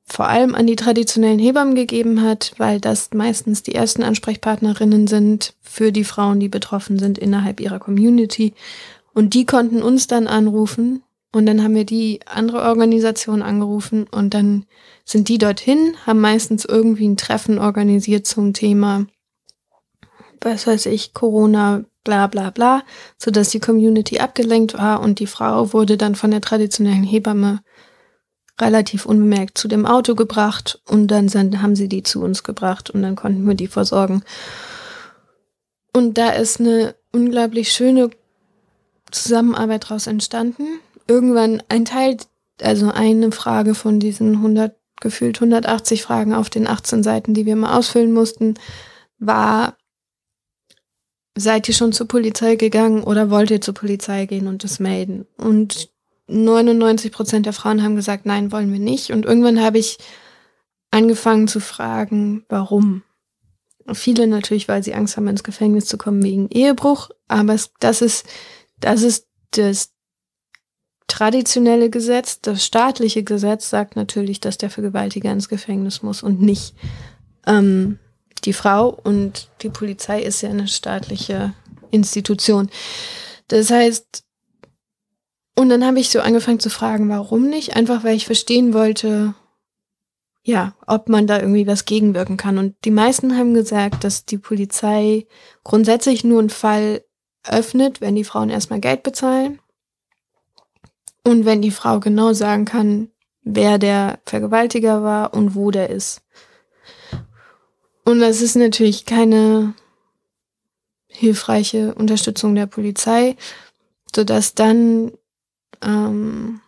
[0.08, 5.56] vor allem an die traditionellen Hebammen gegeben hat, weil das meistens die ersten Ansprechpartnerinnen sind
[5.62, 8.54] für die Frauen, die betroffen sind innerhalb ihrer Community.
[9.16, 11.02] Und die konnten uns dann anrufen
[11.32, 14.66] und dann haben wir die andere Organisation angerufen und dann
[15.06, 19.08] sind die dorthin, haben meistens irgendwie ein Treffen organisiert zum Thema,
[20.42, 22.84] was weiß ich, Corona, bla bla bla,
[23.18, 27.62] sodass die Community abgelenkt war und die Frau wurde dann von der traditionellen Hebamme
[28.60, 32.90] relativ unbemerkt zu dem Auto gebracht und dann sind, haben sie die zu uns gebracht
[32.90, 34.24] und dann konnten wir die versorgen.
[35.94, 38.10] Und da ist eine unglaublich schöne
[39.24, 40.80] Zusammenarbeit daraus entstanden.
[41.08, 42.18] Irgendwann ein Teil,
[42.62, 47.56] also eine Frage von diesen 100, gefühlt 180 Fragen auf den 18 Seiten, die wir
[47.56, 48.56] mal ausfüllen mussten,
[49.20, 49.78] war,
[51.36, 55.26] seid ihr schon zur Polizei gegangen oder wollt ihr zur Polizei gehen und das melden?
[55.38, 55.90] Und
[56.28, 59.12] 99 Prozent der Frauen haben gesagt, nein, wollen wir nicht.
[59.12, 59.98] Und irgendwann habe ich
[60.92, 63.04] angefangen zu fragen, warum.
[63.94, 67.10] Viele natürlich, weil sie Angst haben, ins Gefängnis zu kommen wegen Ehebruch.
[67.28, 68.26] Aber das ist,
[68.80, 69.92] das ist das
[71.08, 72.42] traditionelle Gesetz.
[72.42, 76.76] Das staatliche Gesetz sagt natürlich, dass der Vergewaltiger ins Gefängnis muss und nicht
[77.46, 78.00] ähm,
[78.44, 78.90] die Frau.
[78.90, 81.54] Und die Polizei ist ja eine staatliche
[81.92, 82.70] Institution.
[83.48, 84.24] Das heißt,
[85.58, 87.76] und dann habe ich so angefangen zu fragen, warum nicht?
[87.76, 89.36] Einfach weil ich verstehen wollte,
[90.44, 92.58] ja, ob man da irgendwie was gegenwirken kann.
[92.58, 95.28] Und die meisten haben gesagt, dass die Polizei
[95.64, 97.05] grundsätzlich nur einen Fall
[97.48, 99.60] öffnet, wenn die Frauen erstmal Geld bezahlen.
[101.24, 103.10] Und wenn die Frau genau sagen kann,
[103.42, 106.22] wer der Vergewaltiger war und wo der ist.
[108.04, 109.74] Und das ist natürlich keine
[111.08, 113.36] hilfreiche Unterstützung der Polizei,
[114.14, 115.12] sodass dann
[115.82, 116.62] ähm,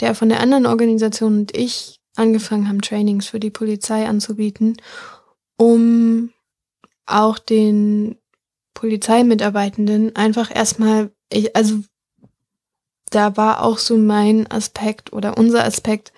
[0.00, 4.76] der von der anderen Organisation und ich angefangen haben, Trainings für die Polizei anzubieten,
[5.56, 6.30] um
[7.06, 8.16] auch den
[8.74, 11.80] Polizeimitarbeitenden einfach erstmal, ich, also
[13.10, 16.12] da war auch so mein Aspekt oder unser Aspekt,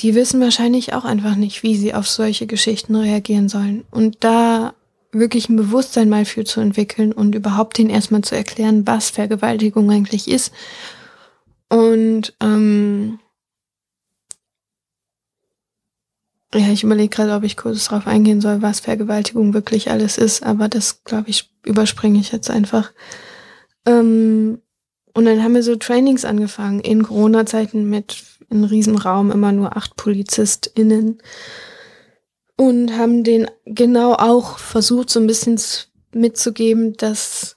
[0.00, 3.84] die wissen wahrscheinlich auch einfach nicht, wie sie auf solche Geschichten reagieren sollen.
[3.90, 4.74] Und da
[5.12, 9.90] wirklich ein Bewusstsein mal für zu entwickeln und überhaupt den erstmal zu erklären, was Vergewaltigung
[9.90, 10.52] eigentlich ist.
[11.68, 13.18] Und ähm,
[16.54, 20.42] ja, ich überlege gerade, ob ich kurz darauf eingehen soll, was Vergewaltigung wirklich alles ist,
[20.42, 22.92] aber das, glaube ich, überspringe ich jetzt einfach.
[23.86, 24.60] Ähm,
[25.14, 29.96] und dann haben wir so Trainings angefangen in Corona-Zeiten mit einem Riesenraum, immer nur acht
[29.96, 31.22] PolizistInnen
[32.56, 35.60] und haben den genau auch versucht, so ein bisschen
[36.12, 37.56] mitzugeben, dass,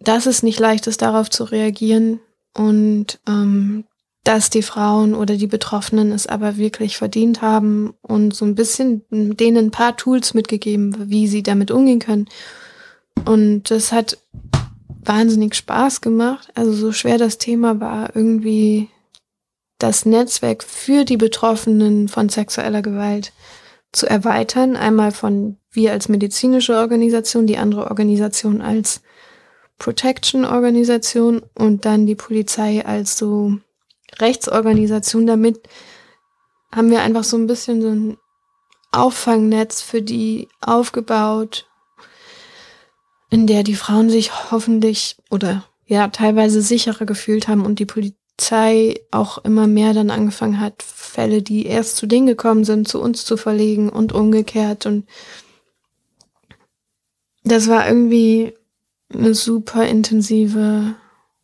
[0.00, 2.20] dass es nicht leicht ist, darauf zu reagieren
[2.54, 3.84] und ähm,
[4.26, 9.04] dass die Frauen oder die Betroffenen es aber wirklich verdient haben und so ein bisschen
[9.10, 12.26] denen ein paar Tools mitgegeben, wie sie damit umgehen können.
[13.24, 14.18] Und das hat
[15.04, 16.48] wahnsinnig Spaß gemacht.
[16.56, 18.88] Also so schwer das Thema war, irgendwie
[19.78, 23.32] das Netzwerk für die Betroffenen von sexueller Gewalt
[23.92, 24.74] zu erweitern.
[24.74, 29.02] Einmal von wir als medizinische Organisation, die andere Organisation als
[29.78, 33.58] Protection-Organisation und dann die Polizei als so
[34.18, 35.26] Rechtsorganisation.
[35.26, 35.60] Damit
[36.74, 38.16] haben wir einfach so ein bisschen so ein
[38.92, 41.68] Auffangnetz für die aufgebaut,
[43.30, 49.00] in der die Frauen sich hoffentlich oder ja teilweise sicherer gefühlt haben und die Polizei
[49.10, 53.24] auch immer mehr dann angefangen hat, Fälle, die erst zu denen gekommen sind, zu uns
[53.24, 54.86] zu verlegen und umgekehrt.
[54.86, 55.06] Und
[57.44, 58.54] das war irgendwie
[59.12, 60.94] eine super intensive,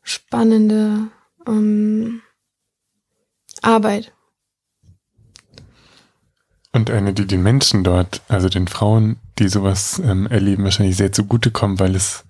[0.02, 1.08] spannende
[1.46, 2.22] ähm,
[3.62, 4.12] Arbeit.
[6.72, 11.12] Und eine, die den Menschen dort, also den Frauen, die sowas ähm, erleben, wahrscheinlich sehr
[11.12, 12.24] zugutekommen, weil es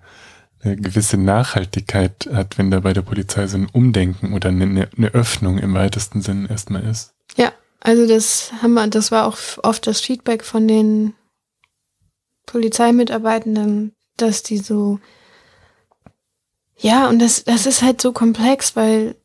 [0.61, 5.07] eine gewisse Nachhaltigkeit hat, wenn da bei der Polizei so ein Umdenken oder eine, eine
[5.13, 7.13] Öffnung im weitesten Sinn erstmal ist.
[7.37, 11.13] Ja, also das haben wir, das war auch oft das Feedback von den
[12.45, 14.99] Polizeimitarbeitenden, dass die so,
[16.77, 19.15] ja, und das, das ist halt so komplex, weil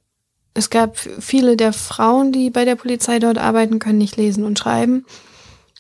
[0.59, 4.59] es gab viele der Frauen, die bei der Polizei dort arbeiten, können nicht lesen und
[4.59, 5.07] schreiben.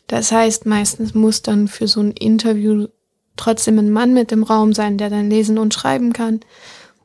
[0.06, 2.86] Das heißt, meistens muss dann für so ein Interview
[3.36, 6.40] trotzdem ein Mann mit im Raum sein, der dann lesen und schreiben kann,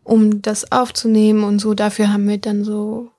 [0.03, 1.74] um das aufzunehmen und so.
[1.74, 3.09] Dafür haben wir dann so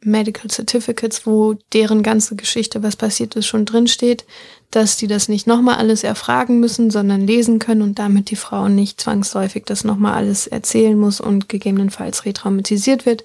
[0.00, 4.24] Medical Certificates, wo deren ganze Geschichte, was passiert ist, schon drin steht,
[4.72, 8.68] dass die das nicht nochmal alles erfragen müssen, sondern lesen können und damit die Frau
[8.68, 13.22] nicht zwangsläufig das nochmal alles erzählen muss und gegebenenfalls retraumatisiert wird.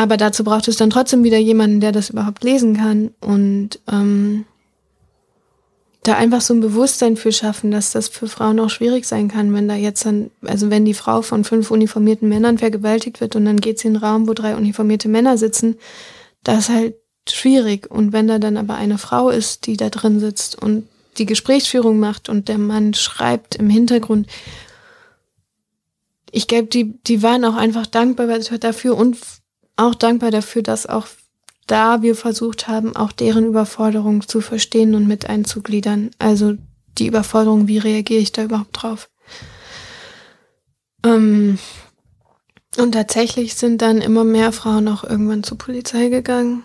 [0.00, 4.46] Aber dazu braucht es dann trotzdem wieder jemanden, der das überhaupt lesen kann und ähm,
[6.04, 9.52] da einfach so ein Bewusstsein für schaffen, dass das für Frauen auch schwierig sein kann,
[9.52, 13.44] wenn da jetzt dann, also wenn die Frau von fünf uniformierten Männern vergewaltigt wird und
[13.44, 15.76] dann geht sie in einen Raum, wo drei uniformierte Männer sitzen,
[16.44, 16.94] das ist halt
[17.28, 17.90] schwierig.
[17.90, 20.88] Und wenn da dann aber eine Frau ist, die da drin sitzt und
[21.18, 24.28] die Gesprächsführung macht und der Mann schreibt im Hintergrund,
[26.32, 29.18] ich glaube, die, die waren auch einfach dankbar dafür und
[29.80, 31.06] auch dankbar dafür, dass auch
[31.66, 36.10] da wir versucht haben, auch deren Überforderung zu verstehen und mit einzugliedern.
[36.18, 36.54] Also
[36.98, 39.08] die Überforderung, wie reagiere ich da überhaupt drauf?
[41.04, 41.58] Ähm,
[42.76, 46.62] und tatsächlich sind dann immer mehr Frauen auch irgendwann zur Polizei gegangen,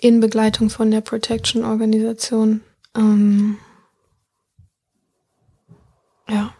[0.00, 2.62] in Begleitung von der Protection-Organisation.
[2.96, 3.58] Ähm,
[6.28, 6.54] ja.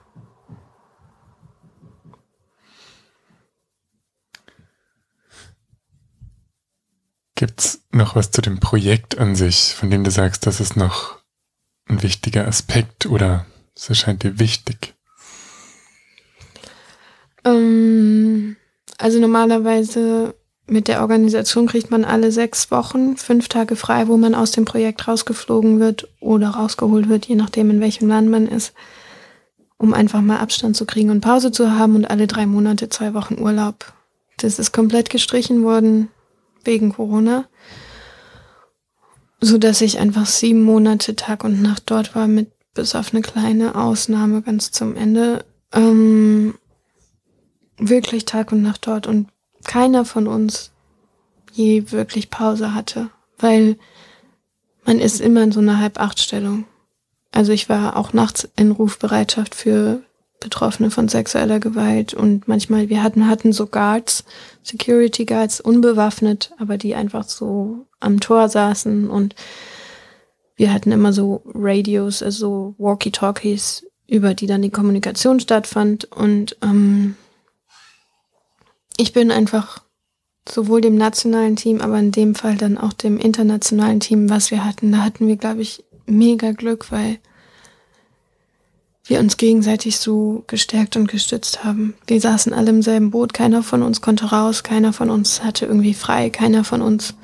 [7.39, 11.18] Gibt's noch was zu dem Projekt an sich, von dem du sagst, das ist noch
[11.86, 14.95] ein wichtiger Aspekt oder es erscheint dir wichtig?
[17.45, 18.57] Ähm,
[18.99, 20.34] also normalerweise
[20.66, 24.64] mit der Organisation kriegt man alle sechs Wochen fünf Tage frei, wo man aus dem
[24.64, 28.72] Projekt rausgeflogen wird oder rausgeholt wird, je nachdem in welchem Land man ist,
[29.76, 33.14] um einfach mal Abstand zu kriegen und Pause zu haben und alle drei Monate zwei
[33.14, 33.93] Wochen Urlaub.
[34.39, 36.09] Das ist komplett gestrichen worden
[36.65, 37.47] wegen Corona,
[39.41, 43.23] so dass ich einfach sieben Monate Tag und Nacht dort war, mit bis auf eine
[43.23, 45.45] kleine Ausnahme ganz zum Ende.
[45.73, 46.55] Ähm,
[47.77, 49.29] wirklich Tag und Nacht dort und
[49.65, 50.71] keiner von uns
[51.53, 53.77] je wirklich Pause hatte, weil
[54.85, 56.65] man ist immer in so einer Halb-Acht-Stellung.
[57.33, 60.03] Also ich war auch nachts in Rufbereitschaft für
[60.41, 64.24] Betroffene von sexueller Gewalt und manchmal, wir hatten, hatten so Guards,
[64.62, 69.34] Security Guards, unbewaffnet, aber die einfach so am Tor saßen und
[70.57, 77.16] wir hatten immer so Radios, also Walkie-Talkies, über die dann die Kommunikation stattfand und ähm,
[78.97, 79.82] ich bin einfach
[80.49, 84.64] sowohl dem nationalen Team, aber in dem Fall dann auch dem internationalen Team, was wir
[84.64, 87.18] hatten, da hatten wir, glaube ich, mega Glück, weil
[89.09, 91.95] wir uns gegenseitig so gestärkt und gestützt haben.
[92.07, 95.67] Wir saßen alle im selben Boot, keiner von uns konnte raus, keiner von uns hatte
[95.67, 97.15] irgendwie frei, keiner von uns.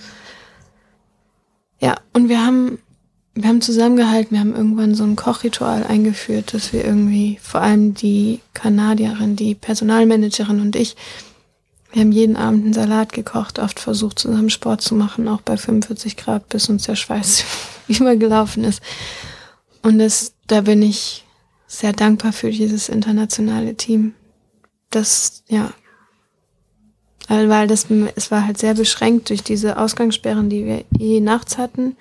[1.80, 2.78] Ja, und wir haben,
[3.34, 7.92] wir haben zusammengehalten, wir haben irgendwann so ein Kochritual eingeführt, dass wir irgendwie, vor allem
[7.92, 10.96] die Kanadierin, die Personalmanagerin und ich,
[11.92, 15.58] wir haben jeden Abend einen Salat gekocht, oft versucht zusammen Sport zu machen, auch bei
[15.58, 17.44] 45 Grad, bis uns der Schweiß
[17.88, 18.82] übergelaufen ist.
[19.82, 21.23] Und das, da bin ich
[21.78, 24.14] sehr dankbar für dieses internationale Team.
[24.90, 25.72] Das, ja,
[27.28, 31.96] weil das, es war halt sehr beschränkt durch diese Ausgangssperren, die wir eh nachts hatten.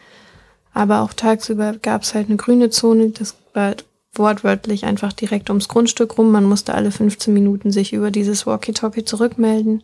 [0.73, 3.75] Aber auch tagsüber gab es halt eine grüne Zone, das war
[4.15, 6.31] wortwörtlich einfach direkt ums Grundstück rum.
[6.31, 9.83] Man musste alle 15 Minuten sich über dieses Walkie-Talkie zurückmelden.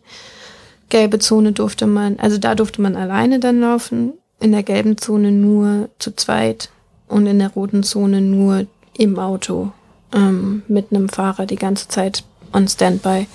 [0.88, 4.12] Gelbe Zone durfte man, also da durfte man alleine dann laufen.
[4.40, 6.70] In der gelben Zone nur zu zweit
[7.08, 8.66] und in der roten Zone nur
[8.96, 9.72] im Auto
[10.12, 13.26] ähm, mit einem Fahrer die ganze Zeit on Standby.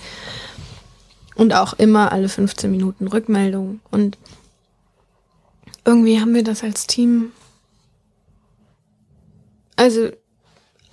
[1.35, 3.81] Und auch immer alle 15 Minuten Rückmeldung.
[3.91, 4.17] Und
[5.83, 7.31] irgendwie haben wir das als Team.
[9.75, 10.09] Also,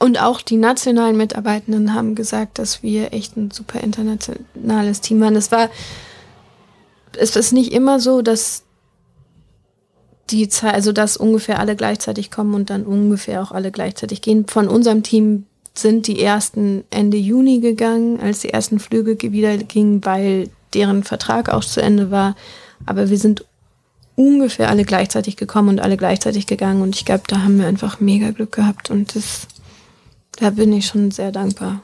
[0.01, 5.37] und auch die nationalen Mitarbeitenden haben gesagt, dass wir echt ein super internationales Team waren.
[5.37, 5.71] Es war,
[7.17, 8.65] es ist nicht immer so, dass
[10.31, 14.49] die Zeit, also dass ungefähr alle gleichzeitig kommen und dann ungefähr auch alle gleichzeitig gehen.
[14.49, 20.05] Von unserem Team sind die ersten Ende Juni gegangen, als die ersten Flüge wieder gingen,
[20.05, 22.37] weil deren Vertrag auch zu Ende war.
[22.85, 23.45] Aber wir sind
[24.17, 26.83] ungefähr alle gleichzeitig gekommen und alle gleichzeitig gegangen.
[26.83, 29.47] Und ich glaube, da haben wir einfach mega Glück gehabt und das,
[30.33, 31.83] da bin ich schon sehr dankbar.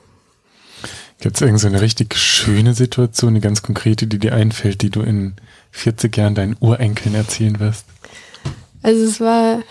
[1.20, 4.90] Gibt es irgendeine so eine richtig schöne Situation, eine ganz konkrete, die dir einfällt, die
[4.90, 5.34] du in
[5.72, 7.86] 40 Jahren deinen Urenkeln erzählen wirst?
[8.82, 9.62] Also es war,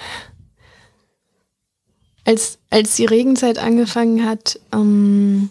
[2.27, 5.49] als, als die Regenzeit angefangen hat, ähm,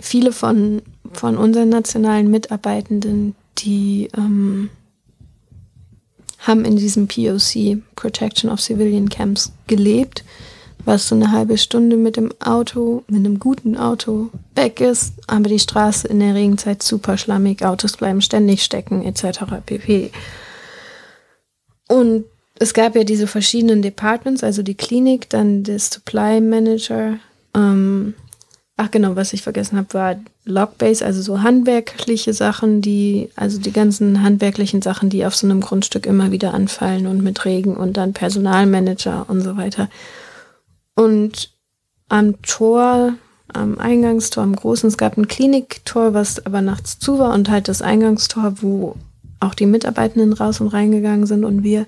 [0.00, 0.82] viele von,
[1.12, 4.70] von unseren nationalen Mitarbeitenden, die ähm,
[6.40, 10.24] haben in diesem POC, Protection of Civilian Camps, gelebt,
[10.84, 15.48] was so eine halbe Stunde mit dem Auto, mit einem guten Auto weg ist, aber
[15.48, 19.44] die Straße in der Regenzeit super schlammig, Autos bleiben ständig stecken, etc.
[19.64, 20.10] pp.
[21.86, 22.24] Und
[22.58, 27.18] es gab ja diese verschiedenen Departments, also die Klinik, dann der Supply Manager,
[27.54, 28.14] ähm,
[28.76, 33.70] Ach genau, was ich vergessen habe, war Logbase, also so handwerkliche Sachen, die, also die
[33.70, 37.96] ganzen handwerklichen Sachen, die auf so einem Grundstück immer wieder anfallen und mit Regen und
[37.96, 39.88] dann Personalmanager und so weiter.
[40.96, 41.52] Und
[42.08, 43.14] am Tor,
[43.46, 47.68] am Eingangstor, am großen, es gab ein Kliniktor, was aber nachts zu war und halt
[47.68, 48.96] das Eingangstor, wo
[49.38, 51.86] auch die Mitarbeitenden raus und reingegangen sind und wir.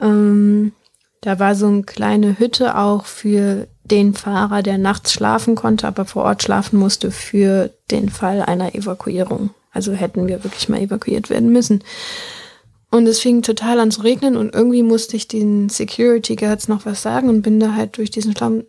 [0.00, 0.72] Ähm,
[1.20, 6.04] da war so eine kleine Hütte auch für den Fahrer, der nachts schlafen konnte, aber
[6.04, 9.50] vor Ort schlafen musste für den Fall einer Evakuierung.
[9.72, 11.82] Also hätten wir wirklich mal evakuiert werden müssen.
[12.90, 16.86] Und es fing total an zu regnen und irgendwie musste ich den Security Guards noch
[16.86, 18.64] was sagen und bin da halt durch diesen Schlamm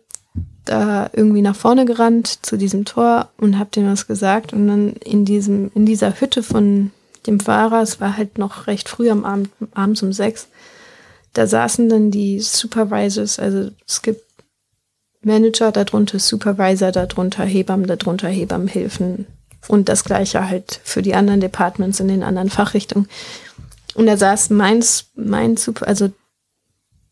[0.64, 4.92] da irgendwie nach vorne gerannt zu diesem Tor und hab denen was gesagt und dann
[4.92, 6.90] in diesem in dieser Hütte von
[7.26, 10.48] dem Fahrer, es war halt noch recht früh am Abend, abends um sechs,
[11.32, 14.22] da saßen dann die Supervisors, also es gibt
[15.22, 19.26] Manager, darunter Supervisor, darunter Hebammen, darunter Hebammenhilfen
[19.68, 23.08] und das gleiche halt für die anderen Departments in den anderen Fachrichtungen.
[23.94, 26.10] Und da saß meins, mein Super, also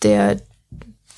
[0.02, 0.38] der,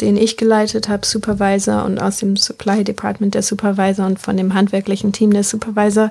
[0.01, 4.55] den ich geleitet habe, Supervisor und aus dem Supply Department der Supervisor und von dem
[4.55, 6.11] handwerklichen Team der Supervisor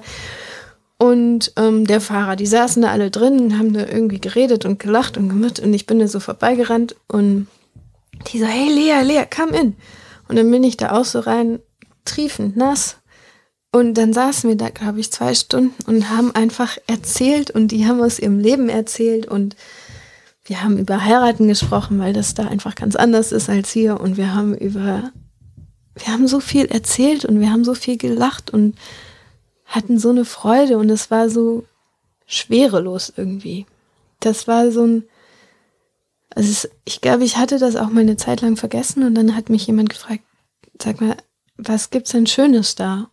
[1.02, 4.80] und ähm, der Fahrer, die saßen da alle drin und haben da irgendwie geredet und
[4.80, 7.48] gelacht und gemacht und ich bin da so vorbeigerannt und
[8.28, 9.76] die so, hey Lea, Lea, come in.
[10.28, 11.60] Und dann bin ich da auch so rein,
[12.04, 12.98] triefend nass.
[13.72, 17.88] Und dann saßen wir da, glaube ich, zwei Stunden und haben einfach erzählt und die
[17.88, 19.56] haben aus ihrem Leben erzählt und
[20.44, 24.18] wir haben über Heiraten gesprochen, weil das da einfach ganz anders ist als hier und
[24.18, 25.12] wir haben über,
[25.96, 28.76] wir haben so viel erzählt und wir haben so viel gelacht und
[29.70, 31.66] hatten so eine Freude und es war so
[32.26, 33.66] schwerelos irgendwie.
[34.20, 35.04] Das war so ein,
[36.36, 39.36] also es, ich glaube, ich hatte das auch mal eine Zeit lang vergessen und dann
[39.36, 40.24] hat mich jemand gefragt,
[40.82, 41.16] sag mal,
[41.58, 43.10] was gibt's denn Schönes da?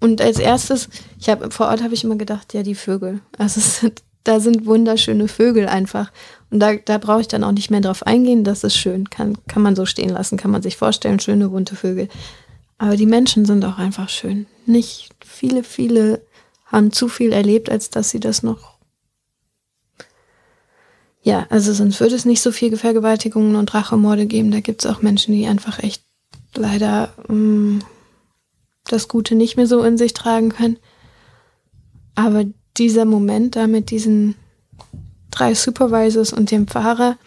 [0.00, 3.20] Und als erstes, ich habe vor Ort habe ich immer gedacht, ja, die Vögel.
[3.38, 6.10] Also sind, da sind wunderschöne Vögel einfach.
[6.50, 9.08] Und da, da brauche ich dann auch nicht mehr drauf eingehen, das ist schön.
[9.08, 12.08] Kann, kann man so stehen lassen, kann man sich vorstellen, schöne bunte Vögel.
[12.78, 14.46] Aber die Menschen sind auch einfach schön.
[14.66, 16.22] Nicht viele, viele
[16.66, 18.76] haben zu viel erlebt, als dass sie das noch
[21.26, 24.52] ja, also sonst würde es nicht so viel Vergewaltigungen und Rachemorde geben.
[24.52, 26.04] Da gibt es auch Menschen, die einfach echt
[26.54, 27.80] leider ähm,
[28.84, 30.78] das Gute nicht mehr so in sich tragen können.
[32.14, 32.44] Aber
[32.76, 34.36] dieser Moment da mit diesen
[35.32, 37.18] drei Supervisors und dem Fahrer,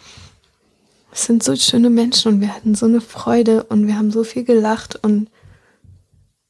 [1.12, 4.24] es sind so schöne Menschen und wir hatten so eine Freude und wir haben so
[4.24, 5.30] viel gelacht und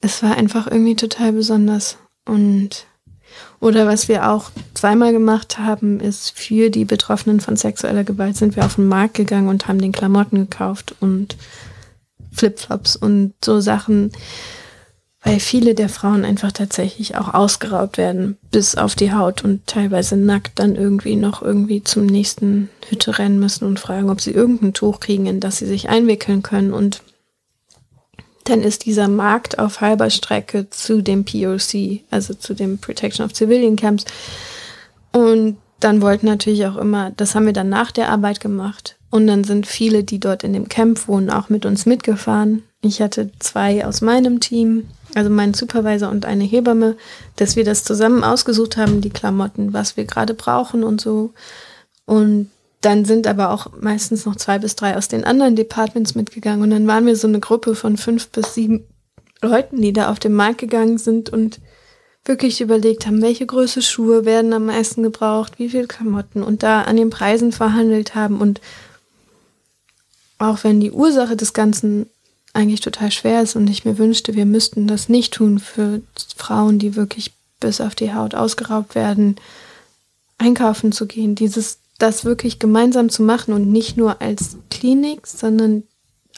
[0.02, 1.98] es war einfach irgendwie total besonders.
[2.26, 2.86] Und
[3.60, 8.56] oder was wir auch zweimal gemacht haben, ist für die Betroffenen von sexueller Gewalt sind
[8.56, 11.36] wir auf den Markt gegangen und haben den Klamotten gekauft und
[12.32, 14.12] Flipflops und so Sachen,
[15.24, 20.16] weil viele der Frauen einfach tatsächlich auch ausgeraubt werden, bis auf die Haut und teilweise
[20.16, 24.74] nackt dann irgendwie noch irgendwie zum nächsten Hütte rennen müssen und fragen, ob sie irgendein
[24.74, 27.02] Tuch kriegen, in das sie sich einwickeln können und
[28.50, 33.34] dann ist dieser Markt auf halber Strecke zu dem POC, also zu dem Protection of
[33.34, 34.06] Civilian Camps.
[35.12, 38.98] Und dann wollten natürlich auch immer, das haben wir dann nach der Arbeit gemacht.
[39.10, 42.64] Und dann sind viele, die dort in dem Camp wohnen, auch mit uns mitgefahren.
[42.82, 46.96] Ich hatte zwei aus meinem Team, also meinen Supervisor und eine Hebamme,
[47.36, 51.34] dass wir das zusammen ausgesucht haben, die Klamotten, was wir gerade brauchen und so.
[52.06, 56.64] Und dann sind aber auch meistens noch zwei bis drei aus den anderen Departments mitgegangen.
[56.64, 58.86] Und dann waren wir so eine Gruppe von fünf bis sieben
[59.42, 61.60] Leuten, die da auf den Markt gegangen sind und
[62.26, 66.84] wirklich überlegt haben, welche Größe Schuhe werden am meisten gebraucht, wie viel Klamotten und da
[66.84, 68.40] an den Preisen verhandelt haben.
[68.40, 68.62] Und
[70.38, 72.08] auch wenn die Ursache des Ganzen
[72.54, 76.02] eigentlich total schwer ist und ich mir wünschte, wir müssten das nicht tun für
[76.36, 79.36] Frauen, die wirklich bis auf die Haut ausgeraubt werden,
[80.38, 85.84] einkaufen zu gehen, dieses, das wirklich gemeinsam zu machen und nicht nur als Klinik, sondern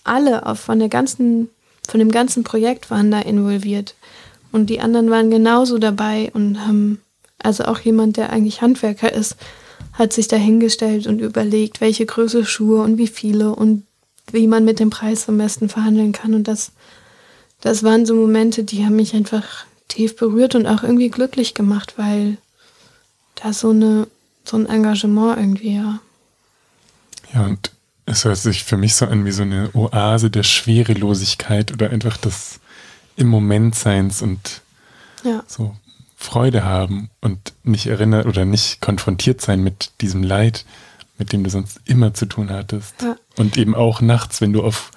[0.03, 1.49] alle auch von der ganzen,
[1.87, 3.95] von dem ganzen Projekt waren da involviert.
[4.51, 6.99] Und die anderen waren genauso dabei und haben,
[7.37, 9.37] also auch jemand, der eigentlich Handwerker ist,
[9.93, 13.85] hat sich dahingestellt und überlegt, welche Größe Schuhe und wie viele und
[14.31, 16.33] wie man mit dem Preis am besten verhandeln kann.
[16.33, 16.71] Und das,
[17.61, 21.93] das waren so Momente, die haben mich einfach tief berührt und auch irgendwie glücklich gemacht,
[21.97, 22.37] weil
[23.35, 24.07] da so eine,
[24.43, 25.99] so ein Engagement irgendwie, ja.
[27.33, 27.71] Ja, und
[28.05, 32.17] es hört sich für mich so an wie so eine Oase der Schwerelosigkeit oder einfach
[32.17, 32.59] des
[33.15, 34.61] im Moment Seins und
[35.23, 35.43] ja.
[35.47, 35.75] so
[36.15, 40.65] Freude haben und nicht erinnert oder nicht konfrontiert sein mit diesem Leid,
[41.17, 43.01] mit dem du sonst immer zu tun hattest.
[43.01, 43.15] Ja.
[43.37, 44.91] Und eben auch nachts, wenn du auf,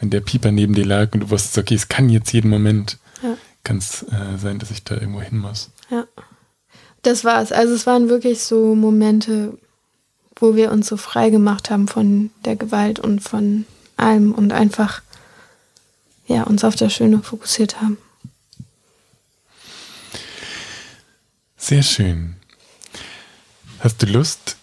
[0.00, 2.98] wenn der Pieper neben dir lag und du wusstest, okay, es kann jetzt jeden Moment,
[3.22, 3.36] ja.
[3.64, 5.70] kann es äh, sein, dass ich da irgendwo hin muss.
[5.90, 6.04] Ja.
[7.02, 7.52] Das war's.
[7.52, 9.58] Also es waren wirklich so Momente,
[10.36, 15.02] wo wir uns so frei gemacht haben von der Gewalt und von allem und einfach
[16.26, 17.98] ja, uns auf das Schöne fokussiert haben.
[21.56, 22.34] Sehr schön.
[23.80, 24.56] Hast du Lust,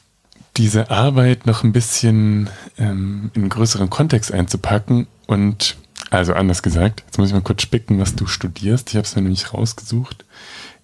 [0.58, 5.08] diese Arbeit noch ein bisschen ähm, in einen größeren Kontext einzupacken?
[5.28, 5.78] Und,
[6.10, 8.90] also anders gesagt, jetzt muss ich mal kurz spicken, was du studierst.
[8.90, 10.26] Ich habe es mir nämlich rausgesucht.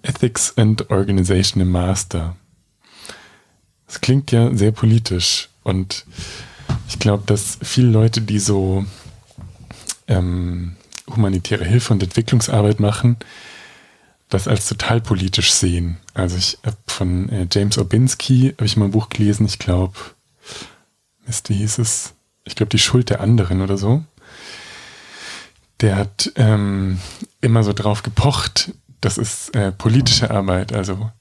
[0.06, 2.36] Ethics and Organization im Master.
[3.88, 6.06] Das klingt ja sehr politisch und
[6.88, 8.86] ich glaube, dass viele Leute, die so
[10.08, 10.76] ähm,
[11.08, 13.18] humanitäre Hilfe und Entwicklungsarbeit machen,
[14.30, 15.98] das als total politisch sehen.
[16.14, 19.98] Also ich habe von äh, James Orbinski habe ich mal ein Buch gelesen, ich glaube,
[21.26, 22.14] Mist, wie hieß es?
[22.44, 24.04] Ich glaube, die Schuld der anderen oder so.
[25.82, 27.00] Der hat ähm,
[27.42, 28.72] immer so drauf gepocht,
[29.06, 31.12] das ist äh, politische Arbeit, also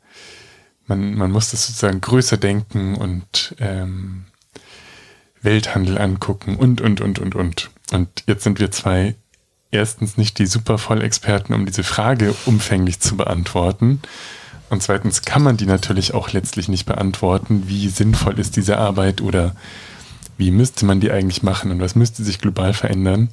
[0.87, 4.25] man, man muss das sozusagen größer denken und ähm,
[5.43, 7.71] Welthandel angucken und, und, und, und, und.
[7.93, 9.15] Und jetzt sind wir zwei
[9.71, 14.01] erstens nicht die super Vollexperten, um diese Frage umfänglich zu beantworten.
[14.71, 19.21] Und zweitens kann man die natürlich auch letztlich nicht beantworten, wie sinnvoll ist diese Arbeit
[19.21, 19.55] oder
[20.39, 23.29] wie müsste man die eigentlich machen und was müsste sich global verändern.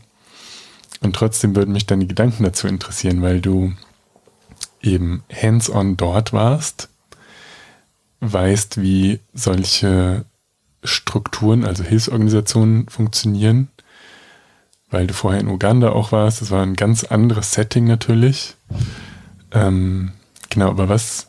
[0.99, 3.73] Und trotzdem würden mich deine Gedanken dazu interessieren, weil du
[4.81, 6.89] eben hands-on dort warst,
[8.21, 10.25] weißt, wie solche
[10.83, 13.69] Strukturen, also Hilfsorganisationen funktionieren,
[14.89, 16.41] weil du vorher in Uganda auch warst.
[16.41, 18.55] Das war ein ganz anderes Setting natürlich.
[19.51, 20.11] Ähm,
[20.49, 21.27] genau, aber was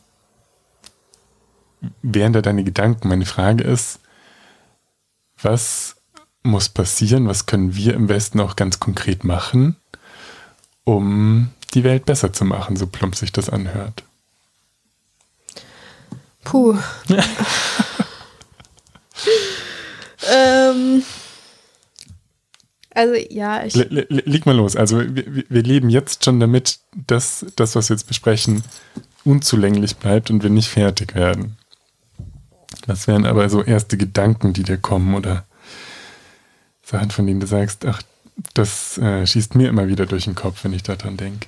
[2.03, 3.09] wären da deine Gedanken?
[3.09, 4.01] Meine Frage ist,
[5.41, 5.97] was
[6.43, 7.29] muss passieren?
[7.29, 9.77] Was können wir im Westen auch ganz konkret machen,
[10.85, 14.05] um die Welt besser zu machen, so plump sich das anhört?
[16.45, 16.77] Puh.
[20.33, 21.03] ähm,
[22.95, 23.75] also ja, ich.
[23.75, 24.77] Leg mal los.
[24.77, 28.63] Also wir, wir, leben jetzt schon damit, dass das, was wir jetzt besprechen,
[29.25, 31.57] unzulänglich bleibt und wir nicht fertig werden.
[32.87, 35.45] Das wären aber so erste Gedanken, die dir kommen oder
[36.85, 38.03] Sachen, von denen du sagst, ach,
[38.55, 41.47] das äh, schießt mir immer wieder durch den Kopf, wenn ich daran denke.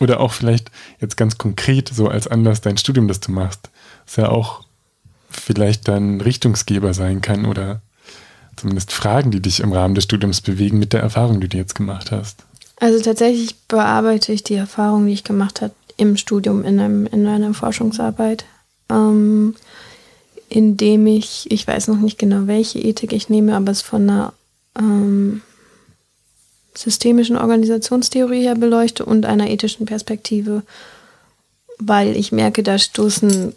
[0.00, 0.70] Oder auch vielleicht
[1.00, 3.70] jetzt ganz konkret so als Anlass dein Studium, das du machst,
[4.04, 4.64] was ja auch
[5.30, 7.80] vielleicht dann Richtungsgeber sein kann oder
[8.56, 11.74] zumindest Fragen, die dich im Rahmen des Studiums bewegen, mit der Erfahrung, die du jetzt
[11.74, 12.44] gemacht hast?
[12.78, 17.26] Also tatsächlich bearbeite ich die Erfahrung, die ich gemacht habe im Studium in, einem, in
[17.26, 18.44] einer Forschungsarbeit,
[18.90, 19.54] ähm,
[20.48, 24.32] indem ich, ich weiß noch nicht genau, welche Ethik ich nehme, aber es von einer
[24.78, 25.42] ähm,
[26.76, 30.62] systemischen Organisationstheorie her beleuchte und einer ethischen Perspektive,
[31.78, 33.52] weil ich merke, da stoßen,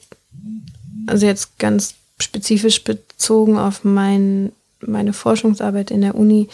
[1.07, 4.51] also jetzt ganz spezifisch bezogen auf mein
[4.81, 6.47] meine Forschungsarbeit in der Uni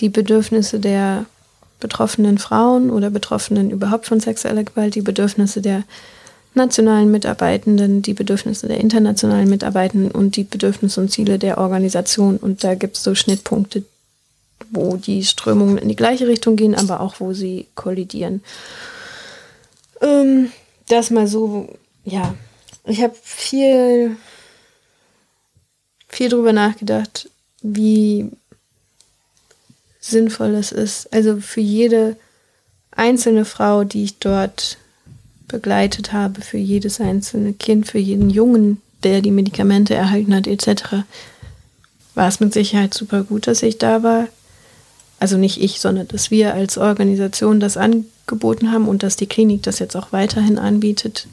[0.00, 1.26] die Bedürfnisse der
[1.80, 5.84] betroffenen Frauen oder Betroffenen überhaupt von sexueller Gewalt, die Bedürfnisse der
[6.54, 12.38] nationalen Mitarbeitenden, die Bedürfnisse der internationalen Mitarbeitenden und die Bedürfnisse und Ziele der Organisation.
[12.38, 13.84] Und da gibt es so Schnittpunkte,
[14.70, 18.42] wo die Strömungen in die gleiche Richtung gehen, aber auch wo sie kollidieren.
[20.00, 20.50] Ähm,
[20.88, 21.68] das mal so,
[22.04, 22.34] ja.
[22.84, 24.16] Ich habe viel,
[26.08, 27.28] viel drüber nachgedacht,
[27.62, 28.30] wie
[30.00, 31.12] sinnvoll es ist.
[31.12, 32.16] Also für jede
[32.92, 34.78] einzelne Frau, die ich dort
[35.48, 41.04] begleitet habe, für jedes einzelne Kind, für jeden Jungen, der die Medikamente erhalten hat, etc.,
[42.14, 44.28] war es mit Sicherheit super gut, dass ich da war.
[45.18, 49.62] Also nicht ich, sondern dass wir als Organisation das angeboten haben und dass die Klinik
[49.62, 51.26] das jetzt auch weiterhin anbietet.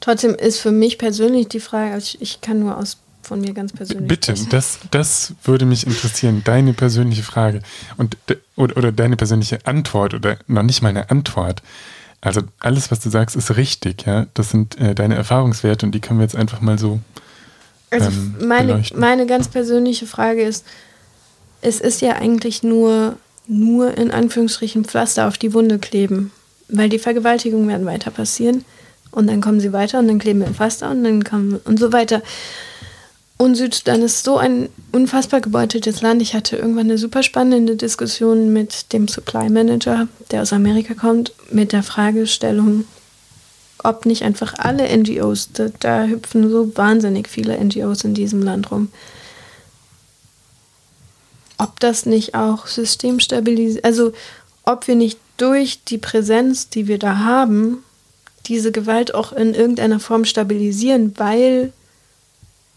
[0.00, 2.98] Trotzdem ist für mich persönlich die Frage, also ich, ich kann nur aus
[3.28, 4.08] von mir ganz persönlich.
[4.08, 7.60] Bitte, das, das würde mich interessieren, deine persönliche Frage
[7.98, 8.16] und
[8.56, 11.62] oder, oder deine persönliche Antwort oder noch nicht mal eine Antwort.
[12.20, 14.26] Also alles, was du sagst, ist richtig, ja.
[14.34, 17.00] Das sind äh, deine Erfahrungswerte und die können wir jetzt einfach mal so.
[17.90, 20.64] Also ähm, meine, meine ganz persönliche Frage ist,
[21.60, 23.16] es ist ja eigentlich nur,
[23.46, 26.32] nur in Anführungsstrichen Pflaster auf die Wunde kleben.
[26.68, 28.64] Weil die Vergewaltigungen werden weiter passieren.
[29.10, 31.92] Und dann kommen sie weiter und dann kleben wir Pflaster und dann kommen und so
[31.92, 32.22] weiter.
[33.38, 36.20] Und Südsudan ist so ein unfassbar gebeuteltes Land.
[36.20, 41.32] Ich hatte irgendwann eine super spannende Diskussion mit dem Supply Manager, der aus Amerika kommt,
[41.50, 42.84] mit der Fragestellung,
[43.84, 48.72] ob nicht einfach alle NGOs, da, da hüpfen so wahnsinnig viele NGOs in diesem Land
[48.72, 48.88] rum,
[51.58, 54.12] ob das nicht auch systemstabilisiert, also
[54.64, 57.84] ob wir nicht durch die Präsenz, die wir da haben,
[58.46, 61.72] diese Gewalt auch in irgendeiner Form stabilisieren, weil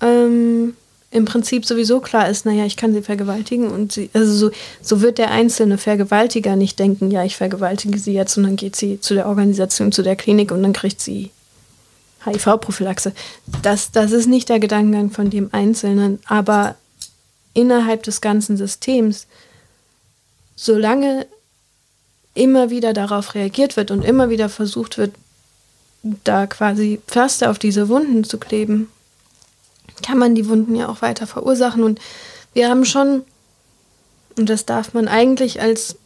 [0.02, 0.76] ähm,
[1.12, 4.52] im Prinzip sowieso klar ist, naja, ich kann sie vergewaltigen und sie, also so,
[4.82, 8.76] so wird der einzelne Vergewaltiger nicht denken, ja, ich vergewaltige sie jetzt und dann geht
[8.76, 11.32] sie zu der Organisation, zu der Klinik und dann kriegt sie
[12.26, 13.14] HIV-Prophylaxe.
[13.62, 16.76] Das, das ist nicht der Gedankengang von dem Einzelnen, aber
[17.54, 19.28] innerhalb des ganzen Systems,
[20.56, 21.26] solange
[22.34, 25.14] immer wieder darauf reagiert wird und immer wieder versucht wird,
[26.24, 28.90] da quasi Pflaster auf diese Wunden zu kleben,
[30.02, 31.84] kann man die Wunden ja auch weiter verursachen.
[31.84, 32.00] Und
[32.54, 33.24] wir haben schon,
[34.38, 35.98] und das darf man eigentlich als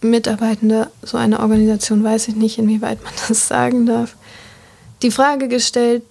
[0.00, 4.16] Mitarbeitende so einer Organisation, weiß ich nicht, inwieweit man das sagen darf,
[5.02, 6.02] die Frage gestellt,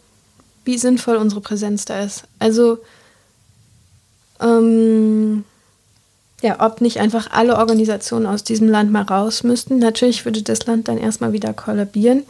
[0.65, 2.23] wie sinnvoll unsere Präsenz da ist.
[2.37, 2.79] Also,
[4.41, 5.43] ähm,
[6.41, 9.79] ja, ob nicht einfach alle Organisationen aus diesem Land mal raus müssten.
[9.79, 12.23] Natürlich würde das Land dann erstmal wieder kollabieren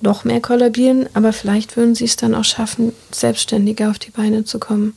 [0.00, 4.44] noch mehr kollabieren, aber vielleicht würden sie es dann auch schaffen, selbstständiger auf die Beine
[4.44, 4.96] zu kommen.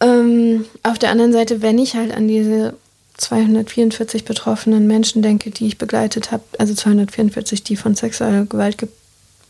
[0.00, 2.74] Ähm, auf der anderen Seite, wenn ich halt an diese
[3.16, 8.76] 244 betroffenen Menschen denke, die ich begleitet habe, also 244, die von sexueller Gewalt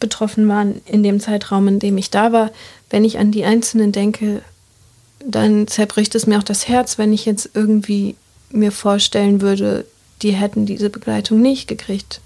[0.00, 2.50] betroffen waren in dem Zeitraum, in dem ich da war,
[2.90, 4.42] wenn ich an die Einzelnen denke,
[5.24, 8.16] dann zerbricht es mir auch das Herz, wenn ich jetzt irgendwie
[8.50, 9.84] mir vorstellen würde,
[10.22, 12.20] die hätten diese Begleitung nicht gekriegt.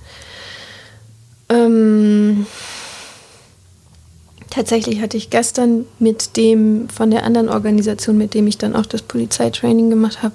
[1.48, 2.46] Ähm,
[4.50, 8.86] tatsächlich hatte ich gestern mit dem von der anderen Organisation, mit dem ich dann auch
[8.86, 10.34] das Polizeitraining gemacht habe,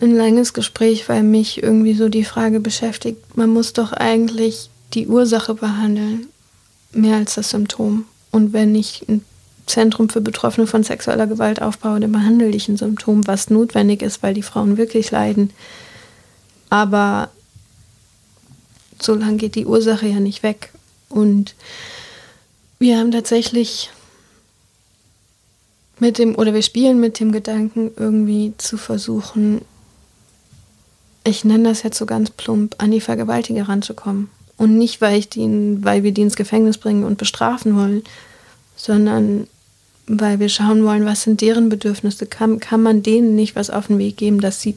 [0.00, 5.06] ein langes Gespräch, weil mich irgendwie so die Frage beschäftigt, man muss doch eigentlich die
[5.06, 6.26] Ursache behandeln,
[6.92, 8.06] mehr als das Symptom.
[8.30, 9.24] Und wenn ich ein
[9.66, 14.22] Zentrum für Betroffene von sexueller Gewalt aufbaue, dann behandle ich ein Symptom, was notwendig ist,
[14.22, 15.50] weil die Frauen wirklich leiden.
[16.70, 17.30] Aber
[19.00, 20.70] so lange geht die Ursache ja nicht weg.
[21.08, 21.54] Und
[22.78, 23.90] wir haben tatsächlich
[25.98, 29.62] mit dem, oder wir spielen mit dem Gedanken, irgendwie zu versuchen,
[31.26, 34.28] ich nenne das jetzt so ganz plump, an die Vergewaltiger ranzukommen.
[34.56, 38.02] Und nicht, weil ich die, weil wir die ins Gefängnis bringen und bestrafen wollen,
[38.76, 39.46] sondern
[40.06, 42.26] weil wir schauen wollen, was sind deren Bedürfnisse.
[42.26, 44.76] Kann, kann man denen nicht was auf den Weg geben, dass sie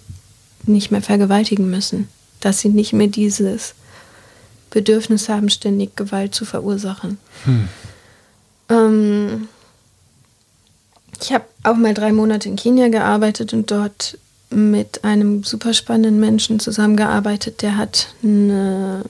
[0.66, 2.08] nicht mehr vergewaltigen müssen?
[2.40, 3.76] Dass sie nicht mehr dieses
[4.70, 7.18] Bedürfnis haben, ständig Gewalt zu verursachen.
[7.46, 7.68] Hm.
[8.70, 9.48] Ähm,
[11.22, 14.18] ich habe auch mal drei Monate in Kenia gearbeitet und dort
[14.50, 17.62] mit einem super spannenden Menschen zusammengearbeitet.
[17.62, 19.04] Der hat eine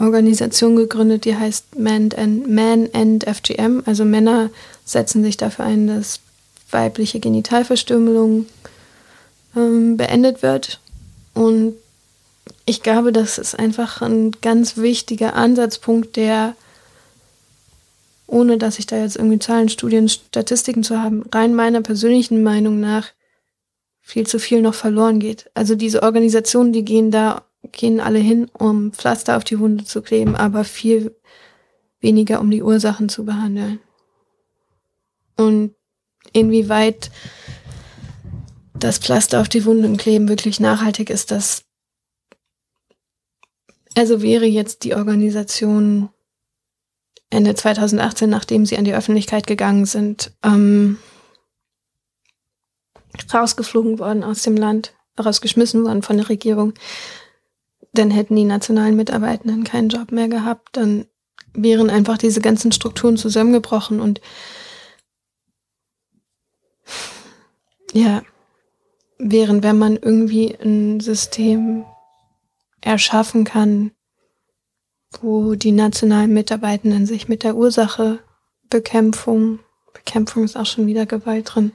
[0.00, 3.82] Organisation gegründet, die heißt Man and, Man and FGM.
[3.86, 4.50] Also Männer
[4.84, 6.20] setzen sich dafür ein, dass
[6.70, 8.46] weibliche Genitalverstümmelung
[9.56, 10.80] ähm, beendet wird.
[11.34, 11.74] Und
[12.64, 16.54] ich glaube, das ist einfach ein ganz wichtiger Ansatzpunkt, der,
[18.26, 22.80] ohne dass ich da jetzt irgendwie Zahlen, Studien, Statistiken zu haben, rein meiner persönlichen Meinung
[22.80, 23.08] nach
[24.00, 25.50] viel zu viel noch verloren geht.
[25.54, 27.42] Also diese Organisationen, die gehen da,
[27.72, 31.14] gehen alle hin, um Pflaster auf die Wunde zu kleben, aber viel
[32.00, 33.80] weniger, um die Ursachen zu behandeln.
[35.36, 35.74] Und
[36.32, 37.10] inwieweit
[38.74, 41.64] das Pflaster auf die Wunden kleben wirklich nachhaltig ist, das
[43.96, 46.10] also wäre jetzt die Organisation
[47.28, 50.98] Ende 2018, nachdem sie an die Öffentlichkeit gegangen sind, ähm,
[53.32, 56.74] rausgeflogen worden aus dem Land, rausgeschmissen worden von der Regierung,
[57.92, 61.06] dann hätten die nationalen Mitarbeitenden keinen Job mehr gehabt, dann
[61.52, 64.20] wären einfach diese ganzen Strukturen zusammengebrochen und
[67.92, 68.22] ja,
[69.18, 71.84] während wenn man irgendwie ein System
[72.80, 73.90] erschaffen kann,
[75.20, 78.20] wo die nationalen Mitarbeitenden sich mit der Ursache
[78.68, 79.58] Bekämpfung,
[79.92, 81.72] Bekämpfung ist auch schon wieder Gewalt drin,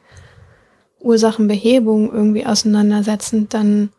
[0.99, 3.91] Ursachenbehebung irgendwie auseinandersetzen, dann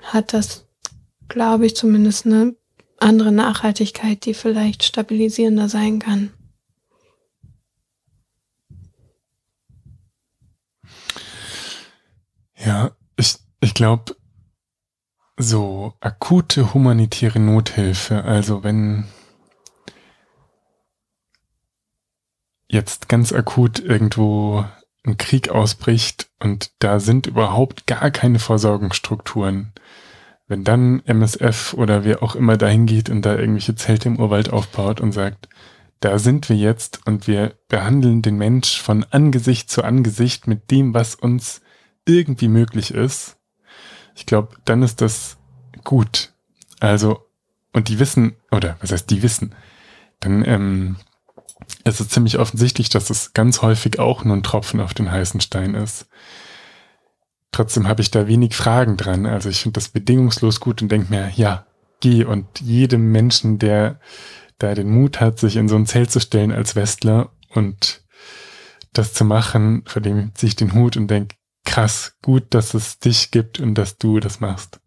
[0.00, 0.67] hat das,
[1.28, 2.56] glaube ich, zumindest eine
[2.98, 6.32] andere Nachhaltigkeit, die vielleicht stabilisierender sein kann.
[12.56, 14.16] Ja, ich, ich glaube,
[15.36, 19.06] so akute humanitäre Nothilfe, also wenn
[22.68, 24.64] jetzt ganz akut irgendwo
[25.04, 29.72] ein Krieg ausbricht und da sind überhaupt gar keine Versorgungsstrukturen.
[30.48, 34.50] Wenn dann MSF oder wer auch immer dahin geht und da irgendwelche Zelte im Urwald
[34.50, 35.48] aufbaut und sagt,
[36.00, 40.94] da sind wir jetzt und wir behandeln den Mensch von Angesicht zu Angesicht mit dem,
[40.94, 41.60] was uns
[42.06, 43.36] irgendwie möglich ist.
[44.14, 45.36] Ich glaube, dann ist das
[45.84, 46.32] gut.
[46.80, 47.26] Also,
[47.72, 49.54] und die wissen, oder was heißt die wissen,
[50.20, 50.96] dann ähm,
[51.84, 55.40] es ist ziemlich offensichtlich, dass es ganz häufig auch nur ein Tropfen auf den heißen
[55.40, 56.06] Stein ist.
[57.52, 59.26] Trotzdem habe ich da wenig Fragen dran.
[59.26, 61.66] Also ich finde das bedingungslos gut und denke mir, ja,
[62.00, 62.24] geh.
[62.24, 64.00] Und jedem Menschen, der
[64.58, 68.04] da den Mut hat, sich in so ein Zelt zu stellen als Westler und
[68.92, 72.98] das zu machen, vor dem ziehe ich den Hut und denke, krass, gut, dass es
[72.98, 74.80] dich gibt und dass du das machst.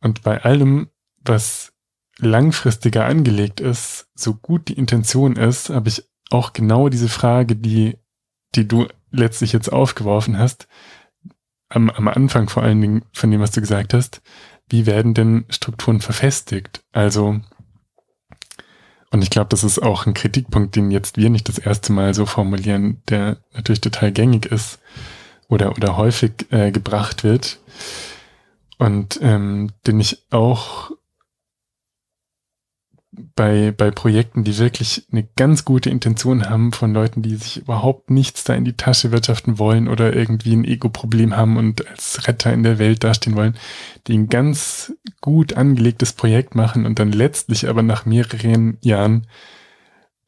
[0.00, 0.90] Und bei allem,
[1.24, 1.72] was
[2.18, 7.98] langfristiger angelegt ist, so gut die Intention ist, habe ich auch genau diese Frage, die,
[8.54, 10.66] die du letztlich jetzt aufgeworfen hast,
[11.68, 14.22] am, am Anfang vor allen Dingen von dem, was du gesagt hast,
[14.68, 16.82] wie werden denn Strukturen verfestigt?
[16.92, 17.40] Also,
[19.10, 22.14] und ich glaube, das ist auch ein Kritikpunkt, den jetzt wir nicht das erste Mal
[22.14, 24.80] so formulieren, der natürlich total gängig ist
[25.48, 27.60] oder, oder häufig äh, gebracht wird
[28.78, 30.90] und ähm, den ich auch
[33.34, 38.10] bei, bei Projekten, die wirklich eine ganz gute Intention haben von Leuten, die sich überhaupt
[38.10, 42.52] nichts da in die Tasche wirtschaften wollen oder irgendwie ein Ego-Problem haben und als Retter
[42.52, 43.56] in der Welt dastehen wollen,
[44.06, 49.26] die ein ganz gut angelegtes Projekt machen und dann letztlich aber nach mehreren Jahren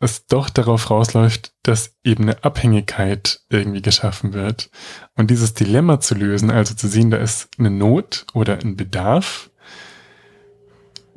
[0.00, 4.70] es doch darauf rausläuft, dass eben eine Abhängigkeit irgendwie geschaffen wird.
[5.16, 9.50] Und dieses Dilemma zu lösen, also zu sehen, da ist eine Not oder ein Bedarf,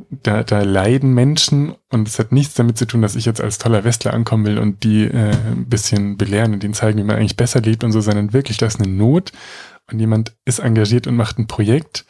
[0.10, 3.58] da, da leiden Menschen und es hat nichts damit zu tun, dass ich jetzt als
[3.58, 7.18] toller Westler ankommen will und die äh, ein bisschen belehren und denen zeigen, wie man
[7.18, 9.32] eigentlich besser lebt und so, sondern wirklich, das ist eine Not
[9.90, 12.06] und jemand ist engagiert und macht ein Projekt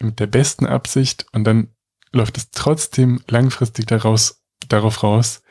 [0.00, 1.68] mit der besten Absicht und dann
[2.12, 5.42] läuft es trotzdem langfristig daraus, darauf raus,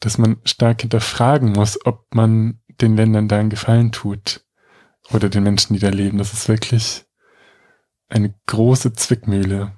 [0.00, 4.44] dass man stark hinterfragen muss, ob man den Ländern da einen Gefallen tut
[5.10, 6.18] oder den Menschen, die da leben.
[6.18, 7.04] Das ist wirklich
[8.08, 9.77] eine große Zwickmühle.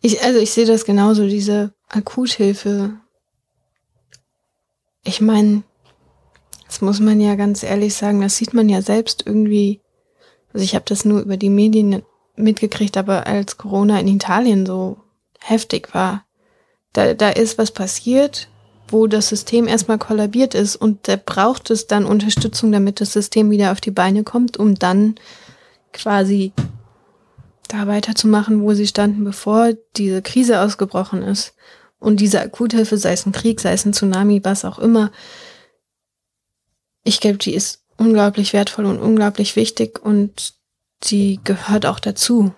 [0.00, 2.92] Ich, also ich sehe das genauso, diese Akuthilfe.
[5.04, 5.62] Ich meine,
[6.66, 9.80] das muss man ja ganz ehrlich sagen, das sieht man ja selbst irgendwie.
[10.52, 12.02] Also ich habe das nur über die Medien
[12.36, 14.98] mitgekriegt, aber als Corona in Italien so
[15.40, 16.24] heftig war,
[16.92, 18.48] da, da ist was passiert,
[18.88, 23.50] wo das System erstmal kollabiert ist und da braucht es dann Unterstützung, damit das System
[23.50, 25.16] wieder auf die Beine kommt, um dann
[25.92, 26.52] quasi
[27.68, 31.54] da weiterzumachen, wo sie standen, bevor diese Krise ausgebrochen ist.
[31.98, 35.10] Und diese Akuthilfe, sei es ein Krieg, sei es ein Tsunami, was auch immer,
[37.04, 40.54] ich glaube, die ist unglaublich wertvoll und unglaublich wichtig und
[41.04, 42.52] die gehört auch dazu.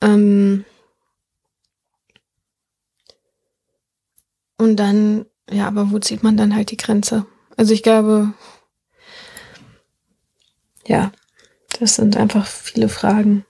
[0.00, 0.64] Ähm
[4.58, 7.26] und dann, ja, aber wo zieht man dann halt die Grenze?
[7.56, 8.34] Also ich glaube,
[10.86, 11.12] ja,
[11.78, 13.44] das sind einfach viele Fragen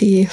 [0.00, 0.28] die.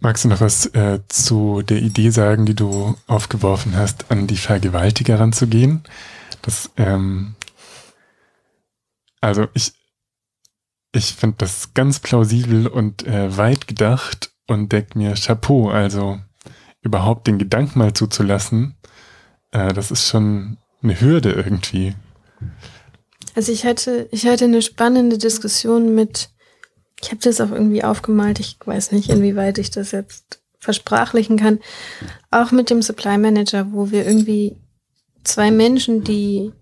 [0.00, 4.36] Magst du noch was äh, zu der Idee sagen, die du aufgeworfen hast, an die
[4.36, 5.82] Vergewaltiger ranzugehen?
[6.42, 7.36] Das, ähm,
[9.22, 9.72] also ich,
[10.92, 15.70] ich finde das ganz plausibel und äh, weit gedacht und deckt mir Chapeau.
[15.70, 16.20] Also
[16.82, 18.76] überhaupt den Gedanken mal zuzulassen,
[19.52, 21.94] äh, das ist schon eine Hürde irgendwie.
[23.34, 26.30] Also ich hatte, ich hatte eine spannende Diskussion mit
[27.02, 28.40] ich habe das auch irgendwie aufgemalt.
[28.40, 31.60] Ich weiß nicht, inwieweit ich das jetzt versprachlichen kann.
[32.30, 34.56] Auch mit dem Supply Manager, wo wir irgendwie
[35.22, 36.52] zwei Menschen, die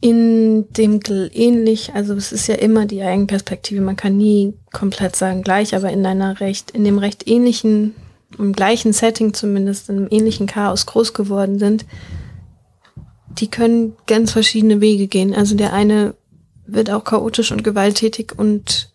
[0.00, 1.00] in dem
[1.32, 5.90] ähnlich, also es ist ja immer die Eigenperspektive, man kann nie komplett sagen gleich, aber
[5.90, 7.94] in einer recht, in dem recht ähnlichen,
[8.38, 11.86] im gleichen Setting zumindest, in einem ähnlichen Chaos groß geworden sind,
[13.28, 15.34] die können ganz verschiedene Wege gehen.
[15.34, 16.14] Also der eine
[16.66, 18.90] wird auch chaotisch und gewalttätig und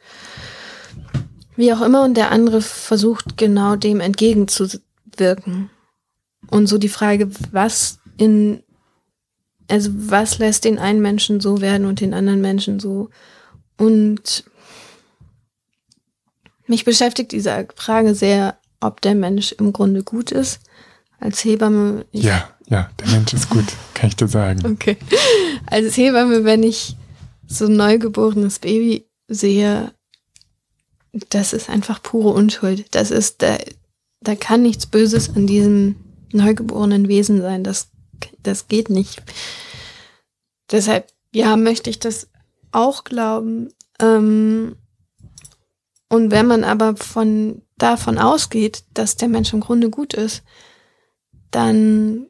[1.55, 5.69] wie auch immer und der andere versucht genau dem entgegenzuwirken.
[6.49, 8.63] Und so die Frage, was in,
[9.67, 13.09] also was lässt den einen Menschen so werden und den anderen Menschen so?
[13.77, 14.45] Und
[16.65, 20.61] mich beschäftigt diese Frage sehr, ob der Mensch im Grunde gut ist.
[21.19, 22.05] Als Hebamme.
[22.13, 24.65] ja, ja, der Mensch ist gut, kann ich dir sagen.
[24.65, 24.95] Okay.
[25.65, 26.95] Als Hebamme, wenn ich
[27.49, 29.93] so ein neugeborenes Baby sehe,
[31.29, 32.85] das ist einfach pure Unschuld.
[32.91, 33.57] Das ist, da,
[34.21, 35.95] da kann nichts Böses an diesem
[36.31, 37.63] neugeborenen Wesen sein.
[37.63, 37.89] Das,
[38.43, 39.23] das geht nicht.
[40.71, 42.27] Deshalb, ja, möchte ich das
[42.71, 43.69] auch glauben.
[43.99, 44.75] Ähm,
[46.07, 50.43] und wenn man aber von davon ausgeht, dass der Mensch im Grunde gut ist,
[51.49, 52.27] dann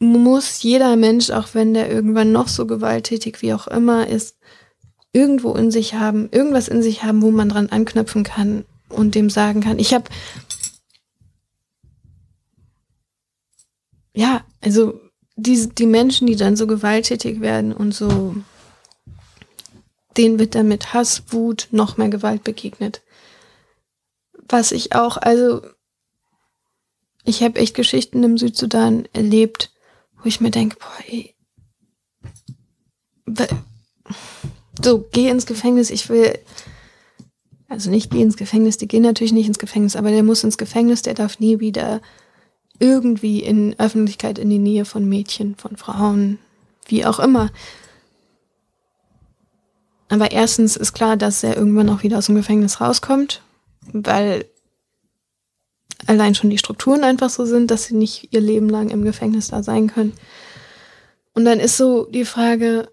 [0.00, 4.36] muss jeder Mensch, auch wenn der irgendwann noch so gewalttätig wie auch immer ist,
[5.12, 9.30] irgendwo in sich haben, irgendwas in sich haben, wo man dran anknüpfen kann und dem
[9.30, 9.78] sagen kann.
[9.78, 10.10] Ich habe
[14.14, 15.00] ja, also
[15.36, 18.34] die, die Menschen, die dann so gewalttätig werden und so,
[20.16, 23.02] denen wird dann mit Hass, Wut noch mehr Gewalt begegnet.
[24.48, 25.62] Was ich auch, also
[27.24, 29.70] ich habe echt Geschichten im Südsudan erlebt,
[30.22, 31.34] wo ich mir denke, boah, ey,
[34.82, 36.38] so, geh ins Gefängnis, ich will,
[37.68, 40.58] also nicht geh ins Gefängnis, die gehen natürlich nicht ins Gefängnis, aber der muss ins
[40.58, 42.00] Gefängnis, der darf nie wieder
[42.78, 46.38] irgendwie in Öffentlichkeit in die Nähe von Mädchen, von Frauen,
[46.86, 47.50] wie auch immer.
[50.08, 53.42] Aber erstens ist klar, dass er irgendwann auch wieder aus dem Gefängnis rauskommt,
[53.92, 54.46] weil
[56.06, 59.48] allein schon die Strukturen einfach so sind, dass sie nicht ihr Leben lang im Gefängnis
[59.48, 60.12] da sein können.
[61.34, 62.88] Und dann ist so die Frage,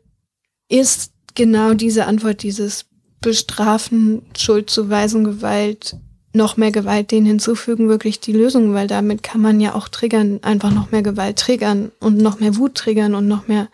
[0.69, 2.85] ist genau diese Antwort, dieses
[3.21, 5.97] Bestrafen, Schuldzuweisung, Gewalt,
[6.33, 10.39] noch mehr Gewalt denen hinzufügen, wirklich die Lösung, weil damit kann man ja auch triggern,
[10.43, 13.69] einfach noch mehr Gewalt triggern und noch mehr Wut triggern und noch mehr,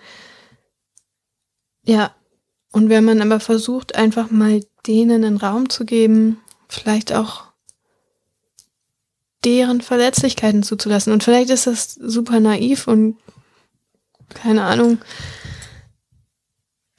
[1.86, 2.16] ja.
[2.72, 6.38] Und wenn man aber versucht, einfach mal denen einen Raum zu geben,
[6.68, 7.53] vielleicht auch
[9.46, 11.14] deren Verletzlichkeiten zuzulassen.
[11.14, 13.18] Und vielleicht ist das super naiv und
[14.34, 15.00] keine Ahnung,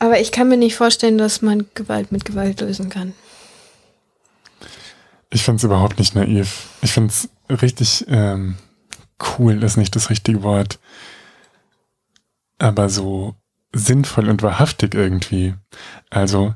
[0.04, 3.14] aber ich kann mir nicht vorstellen, dass man Gewalt mit Gewalt lösen kann.
[5.30, 6.68] Ich finde es überhaupt nicht naiv.
[6.82, 8.56] Ich finde es richtig ähm,
[9.38, 10.78] cool, ist nicht das richtige Wort.
[12.58, 13.34] Aber so
[13.72, 15.54] sinnvoll und wahrhaftig irgendwie.
[16.10, 16.54] Also,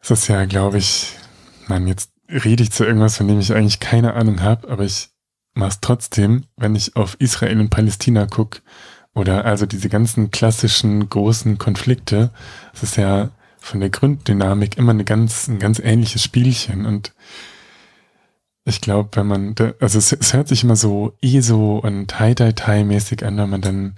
[0.00, 1.12] es ist ja, glaube ich,
[1.68, 5.10] man, jetzt rede ich zu irgendwas, von dem ich eigentlich keine Ahnung habe, aber ich
[5.54, 8.60] mache es trotzdem, wenn ich auf Israel und Palästina gucke
[9.14, 12.30] oder also diese ganzen klassischen großen Konflikte,
[12.74, 16.86] es ist ja von der Grunddynamik immer eine ganz, ein ganz ähnliches Spielchen.
[16.86, 17.14] Und
[18.64, 23.24] ich glaube, wenn man, da, also es, es, hört sich immer so ESO und High-Dai-Tai-mäßig
[23.24, 23.96] an, wenn man dann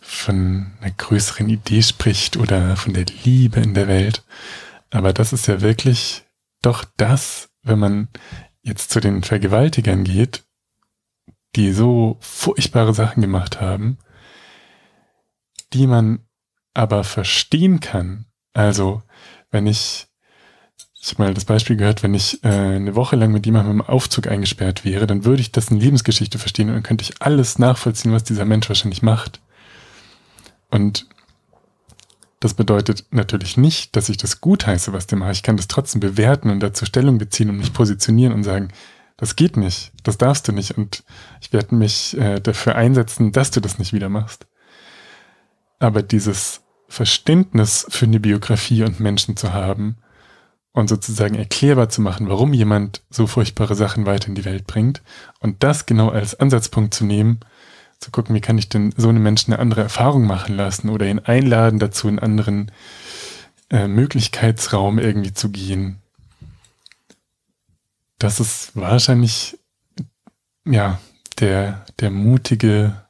[0.00, 4.24] von einer größeren Idee spricht oder von der Liebe in der Welt.
[4.90, 6.24] Aber das ist ja wirklich
[6.62, 8.08] doch das, wenn man
[8.62, 10.44] jetzt zu den Vergewaltigern geht,
[11.56, 13.98] die so furchtbare Sachen gemacht haben,
[15.72, 16.20] die man
[16.74, 18.26] aber verstehen kann.
[18.52, 19.02] Also,
[19.50, 20.06] wenn ich,
[21.00, 23.86] ich habe mal das Beispiel gehört, wenn ich äh, eine Woche lang mit jemandem im
[23.86, 28.12] Aufzug eingesperrt wäre, dann würde ich dessen Lebensgeschichte verstehen und dann könnte ich alles nachvollziehen,
[28.12, 29.40] was dieser Mensch wahrscheinlich macht.
[30.70, 31.06] Und
[32.40, 35.32] das bedeutet natürlich nicht, dass ich das gut heiße, was der macht.
[35.32, 38.68] Ich kann das trotzdem bewerten und dazu Stellung beziehen und mich positionieren und sagen,
[39.18, 41.04] das geht nicht, das darfst du nicht und
[41.42, 44.46] ich werde mich äh, dafür einsetzen, dass du das nicht wieder machst.
[45.78, 49.98] Aber dieses Verständnis für eine Biografie und Menschen zu haben
[50.72, 55.02] und sozusagen erklärbar zu machen, warum jemand so furchtbare Sachen weiter in die Welt bringt
[55.40, 57.40] und das genau als Ansatzpunkt zu nehmen,
[58.00, 61.06] zu gucken, wie kann ich denn so einem Menschen eine andere Erfahrung machen lassen oder
[61.06, 62.72] ihn einladen dazu, einen anderen
[63.70, 65.98] äh, Möglichkeitsraum irgendwie zu gehen.
[68.18, 69.58] Das ist wahrscheinlich
[70.64, 70.98] ja
[71.38, 73.02] der, der mutige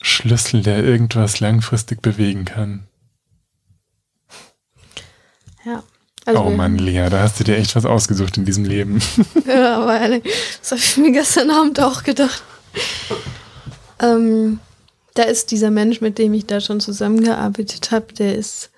[0.00, 2.86] Schlüssel, der irgendwas langfristig bewegen kann.
[5.64, 5.82] Ja.
[6.26, 9.00] Also oh Mann, Lea, da hast du dir echt was ausgesucht in diesem Leben.
[9.46, 10.22] ja, aber ehrlich,
[10.60, 12.42] das habe ich mir gestern Abend auch gedacht.
[14.00, 14.60] Ähm,
[15.14, 18.70] da ist dieser Mensch, mit dem ich da schon zusammengearbeitet habe, der ist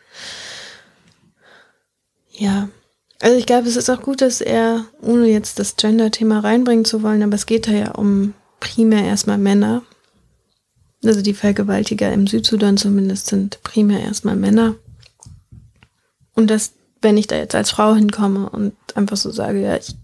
[2.31, 2.69] ja.
[3.21, 7.03] Also ich glaube, es ist auch gut, dass er, ohne jetzt das Gender-Thema reinbringen zu
[7.03, 9.83] wollen, aber es geht da ja um primär erstmal Männer,
[11.03, 14.75] Also die Vergewaltiger im Südsudan zumindest sind primär erstmal Männer.
[16.35, 19.97] Und dass, wenn ich da jetzt als Frau hinkomme und einfach so sage, ja, ich,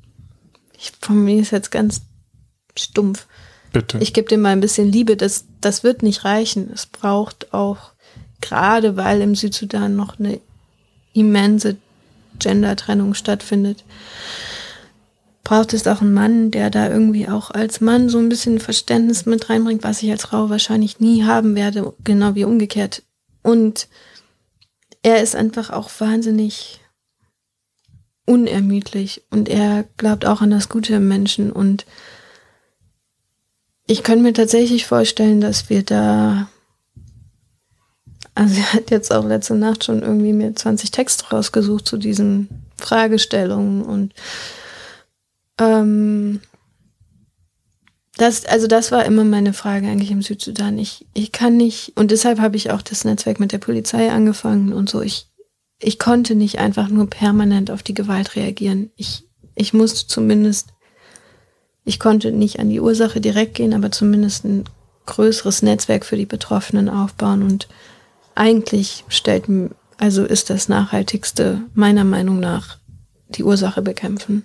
[0.79, 2.01] ich formuliere es jetzt ganz
[2.79, 3.27] stumpf.
[3.73, 3.99] Bitte.
[3.99, 6.71] Ich gebe dem mal ein bisschen Liebe, das, das wird nicht reichen.
[6.73, 7.93] Es braucht auch,
[8.41, 10.41] gerade weil im Südsudan noch eine
[11.15, 11.77] immense
[12.39, 13.85] Gender-Trennung stattfindet,
[15.45, 19.27] braucht es auch einen Mann, der da irgendwie auch als Mann so ein bisschen Verständnis
[19.27, 23.03] mit reinbringt, was ich als Frau wahrscheinlich nie haben werde, genau wie umgekehrt.
[23.43, 23.89] Und
[25.03, 26.81] er ist einfach auch wahnsinnig
[28.25, 31.87] unermüdlich und er glaubt auch an das Gute im Menschen und
[33.93, 36.49] ich könnte mir tatsächlich vorstellen, dass wir da
[38.35, 42.49] also er hat jetzt auch letzte Nacht schon irgendwie mir 20 Texte rausgesucht zu diesen
[42.79, 44.15] Fragestellungen und
[45.61, 46.41] ähm,
[48.17, 50.79] das, also das war immer meine Frage eigentlich im Südsudan.
[50.79, 54.73] Ich, ich kann nicht, und deshalb habe ich auch das Netzwerk mit der Polizei angefangen
[54.73, 55.01] und so.
[55.01, 55.27] Ich,
[55.79, 58.91] ich konnte nicht einfach nur permanent auf die Gewalt reagieren.
[58.97, 59.25] Ich,
[59.55, 60.72] ich musste zumindest,
[61.85, 64.65] ich konnte nicht an die Ursache direkt gehen, aber zumindest ein
[65.07, 67.69] größeres Netzwerk für die Betroffenen aufbauen und
[68.35, 69.45] eigentlich stellt,
[69.99, 72.79] also ist das Nachhaltigste meiner Meinung nach
[73.29, 74.45] die Ursache bekämpfen.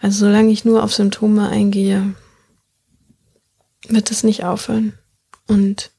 [0.00, 2.14] Also solange ich nur auf Symptome eingehe,
[3.88, 4.92] wird es nicht aufhören.
[5.46, 5.90] Und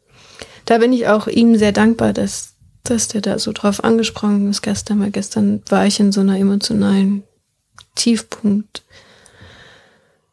[0.65, 2.53] da bin ich auch ihm sehr dankbar, dass,
[2.83, 6.37] dass der da so drauf angesprochen ist gestern, weil gestern war ich in so einer
[6.37, 7.23] emotionalen
[7.95, 8.83] Tiefpunkt,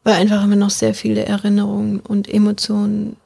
[0.07, 3.17] weil einfach immer noch sehr viele Erinnerungen und Emotionen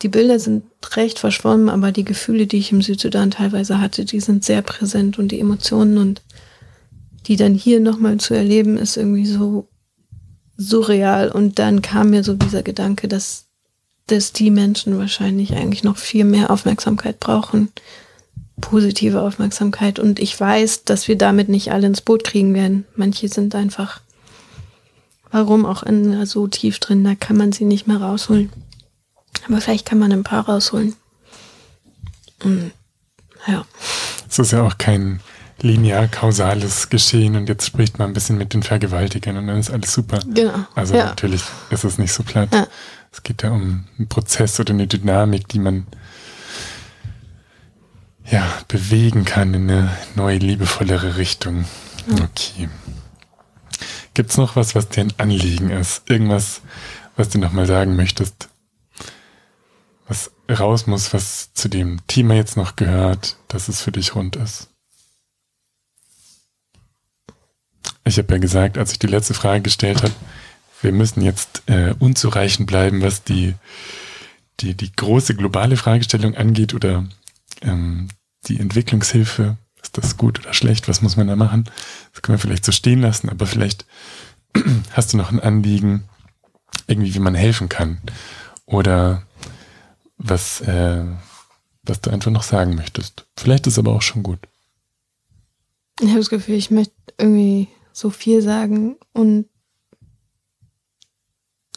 [0.00, 0.64] die Bilder sind
[0.96, 5.18] recht verschwommen, aber die Gefühle, die ich im Südsudan teilweise hatte, die sind sehr präsent
[5.18, 6.22] und die Emotionen und
[7.26, 9.68] die dann hier nochmal zu erleben, ist irgendwie so
[10.56, 11.30] surreal.
[11.30, 13.44] Und dann kam mir so dieser Gedanke, dass,
[14.06, 17.68] dass die Menschen wahrscheinlich eigentlich noch viel mehr Aufmerksamkeit brauchen,
[18.62, 19.98] positive Aufmerksamkeit.
[19.98, 22.86] Und ich weiß, dass wir damit nicht alle ins Boot kriegen werden.
[22.96, 24.00] Manche sind einfach,
[25.30, 28.50] warum auch in so tief drin, da kann man sie nicht mehr rausholen.
[29.46, 30.94] Aber vielleicht kann man ein paar rausholen.
[32.42, 32.72] Und,
[33.46, 33.64] ja.
[34.28, 35.20] Es ist ja auch kein
[35.62, 39.70] linear kausales Geschehen und jetzt spricht man ein bisschen mit den Vergewaltigern und dann ist
[39.70, 40.20] alles super.
[40.26, 40.66] Genau.
[40.74, 41.06] Also ja.
[41.06, 42.48] natürlich ist es nicht so platt.
[42.52, 42.66] Ja.
[43.12, 45.86] Es geht ja um einen Prozess oder eine Dynamik, die man
[48.30, 51.64] ja bewegen kann in eine neue, liebevollere Richtung.
[52.06, 52.24] Ja.
[52.24, 52.68] Okay.
[54.20, 56.02] Gibt es noch was, was dir ein Anliegen ist?
[56.06, 56.60] Irgendwas,
[57.16, 58.50] was du nochmal sagen möchtest?
[60.10, 64.36] was raus muss, was zu dem Thema jetzt noch gehört, dass es für dich rund
[64.36, 64.68] ist?
[68.04, 70.12] Ich habe ja gesagt, als ich die letzte Frage gestellt habe,
[70.82, 73.54] wir müssen jetzt äh, unzureichend bleiben, was die,
[74.60, 77.06] die, die große globale Fragestellung angeht oder
[77.62, 78.08] ähm,
[78.48, 79.56] die Entwicklungshilfe.
[79.90, 80.86] Ist das gut oder schlecht?
[80.86, 81.68] Was muss man da machen?
[82.12, 83.86] Das können wir vielleicht so stehen lassen, aber vielleicht
[84.92, 86.04] hast du noch ein Anliegen,
[86.86, 88.00] irgendwie, wie man helfen kann.
[88.66, 89.24] Oder
[90.16, 91.04] was, äh,
[91.82, 93.26] was du einfach noch sagen möchtest.
[93.36, 94.38] Vielleicht ist aber auch schon gut.
[96.00, 99.46] Ich habe das Gefühl, ich möchte irgendwie so viel sagen und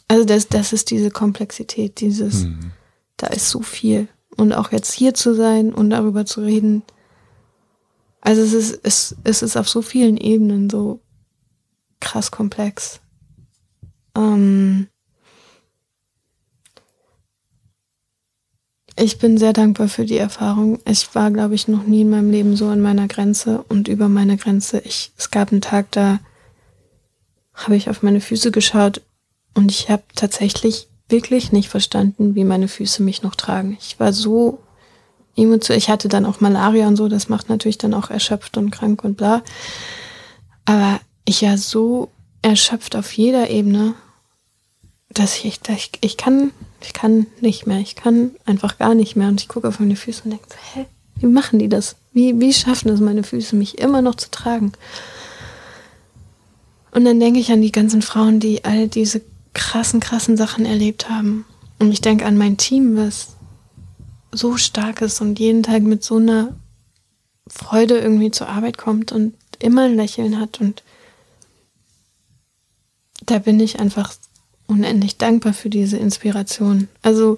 [0.07, 2.73] also das, das ist diese Komplexität, dieses, hm.
[3.17, 4.07] da ist so viel.
[4.37, 6.83] Und auch jetzt hier zu sein und darüber zu reden.
[8.25, 11.01] Also es ist, es, es ist auf so vielen Ebenen so
[11.99, 13.01] krass komplex.
[14.15, 14.87] Ähm,
[18.95, 20.79] Ich bin sehr dankbar für die Erfahrung.
[20.85, 24.07] Ich war, glaube ich, noch nie in meinem Leben so an meiner Grenze und über
[24.07, 24.79] meine Grenze.
[24.85, 26.19] Ich, es gab einen Tag, da
[27.55, 29.01] habe ich auf meine Füße geschaut
[29.55, 33.77] und ich habe tatsächlich wirklich nicht verstanden, wie meine Füße mich noch tragen.
[33.81, 34.59] Ich war so
[35.35, 35.77] emotional.
[35.77, 39.03] Ich hatte dann auch Malaria und so, das macht natürlich dann auch erschöpft und krank
[39.03, 39.41] und bla.
[40.65, 42.09] Aber ich war so
[42.41, 43.95] erschöpft auf jeder Ebene,
[45.09, 46.51] dass ich, ich, ich kann
[46.85, 49.27] ich kann nicht mehr, ich kann einfach gar nicht mehr.
[49.27, 50.85] Und ich gucke auf meine Füße und denke, hä,
[51.15, 51.95] wie machen die das?
[52.11, 54.73] Wie, wie schaffen es meine Füße, mich immer noch zu tragen?
[56.91, 59.21] Und dann denke ich an die ganzen Frauen, die all diese
[59.53, 61.45] krassen, krassen Sachen erlebt haben.
[61.79, 63.29] Und ich denke an mein Team, was
[64.33, 66.55] so stark ist und jeden Tag mit so einer
[67.47, 70.59] Freude irgendwie zur Arbeit kommt und immer ein Lächeln hat.
[70.59, 70.83] Und
[73.25, 74.13] da bin ich einfach
[74.67, 76.87] unendlich dankbar für diese Inspiration.
[77.01, 77.37] Also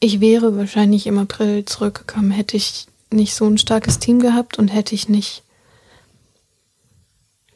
[0.00, 4.68] ich wäre wahrscheinlich im April zurückgekommen, hätte ich nicht so ein starkes Team gehabt und
[4.68, 5.42] hätte ich nicht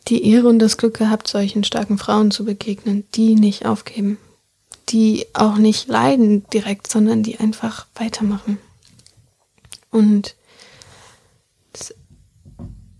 [0.09, 4.19] die Ehre und das Glück gehabt, solchen starken Frauen zu begegnen, die nicht aufgeben,
[4.91, 8.59] die auch nicht leiden direkt, sondern die einfach weitermachen.
[9.91, 10.35] Und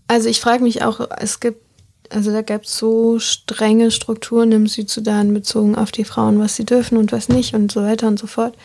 [0.07, 1.61] also ich frage mich auch, es gibt,
[2.09, 6.65] also da gab es so strenge Strukturen im Südsudan bezogen auf die Frauen, was sie
[6.65, 8.55] dürfen und was nicht und so weiter und so fort.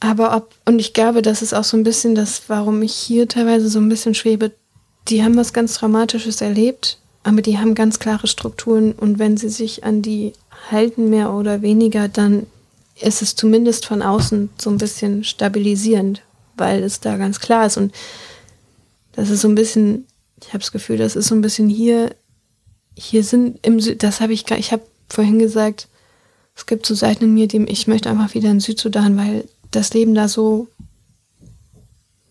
[0.00, 3.28] Aber ob, und ich glaube, das ist auch so ein bisschen das, warum ich hier
[3.28, 4.52] teilweise so ein bisschen schwebe.
[5.08, 9.48] Die haben was ganz Dramatisches erlebt, aber die haben ganz klare Strukturen und wenn sie
[9.48, 10.32] sich an die
[10.70, 12.46] halten, mehr oder weniger, dann
[13.00, 16.22] ist es zumindest von außen so ein bisschen stabilisierend,
[16.56, 17.76] weil es da ganz klar ist.
[17.76, 17.94] Und
[19.12, 20.06] das ist so ein bisschen,
[20.40, 22.14] ich habe das Gefühl, das ist so ein bisschen hier,
[22.94, 25.88] hier sind im Süd, das habe ich, ich habe vorhin gesagt,
[26.56, 29.94] es gibt so Seiten in mir, die ich möchte einfach wieder in Südsudan, weil das
[29.94, 30.66] Leben da so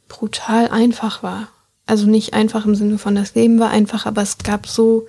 [0.10, 1.48] brutal einfach war.
[1.86, 5.08] Also nicht einfach im Sinne von das Leben war einfach, aber es gab so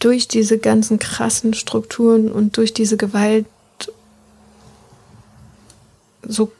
[0.00, 3.46] durch diese ganzen krassen Strukturen und durch diese Gewalt
[6.26, 6.50] so,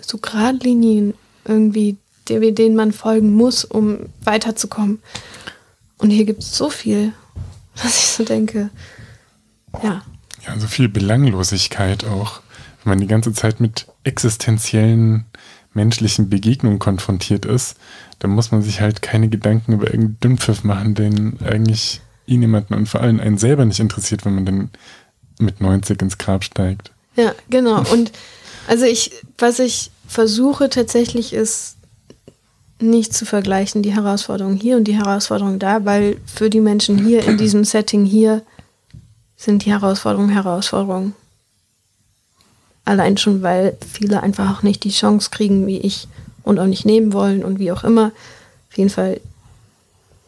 [0.00, 1.14] so Gradlinien
[1.44, 1.96] irgendwie,
[2.28, 5.00] denen man folgen muss, um weiterzukommen.
[5.98, 7.12] Und hier gibt es so viel,
[7.76, 8.70] was ich so denke,
[9.82, 10.02] ja.
[10.46, 12.40] Ja, so viel Belanglosigkeit auch.
[12.82, 15.24] Wenn man die ganze Zeit mit existenziellen
[15.72, 17.76] menschlichen Begegnungen konfrontiert ist,
[18.18, 22.74] dann muss man sich halt keine Gedanken über irgendeinen Dünnpfiff machen, den eigentlich ihn jemanden
[22.74, 24.70] und vor allem einen selber nicht interessiert, wenn man dann
[25.38, 26.90] mit 90 ins Grab steigt.
[27.16, 27.82] Ja, genau.
[27.92, 28.12] Und
[28.66, 31.76] also ich, was ich versuche tatsächlich ist,
[32.80, 37.24] nicht zu vergleichen, die Herausforderung hier und die Herausforderung da, weil für die Menschen hier
[37.24, 38.42] in diesem Setting hier
[39.36, 41.14] sind die Herausforderungen Herausforderungen.
[42.84, 46.08] Allein schon, weil viele einfach auch nicht die Chance kriegen, wie ich
[46.42, 48.12] und auch nicht nehmen wollen und wie auch immer.
[48.70, 49.20] Auf jeden Fall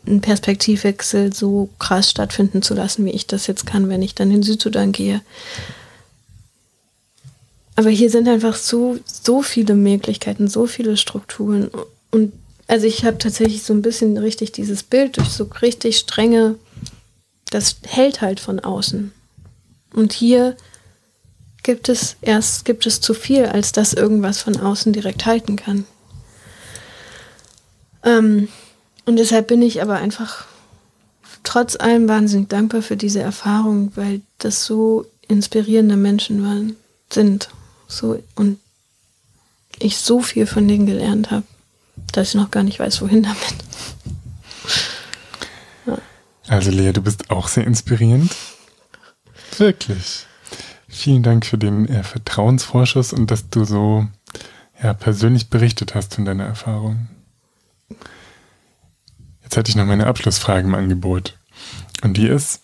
[0.06, 4.30] einen Perspektivwechsel so krass stattfinden zu lassen, wie ich das jetzt kann, wenn ich dann
[4.30, 5.20] in Südsudan gehe.
[7.74, 11.70] Aber hier sind einfach so, so viele Möglichkeiten, so viele Strukturen.
[12.10, 12.32] Und
[12.68, 16.56] also ich habe tatsächlich so ein bisschen richtig dieses Bild durch so richtig strenge,
[17.50, 19.12] das hält halt von außen.
[19.94, 20.56] Und hier
[21.62, 25.84] gibt es erst, gibt es zu viel, als dass irgendwas von außen direkt halten kann.
[28.04, 28.48] Ähm,
[29.06, 30.44] und deshalb bin ich aber einfach
[31.42, 36.76] trotz allem wahnsinnig dankbar für diese Erfahrung, weil das so inspirierende Menschen waren,
[37.10, 37.48] sind.
[37.86, 38.58] So, und
[39.78, 41.44] ich so viel von denen gelernt habe,
[42.12, 43.54] dass ich noch gar nicht weiß, wohin damit.
[45.86, 45.98] Ja.
[46.48, 48.34] Also Lea, du bist auch sehr inspirierend.
[49.58, 50.26] Wirklich.
[50.88, 54.06] Vielen Dank für den äh, Vertrauensvorschuss und dass du so
[54.82, 57.08] ja, persönlich berichtet hast von deiner Erfahrung.
[59.46, 61.38] Jetzt hatte ich noch meine Abschlussfrage im Angebot.
[62.02, 62.62] Und die ist,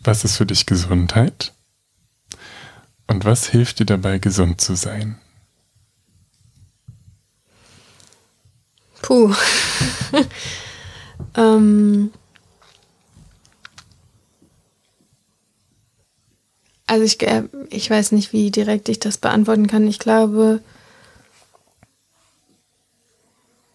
[0.00, 1.52] was ist für dich Gesundheit?
[3.06, 5.20] Und was hilft dir dabei, gesund zu sein?
[9.02, 9.34] Puh.
[11.36, 12.10] ähm
[16.86, 19.86] also ich, äh, ich weiß nicht, wie direkt ich das beantworten kann.
[19.86, 20.62] Ich glaube,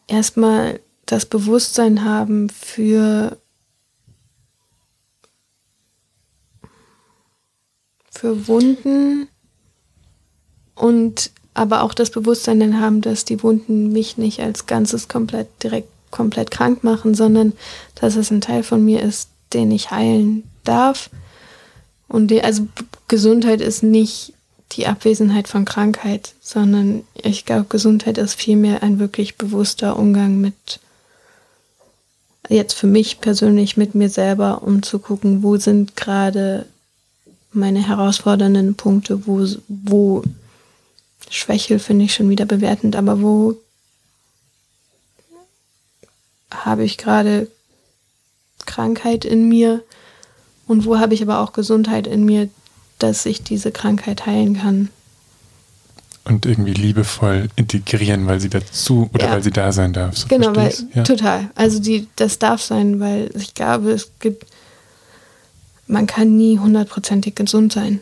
[0.07, 0.79] erstmal
[1.11, 3.37] das Bewusstsein haben für,
[8.09, 9.27] für Wunden
[10.73, 15.47] und aber auch das Bewusstsein dann haben, dass die Wunden mich nicht als Ganzes komplett
[15.61, 17.53] direkt komplett krank machen, sondern
[17.95, 21.09] dass es ein Teil von mir ist, den ich heilen darf.
[22.07, 22.67] Und die, also
[23.07, 24.33] Gesundheit ist nicht
[24.73, 30.81] die Abwesenheit von Krankheit, sondern ich glaube, Gesundheit ist vielmehr ein wirklich bewusster Umgang mit
[32.51, 36.65] jetzt für mich persönlich mit mir selber, um zu gucken, wo sind gerade
[37.53, 40.23] meine herausfordernden Punkte, wo, wo
[41.29, 43.55] Schwächel finde ich schon wieder bewertend, aber wo
[46.51, 47.47] habe ich gerade
[48.65, 49.83] Krankheit in mir
[50.67, 52.49] und wo habe ich aber auch Gesundheit in mir,
[52.99, 54.89] dass ich diese Krankheit heilen kann
[56.23, 59.31] und irgendwie liebevoll integrieren, weil sie dazu oder ja.
[59.31, 60.17] weil sie da sein darf.
[60.17, 61.03] So genau, weil, ja.
[61.03, 61.49] total.
[61.55, 64.45] Also die, das darf sein, weil ich glaube, es gibt,
[65.87, 67.99] man kann nie hundertprozentig gesund sein.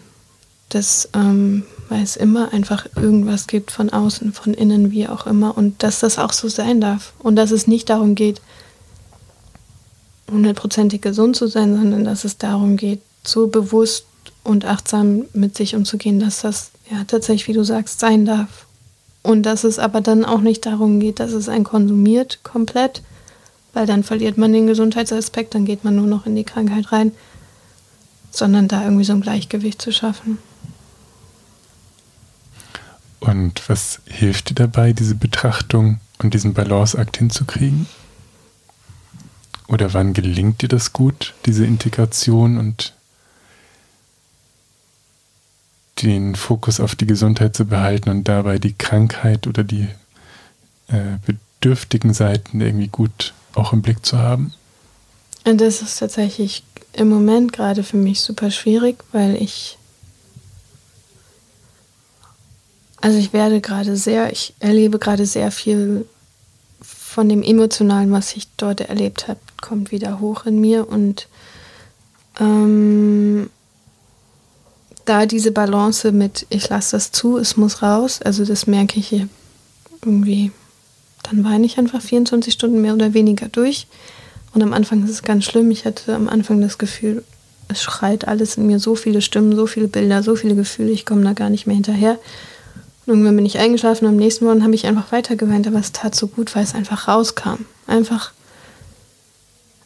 [0.68, 5.58] Das, ähm, weil es immer einfach irgendwas gibt von außen, von innen, wie auch immer.
[5.58, 7.14] Und dass das auch so sein darf.
[7.20, 8.42] Und dass es nicht darum geht,
[10.30, 14.06] hundertprozentig gesund zu sein, sondern dass es darum geht, so bewusst
[14.44, 18.66] und achtsam mit sich umzugehen, dass das ja tatsächlich, wie du sagst, sein darf.
[19.22, 23.04] Und dass es aber dann auch nicht darum geht, dass es einen konsumiert komplett,
[23.74, 27.12] weil dann verliert man den Gesundheitsaspekt, dann geht man nur noch in die Krankheit rein,
[28.32, 30.38] sondern da irgendwie so ein Gleichgewicht zu schaffen.
[33.20, 37.88] Und was hilft dir dabei, diese Betrachtung und diesen Balanceakt hinzukriegen?
[39.68, 42.94] Oder wann gelingt dir das gut, diese Integration und
[46.02, 49.88] den Fokus auf die Gesundheit zu behalten und dabei die Krankheit oder die
[50.88, 54.54] äh, bedürftigen Seiten irgendwie gut auch im Blick zu haben?
[55.46, 56.64] Und das ist tatsächlich
[56.94, 59.78] im Moment gerade für mich super schwierig, weil ich
[63.02, 66.06] also ich werde gerade sehr, ich erlebe gerade sehr viel
[66.82, 71.28] von dem Emotionalen, was ich dort erlebt habe, kommt wieder hoch in mir und
[72.40, 73.50] ähm,
[75.10, 79.26] da diese Balance mit, ich lasse das zu, es muss raus, also das merke ich
[80.04, 80.52] irgendwie,
[81.24, 83.88] dann weine ich einfach 24 Stunden mehr oder weniger durch.
[84.54, 85.70] Und am Anfang ist es ganz schlimm.
[85.72, 87.24] Ich hatte am Anfang das Gefühl,
[87.68, 91.06] es schreit alles in mir, so viele Stimmen, so viele Bilder, so viele Gefühle, ich
[91.06, 92.18] komme da gar nicht mehr hinterher.
[93.06, 95.80] Und irgendwann bin ich eingeschlafen und am nächsten Morgen habe ich einfach weiter geweint, aber
[95.80, 97.66] es tat so gut, weil es einfach rauskam.
[97.88, 98.32] Einfach,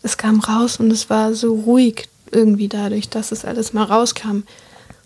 [0.01, 4.43] es kam raus und es war so ruhig irgendwie dadurch, dass es alles mal rauskam.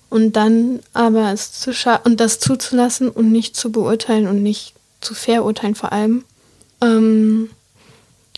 [0.10, 1.72] Und dann aber es zu
[2.04, 6.24] und das zuzulassen und nicht zu beurteilen und nicht zu verurteilen vor allem.
[6.82, 7.50] Ähm,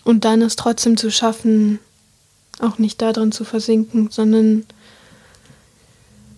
[0.04, 1.80] und dann es trotzdem zu schaffen,
[2.60, 4.66] auch nicht darin zu versinken, sondern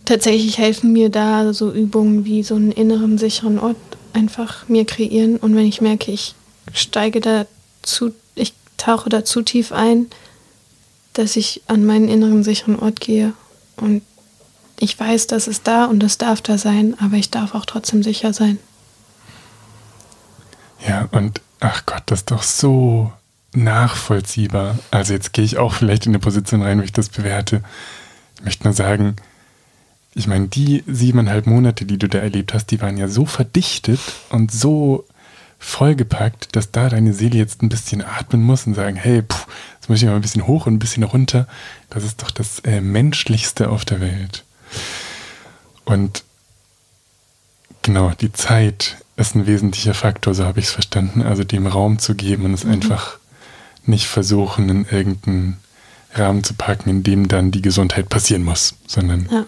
[0.06, 3.78] tatsächlich helfen mir da so Übungen wie so einen inneren sicheren Ort
[4.14, 5.38] einfach mir kreieren.
[5.38, 6.36] Und wenn ich merke, ich
[6.74, 7.46] steige da
[7.82, 10.08] zu, ich tauche da zu tief ein,
[11.14, 13.34] dass ich an meinen inneren sicheren Ort gehe
[13.78, 14.02] und
[14.82, 18.02] ich weiß, das ist da und das darf da sein, aber ich darf auch trotzdem
[18.02, 18.58] sicher sein.
[20.88, 23.14] Ja, und ach Gott, das ist doch so
[23.54, 24.80] nachvollziehbar.
[24.90, 27.62] Also jetzt gehe ich auch vielleicht in eine Position rein, wo ich das bewerte.
[28.38, 29.18] Ich möchte nur sagen,
[30.16, 34.00] ich meine, die siebeneinhalb Monate, die du da erlebt hast, die waren ja so verdichtet
[34.30, 35.06] und so
[35.60, 39.46] vollgepackt, dass da deine Seele jetzt ein bisschen atmen muss und sagen, hey, puh,
[39.76, 41.48] jetzt muss ich mal ein bisschen hoch und ein bisschen runter.
[41.92, 44.44] Das ist doch das äh, Menschlichste auf der Welt.
[45.86, 46.24] Und
[47.82, 51.22] genau, die Zeit ist ein wesentlicher Faktor, so habe ich es verstanden.
[51.22, 52.74] Also dem Raum zu geben und es mhm.
[52.74, 53.18] einfach
[53.86, 55.58] nicht versuchen, in irgendeinen
[56.14, 59.46] Rahmen zu packen, in dem dann die Gesundheit passieren muss, sondern ja.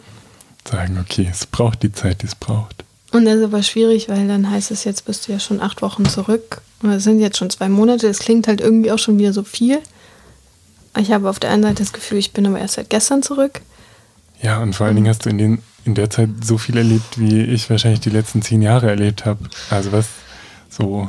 [0.69, 2.83] sagen, okay, es braucht die Zeit, die es braucht.
[3.11, 5.83] Und das ist aber schwierig, weil dann heißt es, jetzt bist du ja schon acht
[5.83, 6.61] Wochen zurück.
[6.81, 8.07] Oder es sind jetzt schon zwei Monate.
[8.07, 9.79] Das klingt halt irgendwie auch schon wieder so viel.
[10.97, 13.61] Ich habe auf der einen Seite das Gefühl, ich bin aber erst seit gestern zurück.
[14.43, 17.17] Ja, und vor allen Dingen hast du in, den, in der Zeit so viel erlebt,
[17.17, 19.39] wie ich wahrscheinlich die letzten zehn Jahre erlebt habe.
[19.69, 20.07] Also was
[20.69, 21.07] so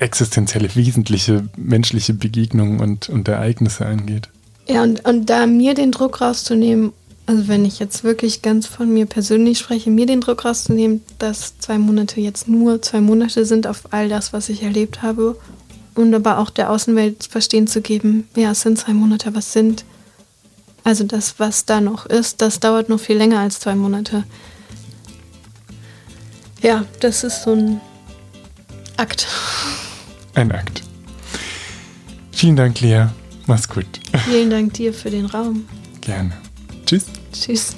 [0.00, 4.28] existenzielle, wesentliche menschliche Begegnungen und, und Ereignisse angeht.
[4.66, 6.92] Ja, und, und da mir den Druck rauszunehmen,
[7.26, 11.58] also wenn ich jetzt wirklich ganz von mir persönlich spreche, mir den Druck rauszunehmen, dass
[11.58, 15.36] zwei Monate jetzt nur zwei Monate sind auf all das, was ich erlebt habe.
[15.94, 19.84] Und aber auch der Außenwelt verstehen zu geben, ja, es sind zwei Monate, was sind.
[20.84, 24.24] Also das, was da noch ist, das dauert noch viel länger als zwei Monate.
[26.62, 27.80] Ja, das ist so ein
[28.96, 29.26] Akt.
[30.34, 30.82] Ein Akt.
[32.32, 33.06] Vielen Dank, Lea.
[33.46, 33.86] Mach's gut.
[34.24, 35.64] Vielen Dank dir für den Raum.
[36.00, 36.32] Gerne.
[36.86, 37.06] Tschüss.
[37.32, 37.76] Tschüss.